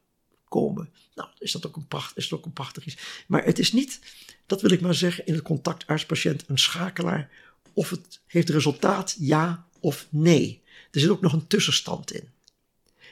komen. 0.50 0.90
Nou, 1.16 1.30
is 1.38 1.52
dat 1.52 1.68
ook 1.68 1.76
een, 1.76 1.88
pracht, 1.88 2.18
is 2.18 2.28
dat 2.28 2.40
ook 2.40 2.46
een 2.46 2.54
prachtig 2.54 2.86
iets. 2.86 2.98
Maar 3.28 3.46
het 3.46 3.60
is 3.60 3.72
niet, 3.72 4.00
dat 4.46 4.62
wil 4.62 4.72
ik 4.72 4.82
maar 4.82 4.96
zeggen, 4.96 5.26
in 5.26 5.34
het 5.34 5.44
contact 5.44 5.88
arts-patiënt 5.88 6.44
een 6.48 6.58
schakelaar. 6.60 7.30
Of 7.74 7.90
het 7.90 8.20
heeft 8.26 8.50
resultaat 8.50 9.16
ja 9.20 9.68
of 9.80 10.08
nee. 10.10 10.62
Er 10.92 11.00
zit 11.00 11.10
ook 11.10 11.22
nog 11.22 11.34
een 11.34 11.48
tussenstand 11.48 12.14
in. 12.14 12.30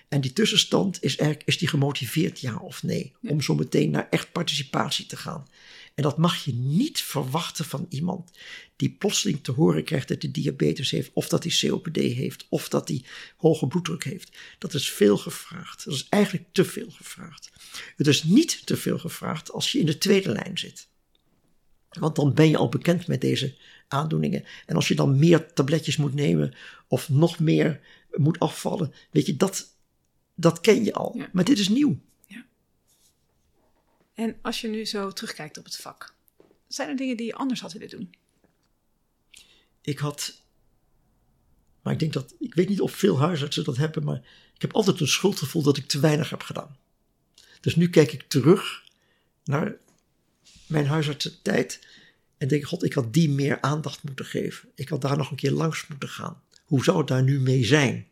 En 0.07 0.21
die 0.21 0.33
tussenstand 0.33 1.03
is 1.03 1.17
eigenlijk, 1.17 1.47
is 1.47 1.57
die 1.57 1.67
gemotiveerd 1.67 2.39
ja 2.39 2.55
of 2.55 2.83
nee? 2.83 3.13
Om 3.21 3.41
zo 3.41 3.55
meteen 3.55 3.91
naar 3.91 4.07
echt 4.09 4.31
participatie 4.31 5.05
te 5.05 5.17
gaan. 5.17 5.47
En 5.97 6.03
dat 6.03 6.17
mag 6.17 6.45
je 6.45 6.53
niet 6.53 7.01
verwachten 7.01 7.65
van 7.65 7.85
iemand 7.89 8.31
die 8.75 8.89
plotseling 8.89 9.43
te 9.43 9.51
horen 9.51 9.83
krijgt 9.83 10.07
dat 10.07 10.21
hij 10.21 10.31
diabetes 10.31 10.91
heeft, 10.91 11.09
of 11.13 11.27
dat 11.27 11.43
hij 11.43 11.69
COPD 11.69 11.95
heeft, 11.95 12.45
of 12.49 12.69
dat 12.69 12.87
hij 12.87 13.03
hoge 13.37 13.67
bloeddruk 13.67 14.03
heeft. 14.03 14.37
Dat 14.57 14.73
is 14.73 14.91
veel 14.91 15.17
gevraagd. 15.17 15.85
Dat 15.85 15.93
is 15.93 16.07
eigenlijk 16.09 16.45
te 16.51 16.65
veel 16.65 16.89
gevraagd. 16.89 17.51
Het 17.95 18.07
is 18.07 18.23
niet 18.23 18.65
te 18.65 18.77
veel 18.77 18.97
gevraagd 18.97 19.51
als 19.51 19.71
je 19.71 19.79
in 19.79 19.85
de 19.85 19.97
tweede 19.97 20.29
lijn 20.31 20.57
zit. 20.57 20.87
Want 21.89 22.15
dan 22.15 22.33
ben 22.33 22.49
je 22.49 22.57
al 22.57 22.69
bekend 22.69 23.07
met 23.07 23.21
deze 23.21 23.57
aandoeningen. 23.87 24.43
En 24.65 24.75
als 24.75 24.87
je 24.87 24.95
dan 24.95 25.19
meer 25.19 25.53
tabletjes 25.53 25.97
moet 25.97 26.13
nemen 26.13 26.55
of 26.87 27.09
nog 27.09 27.39
meer 27.39 27.79
moet 28.11 28.39
afvallen, 28.39 28.93
weet 29.11 29.25
je, 29.25 29.37
dat, 29.37 29.67
dat 30.35 30.61
ken 30.61 30.83
je 30.83 30.93
al. 30.93 31.21
Maar 31.31 31.43
dit 31.43 31.59
is 31.59 31.69
nieuw. 31.69 31.99
En 34.18 34.38
als 34.41 34.61
je 34.61 34.68
nu 34.68 34.86
zo 34.86 35.11
terugkijkt 35.11 35.57
op 35.57 35.65
het 35.65 35.76
vak, 35.76 36.13
zijn 36.68 36.89
er 36.89 36.95
dingen 36.95 37.18
die 37.18 37.26
je 37.26 37.36
anders 37.36 37.61
had 37.61 37.74
willen 37.74 37.89
doen? 37.89 38.15
Ik 39.82 39.99
had, 39.99 40.41
maar 41.82 41.93
ik 41.93 41.99
denk 41.99 42.13
dat, 42.13 42.34
ik 42.39 42.53
weet 42.53 42.70
niet 42.70 42.82
of 42.82 42.91
veel 42.91 43.20
huisartsen 43.20 43.63
dat 43.63 43.78
hebben, 43.78 44.03
maar 44.03 44.18
ik 44.53 44.61
heb 44.61 44.74
altijd 44.74 44.99
een 44.99 45.07
schuldgevoel 45.07 45.61
dat 45.63 45.78
ik 45.78 45.88
te 45.88 45.99
weinig 45.99 46.30
heb 46.30 46.41
gedaan. 46.41 46.78
Dus 47.59 47.76
nu 47.76 47.89
kijk 47.89 48.11
ik 48.11 48.24
terug 48.28 48.84
naar 49.43 49.76
mijn 50.68 50.86
huisartsentijd 50.86 51.88
en 52.38 52.47
denk, 52.47 52.65
god, 52.65 52.84
ik 52.84 52.93
had 52.93 53.13
die 53.13 53.30
meer 53.30 53.61
aandacht 53.61 54.03
moeten 54.03 54.26
geven. 54.26 54.70
Ik 54.76 54.89
had 54.89 55.01
daar 55.01 55.18
nog 55.18 55.30
een 55.30 55.38
keer 55.38 55.51
langs 55.51 55.88
moeten 55.88 56.09
gaan. 56.09 56.41
Hoe 56.65 56.84
zou 56.84 56.97
het 56.97 57.07
daar 57.07 57.24
nu 57.24 57.39
mee 57.39 57.65
zijn? 57.65 58.07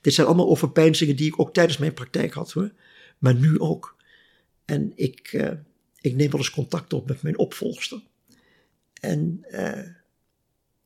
Dit 0.00 0.14
zijn 0.14 0.26
allemaal 0.26 0.48
overpeinzingen 0.48 1.16
die 1.16 1.26
ik 1.26 1.38
ook 1.38 1.54
tijdens 1.54 1.78
mijn 1.78 1.94
praktijk 1.94 2.32
had 2.32 2.52
hoor. 2.52 2.72
Maar 3.18 3.34
nu 3.34 3.58
ook. 3.58 3.96
En 4.68 4.92
ik, 4.94 5.32
uh, 5.32 5.52
ik 6.00 6.14
neem 6.14 6.30
wel 6.30 6.40
eens 6.40 6.50
contact 6.50 6.92
op 6.92 7.08
met 7.08 7.22
mijn 7.22 7.38
opvolgster. 7.38 8.02
En 9.00 9.44
uh, 9.50 9.86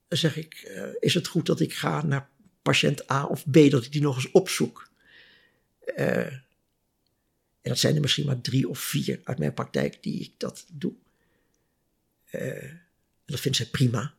zeg 0.08 0.36
ik, 0.36 0.68
uh, 0.68 0.88
is 1.00 1.14
het 1.14 1.26
goed 1.26 1.46
dat 1.46 1.60
ik 1.60 1.74
ga 1.74 2.04
naar 2.04 2.28
patiënt 2.62 3.10
A 3.10 3.24
of 3.24 3.50
B, 3.50 3.70
dat 3.70 3.84
ik 3.84 3.92
die 3.92 4.00
nog 4.00 4.16
eens 4.16 4.30
opzoek? 4.30 4.90
en 5.94 6.42
dat 7.62 7.78
zijn 7.78 7.94
er 7.94 8.00
misschien 8.00 8.26
maar 8.26 8.40
drie 8.40 8.68
of 8.68 8.78
vier 8.78 9.20
uit 9.24 9.38
mijn 9.38 9.54
praktijk 9.54 10.02
die 10.02 10.20
ik 10.20 10.32
dat 10.36 10.66
doe. 10.72 10.94
en 12.30 12.82
dat 13.24 13.40
vindt 13.40 13.56
zij 13.56 13.66
prima. 13.66 14.14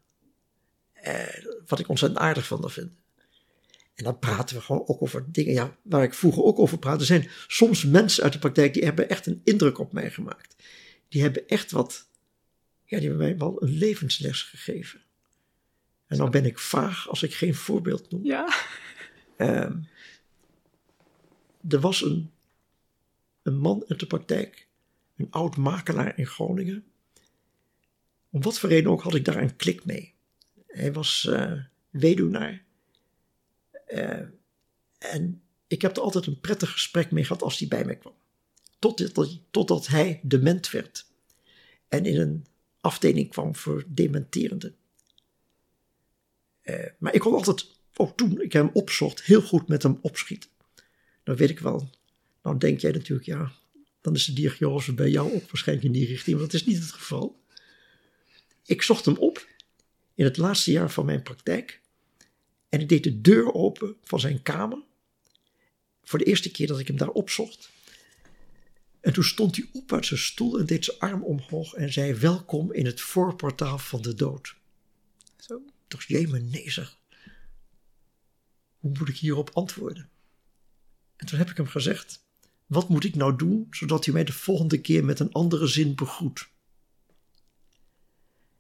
wat 1.68 1.80
ik 1.80 1.90
ontzettend 1.90 2.22
aardig 2.22 2.48
van 2.48 2.62
haar 2.62 2.72
vind. 2.72 2.92
En 3.94 4.04
dan 4.04 4.20
praten 4.20 4.56
we 4.56 4.62
gewoon 4.62 4.88
ook 4.88 5.02
over 5.02 5.26
dingen 5.32 5.54
ja, 5.54 5.78
waar 5.82 6.04
ik 6.04 6.14
vroeger 6.14 6.44
ook 6.44 6.60
over 6.60 6.78
praatte. 6.80 7.00
Er 7.00 7.06
zijn 7.06 7.30
soms 7.48 7.84
mensen 7.84 8.24
uit 8.24 8.34
de 8.34 8.40
praktijk 8.40 8.74
die 8.74 8.84
hebben 8.84 9.10
echt 9.10 9.26
een 9.26 9.42
indruk 9.44 9.78
op 9.78 9.94
mij 9.94 10.12
gemaakt. 10.12 10.56
Die 11.08 11.22
hebben 11.22 11.48
echt 11.48 11.72
wat, 11.72 12.10
ja, 12.86 13.00
die 13.00 13.08
hebben 13.08 13.28
mij 13.28 13.38
wel 13.38 13.64
een 13.64 13.78
levensles 13.78 14.42
gegeven. 14.42 15.02
En 16.08 16.18
dan 16.18 16.32
ben 16.32 16.46
ik 16.46 16.60
vaag 16.60 17.10
als 17.10 17.24
ik 17.24 17.34
geen 17.34 17.56
voorbeeld 17.56 18.12
noem. 18.12 18.26
Ja. 18.26 18.54
Um, 19.38 19.88
er 21.70 21.80
was 21.80 22.02
een, 22.02 22.32
een 23.42 23.58
man 23.58 23.86
uit 23.88 24.00
de 24.00 24.08
praktijk, 24.08 24.68
een 25.18 25.28
oud 25.30 25.58
makelaar 25.58 26.18
in 26.18 26.28
Groningen. 26.28 26.86
Om 28.30 28.42
wat 28.42 28.60
voor 28.60 28.70
reden 28.70 28.92
ook 28.92 29.02
had 29.02 29.16
ik 29.16 29.26
daar 29.26 29.42
een 29.42 29.56
klik 29.56 29.86
mee. 29.86 30.14
Hij 30.68 30.94
was 30.94 31.28
uh, 31.30 31.54
weduwnaar. 31.90 32.64
Uh, 33.88 34.22
en 34.98 35.42
ik 35.68 35.82
heb 35.82 35.96
er 35.96 36.04
altijd 36.04 36.26
een 36.26 36.40
prettig 36.40 36.72
gesprek 36.72 37.12
mee 37.12 37.24
gehad 37.24 37.42
als 37.42 37.60
hij 37.60 37.68
bij 37.68 37.86
mij 37.86 37.98
kwam. 37.98 38.14
Totdat, 38.80 39.40
totdat 39.52 39.88
hij 39.88 40.20
dement 40.24 40.70
werd. 40.70 41.06
En 41.88 42.06
in 42.06 42.20
een 42.20 42.46
afdeling 42.82 43.30
kwam 43.30 43.56
voor 43.56 43.84
dementerenden. 43.88 44.76
Uh, 46.64 46.86
maar 46.98 47.14
ik 47.14 47.20
kon 47.20 47.34
altijd, 47.34 47.68
ook 47.96 48.18
toen 48.18 48.42
ik 48.42 48.54
hem 48.54 48.70
opzocht, 48.74 49.24
heel 49.24 49.42
goed 49.42 49.68
met 49.68 49.84
hem 49.84 49.98
opschieten. 50.02 50.50
Dan 51.24 51.36
weet 51.36 51.50
ik 51.50 51.60
wel, 51.60 51.90
dan 52.42 52.58
denk 52.60 52.80
jij 52.80 52.92
natuurlijk, 52.92 53.28
ja, 53.28 53.52
dan 54.02 54.14
is 54.14 54.26
de 54.26 54.34
diagnose 54.34 54.94
bij 54.94 55.10
jou 55.10 55.34
ook 55.34 55.52
waarschijnlijk 55.52 55.88
in 55.88 55.94
die 55.94 56.08
richting, 56.08 56.36
maar 56.36 56.46
dat 56.46 56.54
is 56.54 56.66
niet 56.66 56.80
het 56.80 56.92
geval. 56.92 57.42
Ik 58.66 58.82
zocht 58.82 59.06
hem 59.06 59.18
op 59.18 59.48
in 60.14 60.24
het 60.24 60.38
laatste 60.38 60.72
jaar 60.72 60.92
van 60.92 61.06
mijn 61.06 61.24
praktijk. 61.24 61.82
En 62.74 62.82
ik 62.82 62.90
deed 62.90 63.04
de 63.04 63.22
deur 63.22 63.54
open 63.54 63.96
van 64.04 64.20
zijn 64.20 64.42
kamer. 64.42 64.78
Voor 66.04 66.20
de 66.20 66.26
eerste 66.26 66.52
keer 66.52 66.68
dat 66.68 66.80
ik 66.80 66.88
hem 66.88 66.98
daar 66.98 67.10
opzocht. 67.10 67.72
En 69.00 69.14
toen 69.14 69.24
stond 69.24 69.56
hij 69.56 69.70
op 69.72 69.94
uit 69.94 70.06
zijn 70.06 70.20
stoel 70.20 70.60
en 70.60 70.66
deed 70.66 70.86
zijn 70.86 71.00
arm 71.00 71.24
omhoog 71.24 71.74
en 71.74 71.94
zei: 71.94 72.14
Welkom 72.14 72.72
in 72.72 72.86
het 72.86 73.02
voorportaal 73.02 73.78
van 73.78 74.02
de 74.02 74.14
dood. 74.14 74.56
Zo. 75.38 75.62
Toch, 75.88 76.04
zeg. 76.66 76.98
Hoe 78.78 78.92
moet 78.98 79.10
ik 79.10 79.18
hierop 79.18 79.50
antwoorden? 79.54 80.10
En 81.16 81.26
toen 81.26 81.38
heb 81.38 81.50
ik 81.50 81.58
hem 81.58 81.68
gezegd: 81.68 82.26
Wat 82.66 82.90
moet 82.90 83.04
ik 83.04 83.16
nou 83.16 83.36
doen 83.36 83.68
zodat 83.72 84.06
u 84.06 84.12
mij 84.12 84.24
de 84.24 84.34
volgende 84.34 84.82
keer 84.82 85.06
met 85.06 85.20
een 85.20 85.32
andere 85.32 85.68
zin 85.68 85.96
begroet? 85.96 86.50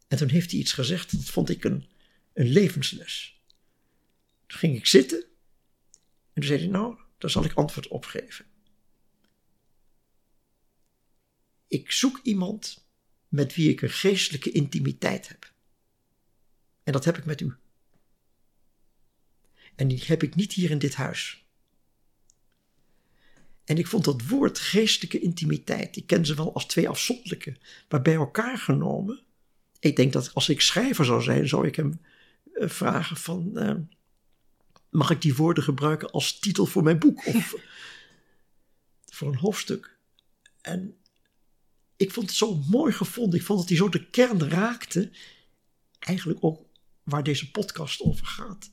En 0.07 0.17
toen 0.17 0.29
heeft 0.29 0.51
hij 0.51 0.59
iets 0.59 0.73
gezegd, 0.73 1.11
dat 1.11 1.29
vond 1.29 1.49
ik 1.49 1.63
een, 1.63 1.85
een 2.33 2.47
levensles. 2.47 3.33
Toen 4.45 4.59
ging 4.59 4.75
ik 4.75 4.85
zitten 4.85 5.21
en 6.33 6.41
toen 6.41 6.43
zei 6.43 6.59
hij, 6.59 6.67
nou, 6.67 6.97
daar 7.17 7.29
zal 7.29 7.43
ik 7.45 7.53
antwoord 7.53 7.87
op 7.87 8.05
geven. 8.05 8.45
Ik 11.67 11.91
zoek 11.91 12.19
iemand 12.23 12.87
met 13.27 13.55
wie 13.55 13.69
ik 13.69 13.81
een 13.81 13.89
geestelijke 13.89 14.51
intimiteit 14.51 15.27
heb. 15.27 15.53
En 16.83 16.93
dat 16.93 17.05
heb 17.05 17.17
ik 17.17 17.25
met 17.25 17.41
u. 17.41 17.55
En 19.75 19.87
die 19.87 20.03
heb 20.05 20.23
ik 20.23 20.35
niet 20.35 20.53
hier 20.53 20.71
in 20.71 20.77
dit 20.77 20.95
huis. 20.95 21.45
En 23.63 23.77
ik 23.77 23.87
vond 23.87 24.03
dat 24.03 24.27
woord 24.27 24.59
geestelijke 24.59 25.19
intimiteit, 25.19 25.95
ik 25.95 26.07
ken 26.07 26.25
ze 26.25 26.35
wel 26.35 26.53
als 26.53 26.65
twee 26.65 26.89
afzonderlijke, 26.89 27.57
maar 27.89 28.01
bij 28.01 28.13
elkaar 28.13 28.57
genomen. 28.57 29.23
Ik 29.79 29.95
denk 29.95 30.13
dat 30.13 30.33
als 30.33 30.49
ik 30.49 30.61
schrijver 30.61 31.05
zou 31.05 31.21
zijn, 31.21 31.47
zou 31.47 31.67
ik 31.67 31.75
hem 31.75 32.01
eh, 32.53 32.69
vragen 32.69 33.17
van, 33.17 33.51
uh, 33.53 33.75
mag 34.93 35.09
ik 35.09 35.21
die 35.21 35.35
woorden 35.35 35.63
gebruiken 35.63 36.11
als 36.11 36.39
titel 36.39 36.65
voor 36.65 36.83
mijn 36.83 36.99
boek 36.99 37.25
of 37.25 37.55
voor 39.15 39.27
een 39.27 39.37
hoofdstuk. 39.37 39.97
En 40.61 40.97
ik 41.97 42.11
vond 42.11 42.27
het 42.27 42.35
zo 42.35 42.55
mooi 42.55 42.93
gevonden. 42.93 43.39
Ik 43.39 43.45
vond 43.45 43.59
dat 43.59 43.67
hij 43.67 43.77
zo 43.77 43.89
de 43.89 44.09
kern 44.09 44.49
raakte. 44.49 45.11
Eigenlijk 45.99 46.43
ook 46.43 46.65
waar 47.03 47.23
deze 47.23 47.51
podcast 47.51 48.01
over 48.01 48.25
gaat. 48.25 48.71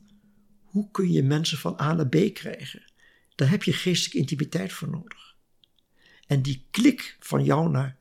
Hoe 0.62 0.90
kun 0.90 1.12
je 1.12 1.22
mensen 1.22 1.58
van 1.58 1.80
A 1.80 1.94
naar 1.94 2.08
B 2.08 2.34
krijgen? 2.34 2.82
Daar 3.34 3.50
heb 3.50 3.62
je 3.62 3.72
geestelijke 3.72 4.18
intimiteit 4.18 4.72
voor 4.72 4.90
nodig. 4.90 5.36
En 6.26 6.42
die 6.42 6.66
klik 6.70 7.16
van 7.20 7.44
jou 7.44 7.70
naar 7.70 7.96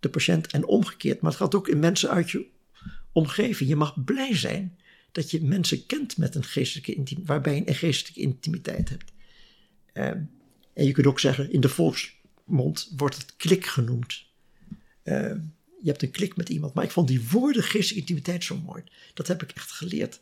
de 0.00 0.08
patiënt 0.08 0.46
en 0.46 0.66
omgekeerd, 0.66 1.20
maar 1.20 1.30
het 1.30 1.40
gaat 1.40 1.54
ook 1.54 1.68
in 1.68 1.78
mensen 1.78 2.10
uit 2.10 2.30
je 2.30 2.46
omgeving. 3.12 3.68
Je 3.68 3.76
mag 3.76 4.04
blij 4.04 4.36
zijn 4.36 4.78
dat 5.16 5.30
je 5.30 5.42
mensen 5.42 5.86
kent 5.86 6.16
met 6.16 6.34
een 6.34 6.44
geestelijke 6.44 6.94
intimiteit, 6.94 7.28
waarbij 7.28 7.54
je 7.54 7.68
een 7.68 7.74
geestelijke 7.74 8.20
intimiteit 8.20 8.88
hebt. 8.88 9.12
Uh, 9.94 10.04
en 10.72 10.84
je 10.84 10.92
kunt 10.92 11.06
ook 11.06 11.20
zeggen, 11.20 11.52
in 11.52 11.60
de 11.60 11.68
volksmond 11.68 12.92
wordt 12.96 13.16
het 13.16 13.36
klik 13.36 13.66
genoemd. 13.66 14.24
Uh, 15.04 15.34
je 15.82 15.92
hebt 15.92 16.02
een 16.02 16.10
klik 16.10 16.36
met 16.36 16.48
iemand, 16.48 16.74
maar 16.74 16.84
ik 16.84 16.90
vond 16.90 17.08
die 17.08 17.28
woorden 17.28 17.62
geestelijke 17.62 18.00
intimiteit 18.00 18.44
zo 18.44 18.56
mooi. 18.56 18.84
Dat 19.14 19.26
heb 19.26 19.42
ik 19.42 19.50
echt 19.50 19.70
geleerd. 19.70 20.20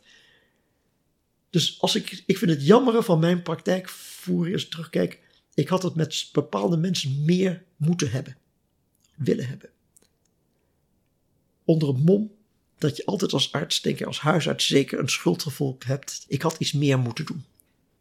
Dus 1.49 1.81
als 1.81 1.95
ik, 1.95 2.23
ik 2.25 2.37
vind 2.37 2.51
het 2.51 2.65
jammeren 2.65 3.03
van 3.03 3.19
mijn 3.19 3.41
praktijk, 3.41 3.89
voer 3.89 4.51
eens 4.51 4.67
terugkijk, 4.67 5.19
ik 5.53 5.67
had 5.67 5.83
het 5.83 5.95
met 5.95 6.29
bepaalde 6.31 6.77
mensen 6.77 7.25
meer 7.25 7.63
moeten 7.75 8.11
hebben, 8.11 8.37
willen 9.15 9.47
hebben. 9.47 9.69
Onder 11.63 11.89
een 11.89 12.03
mom 12.03 12.31
dat 12.77 12.97
je 12.97 13.05
altijd 13.05 13.33
als 13.33 13.51
arts, 13.51 13.81
denk 13.81 13.99
ik, 13.99 14.05
als 14.05 14.19
huisarts 14.19 14.67
zeker 14.67 14.99
een 14.99 15.09
schuldgevoel 15.09 15.75
hebt. 15.85 16.25
Ik 16.27 16.41
had 16.41 16.55
iets 16.59 16.71
meer 16.73 16.99
moeten 16.99 17.25
doen. 17.25 17.43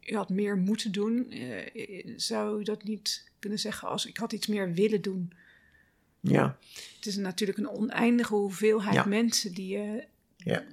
U 0.07 0.15
had 0.15 0.29
meer 0.29 0.57
moeten 0.57 0.93
doen. 0.93 1.27
Uh, 1.35 2.15
zou 2.17 2.61
u 2.61 2.63
dat 2.63 2.85
niet 2.85 3.31
kunnen 3.39 3.59
zeggen 3.59 3.89
als 3.89 4.07
ik 4.07 4.17
had 4.17 4.33
iets 4.33 4.47
meer 4.47 4.73
willen 4.73 5.03
doen? 5.03 5.33
Ja, 6.21 6.59
Het 6.97 7.07
is 7.07 7.17
natuurlijk 7.17 7.59
een 7.59 7.69
oneindige 7.69 8.35
hoeveelheid 8.35 8.95
Ja. 8.95 9.05
mensen 9.05 9.53
die 9.55 9.69
je, 9.69 10.05
ja, 10.37 10.65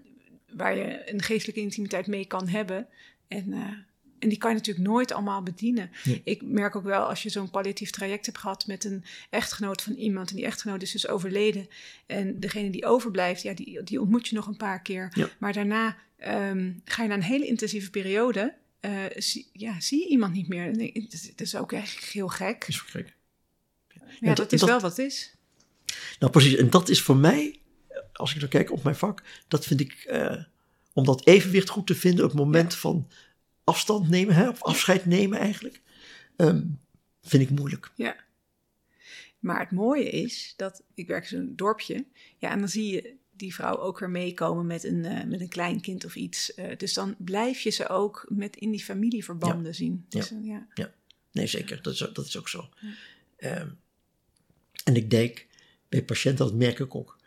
waar 0.53 0.77
je 0.77 1.11
een 1.11 1.21
geestelijke 1.21 1.61
intimiteit 1.61 2.07
mee 2.07 2.25
kan 2.25 2.47
hebben. 2.47 2.87
En, 3.27 3.53
eh, 3.53 3.67
en 4.21 4.29
die 4.29 4.37
kan 4.37 4.49
je 4.51 4.55
natuurlijk 4.57 4.87
nooit 4.87 5.11
allemaal 5.11 5.43
bedienen. 5.43 5.89
Nee. 6.03 6.21
Ik 6.23 6.41
merk 6.41 6.75
ook 6.75 6.83
wel 6.83 7.03
als 7.03 7.23
je 7.23 7.29
zo'n 7.29 7.49
palliatief 7.49 7.89
traject 7.89 8.25
hebt 8.25 8.37
gehad 8.37 8.67
met 8.67 8.83
een 8.83 9.03
echtgenoot 9.29 9.81
van 9.81 9.93
iemand. 9.93 10.29
En 10.29 10.35
die 10.35 10.45
echtgenoot 10.45 10.81
is 10.81 10.91
dus 10.91 11.07
overleden. 11.07 11.67
En 12.05 12.39
degene 12.39 12.69
die 12.69 12.85
overblijft, 12.85 13.41
ja, 13.41 13.53
die, 13.53 13.83
die 13.83 14.01
ontmoet 14.01 14.27
je 14.27 14.35
nog 14.35 14.47
een 14.47 14.57
paar 14.57 14.81
keer. 14.81 15.09
Ja. 15.13 15.29
Maar 15.39 15.53
daarna 15.53 15.97
ehm, 16.17 16.71
ga 16.85 17.01
je 17.01 17.07
naar 17.07 17.17
een 17.17 17.23
hele 17.23 17.47
intensieve 17.47 17.89
periode. 17.89 18.53
eh, 18.79 18.93
zie, 19.17 19.49
ja, 19.53 19.79
zie 19.79 19.99
je 19.99 20.07
iemand 20.07 20.33
niet 20.33 20.47
meer. 20.47 20.75
Nee, 20.75 21.07
Het 21.09 21.41
is, 21.41 21.55
ook 21.55 21.71
echt 21.71 22.03
heel 22.03 22.27
gek. 22.27 22.65
is 22.67 22.79
gek. 22.79 23.13
Ja, 24.19 24.27
dat- 24.27 24.37
dat 24.37 24.51
is 24.53 24.59
dat- 24.59 24.69
wel 24.69 24.79
wat 24.79 24.97
het 24.97 25.05
is. 25.05 25.35
Nou, 26.19 26.31
precies. 26.31 26.55
En 26.55 26.69
dat 26.69 26.89
is 26.89 27.01
voor 27.01 27.17
mij, 27.17 27.59
als 28.13 28.33
ik 28.33 28.39
dan 28.39 28.49
kijk 28.49 28.71
op 28.71 28.83
mijn 28.83 28.95
vak, 28.95 29.23
dat 29.47 29.65
vind 29.65 29.79
ik, 29.79 29.93
eh, 29.93 30.43
om 30.93 31.05
dat 31.05 31.25
evenwicht 31.27 31.69
goed 31.69 31.87
te 31.87 31.95
vinden 31.95 32.23
op 32.25 32.31
het 32.31 32.39
moment 32.39 32.75
van 32.75 33.07
afstand 33.63 34.09
nemen, 34.09 34.35
hè, 34.35 34.49
of 34.49 34.63
afscheid 34.63 35.05
nemen 35.05 35.39
eigenlijk, 35.39 35.81
ehm, 36.35 36.63
vind 37.21 37.43
ik 37.43 37.49
moeilijk. 37.49 37.91
Ja. 37.95 38.15
Maar 39.39 39.59
het 39.59 39.71
mooie 39.71 40.09
is 40.09 40.53
dat 40.57 40.83
ik 40.93 41.07
werk 41.07 41.23
in 41.23 41.29
zo'n 41.29 41.53
dorpje. 41.55 42.05
Ja, 42.37 42.51
en 42.51 42.59
dan 42.59 42.69
zie 42.69 42.93
je 42.93 43.15
die 43.31 43.53
vrouw 43.53 43.77
ook 43.77 43.99
weer 43.99 44.09
meekomen 44.09 44.65
met 44.65 44.83
een, 44.83 45.05
eh, 45.05 45.23
met 45.23 45.41
een 45.41 45.49
klein 45.49 45.81
kind 45.81 46.05
of 46.05 46.15
iets. 46.15 46.53
Eh, 46.53 46.77
dus 46.77 46.93
dan 46.93 47.15
blijf 47.17 47.59
je 47.59 47.69
ze 47.69 47.87
ook 47.87 48.25
met 48.29 48.55
in 48.55 48.71
die 48.71 48.83
familieverbanden 48.83 49.75
zien. 49.75 50.05
Ja. 50.09 50.19
Dus, 50.19 50.31
eh, 50.31 50.45
ja. 50.73 50.93
Nee, 51.31 51.47
zeker. 51.47 51.81
Dat 51.81 51.93
is, 51.93 51.99
dat 52.13 52.25
is 52.25 52.37
ook 52.37 52.49
zo. 52.49 52.69
Ehm, 53.37 53.69
en 54.83 54.95
ik 54.95 55.09
denk, 55.09 55.47
bij 55.89 56.03
patiënten, 56.03 56.45
dat 56.45 56.55
merk 56.55 56.79
ik 56.79 56.95
ook, 56.95 57.19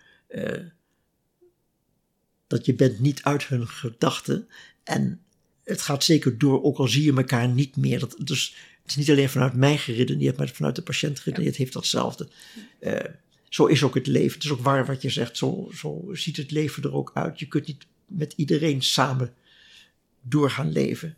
dat 2.46 2.66
je 2.66 2.74
bent 2.74 2.98
niet 3.00 3.22
uit 3.22 3.46
hun 3.46 3.68
gedachten. 3.68 4.48
En 4.82 5.23
het 5.64 5.80
gaat 5.80 6.04
zeker 6.04 6.38
door, 6.38 6.62
ook 6.62 6.78
al 6.78 6.88
zie 6.88 7.04
je 7.04 7.16
elkaar 7.16 7.48
niet 7.48 7.76
meer. 7.76 7.98
Dat, 7.98 8.16
dus 8.18 8.56
het 8.82 8.90
is 8.90 8.96
niet 8.96 9.10
alleen 9.10 9.28
vanuit 9.28 9.54
mij 9.54 9.78
geredeneerd, 9.78 10.36
maar 10.36 10.48
vanuit 10.48 10.76
de 10.76 10.82
patiënt 10.82 11.20
geredeneerd 11.20 11.56
heeft 11.56 11.72
datzelfde. 11.72 12.28
Eh, 12.78 13.04
zo 13.48 13.66
is 13.66 13.82
ook 13.82 13.94
het 13.94 14.06
leven. 14.06 14.34
Het 14.34 14.44
is 14.44 14.50
ook 14.50 14.60
waar 14.60 14.86
wat 14.86 15.02
je 15.02 15.10
zegt. 15.10 15.36
Zo, 15.36 15.70
zo 15.74 16.08
ziet 16.12 16.36
het 16.36 16.50
leven 16.50 16.82
er 16.82 16.92
ook 16.92 17.10
uit. 17.14 17.38
Je 17.38 17.46
kunt 17.48 17.66
niet 17.66 17.86
met 18.06 18.32
iedereen 18.36 18.82
samen 18.82 19.34
doorgaan 20.20 20.72
leven. 20.72 21.16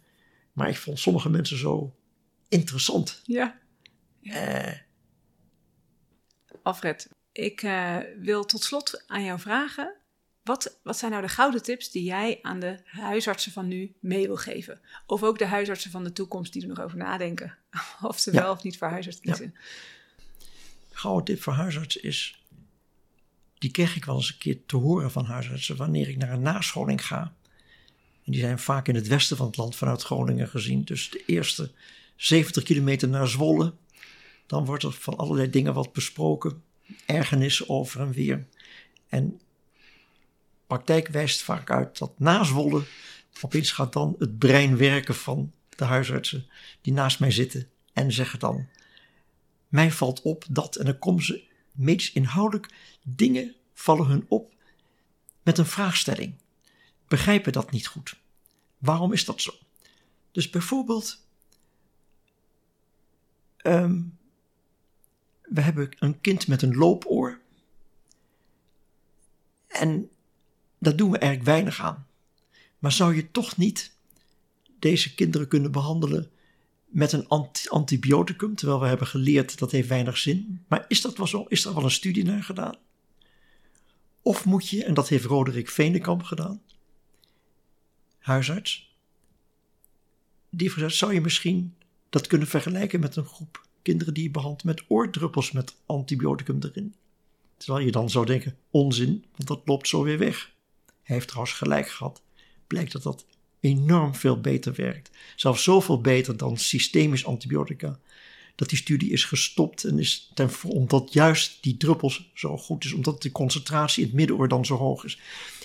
Maar 0.53 0.69
ik 0.69 0.77
vond 0.77 0.99
sommige 0.99 1.31
mensen 1.31 1.59
zo 1.59 1.95
interessant. 2.49 3.21
ja. 3.25 3.59
Eh, 4.23 4.73
Alfred, 6.63 7.09
ik 7.33 7.63
eh, 7.63 7.99
wil 8.19 8.45
tot 8.45 8.63
slot 8.63 9.05
aan 9.07 9.25
jou 9.25 9.41
vragen. 9.41 9.95
Wat, 10.47 10.79
wat 10.83 10.97
zijn 10.99 11.11
nou 11.11 11.23
de 11.23 11.29
gouden 11.29 11.63
tips 11.63 11.91
die 11.91 12.03
jij 12.03 12.39
aan 12.43 12.61
de 12.61 12.79
huisartsen 12.85 13.53
van 13.53 13.69
nu 13.69 13.95
mee 14.01 14.27
wil 14.27 14.37
geven? 14.37 14.81
Of 15.07 15.23
ook 15.23 15.39
de 15.39 15.47
huisartsen 15.47 15.91
van 15.91 16.05
de 16.05 16.13
toekomst 16.13 16.53
die 16.53 16.63
er 16.63 16.69
nog 16.69 16.81
over 16.81 16.97
nadenken. 16.97 17.57
Of 18.03 18.19
ze 18.19 18.33
Ja. 18.33 18.43
wel 18.43 18.53
of 18.53 18.63
niet 18.63 18.79
voor 18.79 18.89
huisarts 18.89 19.21
kiezen. 19.21 19.55
gouden 20.91 21.25
tip 21.25 21.43
voor 21.43 21.53
huisartsen 21.53 22.03
is, 22.03 22.43
die 23.59 23.71
kreeg 23.71 23.97
ik 23.97 24.05
wel 24.05 24.15
eens 24.15 24.29
een 24.29 24.39
keer 24.39 24.59
te 24.67 24.77
horen 24.77 25.11
van 25.11 25.25
huisartsen 25.25 25.77
wanneer 25.77 26.09
ik 26.09 26.17
naar 26.17 26.33
een 26.33 26.43
nascholing 26.43 27.07
ga. 27.07 27.35
En 28.25 28.33
die 28.33 28.41
zijn 28.41 28.59
vaak 28.59 28.89
in 28.89 28.95
het 28.95 29.07
westen 29.07 29.37
van 29.37 29.47
het 29.47 29.57
land 29.57 29.77
vanuit 29.77 30.03
Groningen 30.03 30.49
gezien. 30.49 30.85
Dus 30.85 31.11
de 31.11 31.23
eerste 31.27 31.71
70 32.17 32.63
kilometer 32.63 33.09
naar 33.09 33.29
Zwolle. 33.29 33.75
Dan 34.47 34.65
wordt 34.65 34.83
er 34.83 34.93
van 34.93 35.17
allerlei 35.17 35.51
dingen 35.51 35.75
wat 35.75 35.93
besproken. 35.93 36.63
Ergernissen 37.07 37.69
over 37.69 38.01
en 38.01 38.13
weer. 38.13 38.47
En 39.09 39.41
praktijk 40.67 41.09
wijst 41.09 41.43
vaak 41.43 41.71
uit 41.71 41.99
dat 41.99 42.19
na 42.19 42.45
Zwolle 42.45 42.85
opeens 43.41 43.73
gaat 43.73 43.93
dan 43.93 44.15
het 44.19 44.39
brein 44.39 44.77
werken 44.77 45.15
van 45.15 45.53
de 45.69 45.85
huisartsen 45.85 46.47
die 46.81 46.93
naast 46.93 47.21
mij 47.21 47.31
zitten. 47.31 47.69
En 47.93 48.13
zeggen 48.13 48.39
dan, 48.39 48.69
mij 49.69 49.93
valt 49.93 50.23
op 50.23 50.45
dat, 50.51 50.77
en 50.77 50.85
dan 50.85 50.99
komen 50.99 51.25
ze 51.25 51.45
medisch 51.73 52.13
inhoudelijk, 52.13 52.75
dingen 53.03 53.55
vallen 53.75 54.07
hun 54.07 54.25
op 54.29 54.55
met 55.43 55.59
een 55.59 55.67
vraagstelling. 55.67 56.35
Begrijpen 57.09 57.53
dat 57.53 57.71
niet 57.71 57.87
goed. 57.87 58.17
Waarom 58.79 59.13
is 59.13 59.25
dat 59.25 59.41
zo? 59.41 59.53
Dus 60.31 60.51
bijvoorbeeld, 60.51 61.27
ehm, 63.57 64.03
we 65.43 65.61
hebben 65.61 65.89
een 65.99 66.21
kind 66.21 66.47
met 66.47 66.63
een 66.63 66.75
loopoor. 66.75 67.41
En 69.67 70.11
daar 70.87 70.97
doen 70.97 71.11
we 71.11 71.19
eigenlijk 71.19 71.51
weinig 71.51 71.81
aan. 71.81 72.07
Maar 72.79 72.93
zou 72.93 73.15
je 73.15 73.31
toch 73.31 73.57
niet 73.57 73.97
deze 74.79 75.15
kinderen 75.15 75.49
kunnen 75.49 75.73
behandelen 75.73 76.31
met 76.85 77.13
een 77.13 77.29
anti- 77.29 77.69
antibioticum, 77.69 78.55
terwijl 78.55 78.81
we 78.81 78.87
hebben 78.87 79.07
geleerd 79.07 79.59
dat 79.59 79.71
heeft 79.71 79.89
weinig 79.89 80.19
zin. 80.19 80.65
Maar 80.69 80.85
is 80.89 81.01
dat 81.01 81.17
wel 81.17 81.27
zo? 81.27 81.45
Is 81.49 81.63
daar 81.63 81.75
wel 81.75 81.85
een 81.85 81.91
studie 81.91 82.25
naar 82.25 82.43
gedaan? 82.43 82.77
Of 84.23 84.45
moet 84.45 84.69
je, 84.69 84.85
en 84.85 84.95
dat 84.95 85.09
heeft 85.09 85.25
Roderick 85.25 85.71
Veenenkamp 85.71 86.23
gedaan, 86.23 86.63
huisarts, 88.19 88.95
die 90.51 90.71
gezegd, 90.71 90.95
zou 90.95 91.15
je 91.15 91.21
misschien 91.21 91.75
dat 92.09 92.27
kunnen 92.27 92.49
vergelijken 92.49 93.01
met 93.01 93.17
een 93.17 93.25
groep 93.25 93.67
kinderen 93.83 94.15
die 94.15 94.23
je 94.23 94.31
behandelt 94.31 94.65
met 94.65 94.85
oordruppels 94.89 95.53
met 95.53 95.77
antibioticum 95.87 96.59
erin? 96.63 96.95
Terwijl 97.57 97.85
je 97.85 97.93
dan 97.93 98.11
zou 98.11 98.27
denken, 98.27 98.57
onzin, 98.71 99.25
want 99.37 99.49
dat 99.49 99.61
loopt 99.65 99.89
zo 99.89 100.03
weer 100.03 100.19
weg. 100.19 100.55
Hij 101.07 101.17
heeft 101.17 101.29
trouwens 101.29 101.57
gelijk 101.57 101.89
gehad. 101.89 102.23
Blijkt 102.67 102.93
dat 102.93 103.03
dat 103.03 103.27
enorm 103.61 104.15
veel 104.15 104.41
beter 104.41 104.75
werkt. 104.75 105.11
Zelfs 105.37 105.63
zoveel 105.63 106.01
beter 106.01 106.37
dan 106.37 106.57
systemisch 106.57 107.25
antibiotica. 107.25 107.99
Dat 108.55 108.69
die 108.69 108.79
studie 108.79 109.11
is 109.11 109.25
gestopt 109.25 109.85
en 109.85 109.99
is 109.99 110.31
ten, 110.35 110.51
omdat 110.63 111.13
juist 111.13 111.63
die 111.63 111.77
druppels 111.77 112.31
zo 112.35 112.57
goed 112.57 112.85
is, 112.85 112.93
omdat 112.93 113.23
de 113.23 113.33
concentratie 113.33 114.03
in 114.03 114.09
het 114.09 114.17
middenoor 114.17 114.49
dan 114.49 114.65
zo 114.65 114.77
hoog 114.77 115.05
is. 115.05 115.19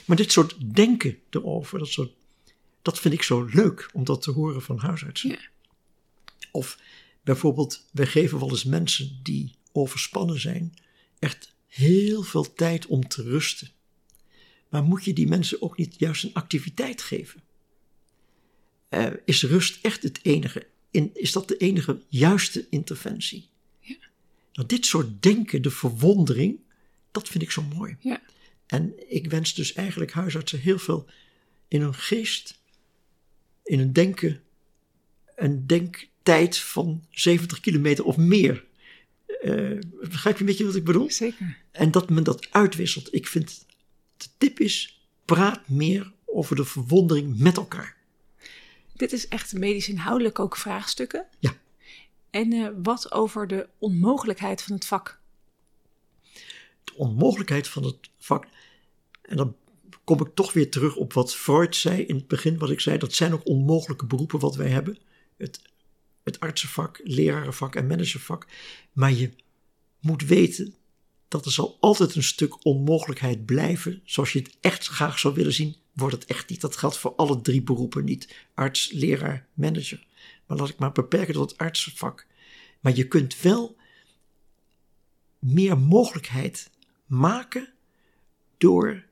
Maar 0.06 0.18
dit 0.18 0.32
soort 0.32 0.76
denken 0.76 1.18
erover, 1.30 1.80
dat, 1.80 1.88
soort, 1.88 2.12
dat 2.82 3.00
vind 3.00 3.14
ik 3.14 3.24
zo 3.24 3.44
leuk 3.54 3.90
om 3.94 4.04
dat 4.04 4.22
te 4.22 4.32
horen 4.32 4.62
van 4.62 4.78
huisartsen. 4.78 5.30
Ja. 5.30 5.40
Of 6.52 6.80
bijvoorbeeld, 7.24 7.86
wij 7.92 8.08
geven 8.08 8.40
wel 8.40 8.50
eens 8.50 8.64
mensen 8.64 9.20
die 9.24 9.56
overspannen 9.72 10.40
zijn, 10.40 10.74
echt 11.20 11.54
heel 11.68 12.24
veel 12.24 12.54
tijd 12.54 12.86
om 12.86 13.08
te 13.08 13.24
rusten. 13.24 13.72
Maar 14.72 14.84
moet 14.84 15.04
je 15.04 15.14
die 15.14 15.28
mensen 15.28 15.62
ook 15.62 15.78
niet 15.78 15.96
juist 16.00 16.24
een 16.24 16.34
activiteit 16.34 17.02
geven? 17.02 17.42
Eh, 18.90 19.08
is 19.26 19.44
rust 19.44 19.86
echt 19.86 20.04
het 20.04 20.20
enige? 20.22 20.68
In, 20.92 21.12
is 21.14 21.32
dat 21.32 21.48
de 21.48 21.58
enige 21.58 22.02
juiste 22.08 22.68
interventie? 22.70 23.50
Ja. 23.80 23.96
Nou, 24.54 24.68
dit 24.68 24.86
soort 24.86 25.22
denken, 25.22 25.62
de 25.62 25.72
verwondering, 25.72 26.60
dat 27.12 27.28
vind 27.28 27.44
ik 27.44 27.52
zo 27.52 27.62
mooi. 27.76 27.98
Ja. 28.00 28.22
En 28.66 28.94
ik 29.14 29.30
wens 29.30 29.54
dus 29.54 29.74
eigenlijk 29.74 30.12
huisartsen 30.12 30.60
heel 30.60 30.80
veel 30.80 31.06
in 31.68 31.82
hun 31.82 31.96
geest, 31.96 32.60
in 33.64 33.80
hun 33.80 33.94
denken, 33.94 34.42
een 35.36 35.68
denktijd 35.68 36.58
van 36.58 37.06
70 37.10 37.60
kilometer 37.60 38.04
of 38.06 38.18
meer. 38.18 38.66
Eh, 39.42 39.80
begrijp 40.00 40.36
je 40.36 40.42
een 40.42 40.50
beetje 40.50 40.66
wat 40.66 40.76
ik 40.76 40.84
bedoel? 40.84 41.12
Zeker. 41.12 41.58
En 41.72 41.92
dat 41.92 42.10
men 42.10 42.24
dat 42.24 42.48
uitwisselt. 42.52 43.14
Ik 43.14 43.28
vind, 43.28 43.66
de 44.22 44.30
tip 44.38 44.60
is, 44.60 45.06
praat 45.26 45.70
meer 45.70 46.12
over 46.26 46.56
de 46.56 46.66
verwondering 46.66 47.38
met 47.38 47.58
elkaar. 47.58 47.98
Dit 48.94 49.12
is 49.12 49.28
echt 49.28 49.54
medisch 49.54 49.90
inhoudelijk 49.90 50.40
ook 50.40 50.58
vraagstukken. 50.58 51.26
Ja. 51.40 51.54
En 52.30 52.54
eh, 52.54 52.70
wat 52.84 53.12
over 53.12 53.48
de 53.48 53.68
onmogelijkheid 53.78 54.62
van 54.62 54.76
het 54.76 54.86
vak? 54.86 55.22
de 56.84 56.96
onmogelijkheid 56.96 57.68
van 57.68 57.84
het 57.84 58.10
vak. 58.18 58.48
En 59.22 59.38
dan 59.38 59.56
kom 60.04 60.22
ik 60.22 60.36
toch 60.36 60.54
weer 60.54 60.72
terug 60.72 60.96
op 60.96 61.14
wat 61.14 61.36
Freud 61.36 61.76
zei 61.76 62.02
in 62.02 62.16
het 62.16 62.28
begin, 62.28 62.58
wat 62.58 62.70
ik 62.70 62.80
zei, 62.80 62.98
dat 62.98 63.14
zijn 63.14 63.34
ook 63.34 63.48
onmogelijke 63.48 64.06
beroepen 64.06 64.40
wat 64.40 64.56
wij 64.56 64.70
hebben. 64.70 64.98
Het, 65.38 65.62
het 66.24 66.40
artsenvak, 66.40 67.00
lerarenvak 67.04 67.76
en 67.76 67.88
managervak. 67.88 68.48
Maar 68.92 69.12
je 69.12 69.32
moet 70.00 70.24
weten 70.24 70.76
dat 71.32 71.46
er 71.46 71.52
zal 71.52 71.78
altijd 71.80 72.16
een 72.16 72.24
stuk 72.24 72.66
onmogelijkheid 72.66 73.46
blijven. 73.46 74.02
Zoals 74.04 74.34
je 74.34 74.40
het 74.40 74.58
echt 74.62 74.88
graag 74.88 75.20
zou 75.20 75.34
willen 75.34 75.54
zien, 75.54 75.76
wordt 75.94 76.16
het 76.16 76.26
echt 76.26 76.50
niet. 76.50 76.62
Dat 76.62 76.78
geldt 76.78 76.98
voor 76.98 77.16
alle 77.16 77.42
drie 77.42 77.62
beroepen 77.62 78.04
niet. 78.04 78.36
Arts, 78.54 78.92
leraar, 78.92 79.48
manager. 79.54 80.06
Maar 80.46 80.58
laat 80.58 80.70
ik 80.70 80.78
maar 80.78 80.92
beperken 80.92 81.34
tot 81.34 81.52
het 81.52 81.60
artsenvak. 81.60 82.28
Maar 82.80 82.96
je 82.96 83.08
kunt 83.08 83.42
wel 83.42 83.76
meer 85.40 85.78
mogelijkheid 85.78 86.70
maken 87.06 87.74
door 88.58 89.04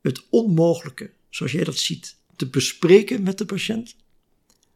het 0.00 0.26
onmogelijke, 0.30 1.10
zoals 1.30 1.52
jij 1.52 1.64
dat 1.64 1.78
ziet, 1.78 2.16
te 2.36 2.48
bespreken 2.48 3.22
met 3.22 3.38
de 3.38 3.44
patiënt, 3.44 3.96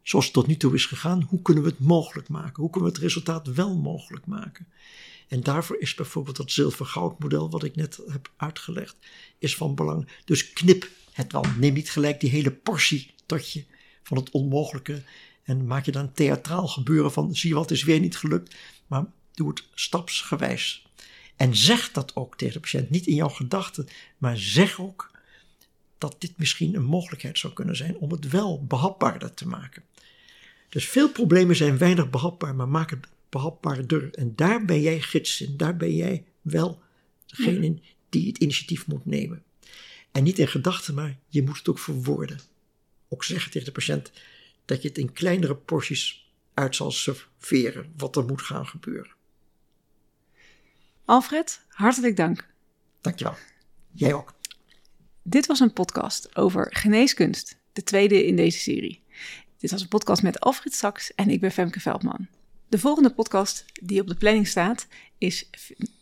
zoals 0.03 0.25
het 0.25 0.35
tot 0.35 0.47
nu 0.47 0.57
toe 0.57 0.75
is 0.75 0.87
gegaan, 0.87 1.23
hoe 1.23 1.43
kunnen 1.43 1.63
we 1.63 1.69
het 1.69 1.79
mogelijk 1.79 2.29
maken? 2.29 2.63
Hoe 2.63 2.71
kunnen 2.71 2.89
we 2.89 2.95
het 2.95 3.05
resultaat 3.05 3.47
wel 3.47 3.77
mogelijk 3.77 4.27
maken? 4.27 4.67
En 5.29 5.41
daarvoor 5.41 5.79
is 5.79 5.95
bijvoorbeeld 5.95 6.37
dat 6.37 6.51
zilver-goud 6.53 7.19
model, 7.19 7.51
wat 7.51 7.65
ik 7.65 7.77
net 7.77 8.01
heb 8.09 8.31
uitgelegd, 8.37 8.97
is 9.39 9.57
van 9.57 9.75
belang. 9.75 10.09
Dus 10.25 10.53
knip 10.53 10.89
het 11.13 11.33
wel. 11.33 11.45
Neem 11.59 11.75
niet 11.75 11.91
gelijk 11.91 12.21
die 12.21 12.31
hele 12.31 12.53
portie 12.53 13.15
tot 13.27 13.53
je 13.53 13.65
van 14.03 14.17
het 14.17 14.31
onmogelijke 14.31 15.03
en 15.43 15.67
maak 15.67 15.85
je 15.85 15.93
dan 15.93 16.13
theatraal 16.13 16.69
gebeuren 16.69 17.13
van 17.13 17.35
zie 17.35 17.55
wat 17.55 17.71
is 17.71 17.85
weer 17.85 18.01
niet 18.01 18.17
gelukt, 18.17 18.55
maar 18.87 19.05
doe 19.35 19.49
het 19.49 19.65
stapsgewijs. 19.75 20.87
En 21.37 21.57
zeg 21.57 21.93
dat 21.93 22.17
ook 22.17 22.37
tegen 22.37 22.55
de 22.55 22.61
patiënt, 22.61 22.91
niet 22.91 23.07
in 23.07 23.15
jouw 23.15 23.29
gedachten, 23.29 23.89
maar 24.19 24.39
zeg 24.39 24.81
ook 24.81 25.11
dat 25.99 26.17
dit 26.19 26.33
misschien 26.37 26.75
een 26.75 26.85
mogelijkheid 26.85 27.39
zou 27.39 27.53
kunnen 27.53 27.77
zijn 27.77 27.97
om 27.97 28.11
het 28.11 28.29
wel 28.29 28.65
behapbaarder 28.65 29.35
te 29.35 29.49
maken. 29.49 29.83
Dus 30.69 30.89
veel 30.89 31.11
problemen 31.11 31.57
zijn 31.57 31.79
weinig 31.79 32.11
behapbaar, 32.11 32.55
maar 32.55 32.69
maak 32.69 32.91
het 32.91 33.07
behapbaarder. 33.29 34.15
En 34.15 34.33
daar 34.37 34.65
ben 34.65 34.81
jij 34.81 35.01
gids 35.01 35.41
in, 35.41 35.57
daar 35.57 35.77
ben 35.77 35.95
jij 35.95 36.25
wel 36.41 36.83
degene 37.27 37.81
die 38.09 38.27
het 38.27 38.39
initiatief 38.39 38.87
moet 38.87 39.07
nemen. 39.07 39.45
En 40.13 40.23
niet 40.23 40.39
in 40.39 40.49
gedachten, 40.49 40.95
maar 40.95 41.19
je 41.29 41.43
moet 41.43 41.59
het 41.59 41.69
ook 41.69 41.79
verwoorden. 41.79 42.41
Ook 43.09 43.25
zeggen 43.25 43.51
tegen 43.51 43.67
de 43.67 43.73
patiënt 43.73 44.13
dat 44.65 44.83
je 44.83 44.89
het 44.89 44.99
in 44.99 45.13
kleinere 45.13 45.57
porties 45.57 46.31
uit 46.55 46.77
zal 46.77 46.91
serveren, 46.91 47.93
wat 47.97 48.17
er 48.17 48.25
moet 48.25 48.43
gaan 48.43 48.67
gebeuren. 48.67 49.15
Alfred, 51.05 51.61
hartelijk 51.69 52.17
dank. 52.17 52.47
Dankjewel. 53.01 53.37
Jij 53.93 54.15
ook. 54.15 54.35
Dit 55.23 55.47
was 55.47 55.61
een 55.61 55.73
podcast 55.73 56.37
over 56.37 56.67
geneeskunst, 56.77 57.59
de 57.73 57.83
tweede 57.83 58.27
in 58.27 58.37
deze 58.37 58.59
serie. 58.59 59.03
Dit 59.59 59.71
was 59.71 59.81
een 59.81 59.89
podcast 59.89 60.23
met 60.23 60.41
Alfred 60.41 60.75
Saks 60.75 61.15
en 61.15 61.31
ik 61.31 61.41
ben 61.41 61.53
Femke 61.53 61.81
Veldman. 61.81 62.29
De 62.69 62.79
volgende 62.79 63.11
podcast 63.11 63.65
die 63.83 64.01
op 64.01 64.07
de 64.07 64.15
planning 64.15 64.47
staat 64.47 64.87
is, 65.19 65.51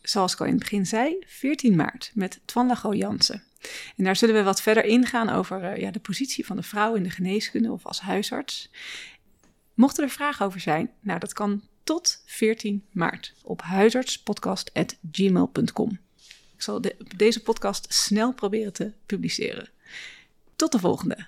zoals 0.01 0.33
ik 0.33 0.39
al 0.39 0.45
in 0.45 0.51
het 0.51 0.61
begin 0.61 0.85
zei, 0.85 1.23
14 1.27 1.75
maart 1.75 2.11
met 2.13 2.39
Twan 2.45 2.67
Lago 2.67 2.93
Jansen. 2.93 3.43
En 3.97 4.03
daar 4.03 4.15
zullen 4.15 4.35
we 4.35 4.43
wat 4.43 4.61
verder 4.61 4.85
ingaan 4.85 5.29
over 5.29 5.63
uh, 5.63 5.77
ja, 5.81 5.91
de 5.91 5.99
positie 5.99 6.45
van 6.45 6.55
de 6.55 6.63
vrouw 6.63 6.95
in 6.95 7.03
de 7.03 7.09
geneeskunde 7.09 7.71
of 7.71 7.85
als 7.85 7.99
huisarts. 7.99 8.69
Mochten 9.73 10.03
er 10.03 10.09
vragen 10.09 10.45
over 10.45 10.59
zijn, 10.59 10.91
nou 10.99 11.19
dat 11.19 11.33
kan 11.33 11.63
tot 11.83 12.21
14 12.25 12.85
maart 12.91 13.33
op 13.43 13.61
huisartspodcast.gmail.com. 13.61 15.99
Ik 16.55 16.61
zal 16.61 16.81
de, 16.81 16.95
deze 17.15 17.41
podcast 17.41 17.93
snel 17.93 18.33
proberen 18.33 18.73
te 18.73 18.91
publiceren. 19.05 19.69
Tot 20.55 20.71
de 20.71 20.79
volgende. 20.79 21.27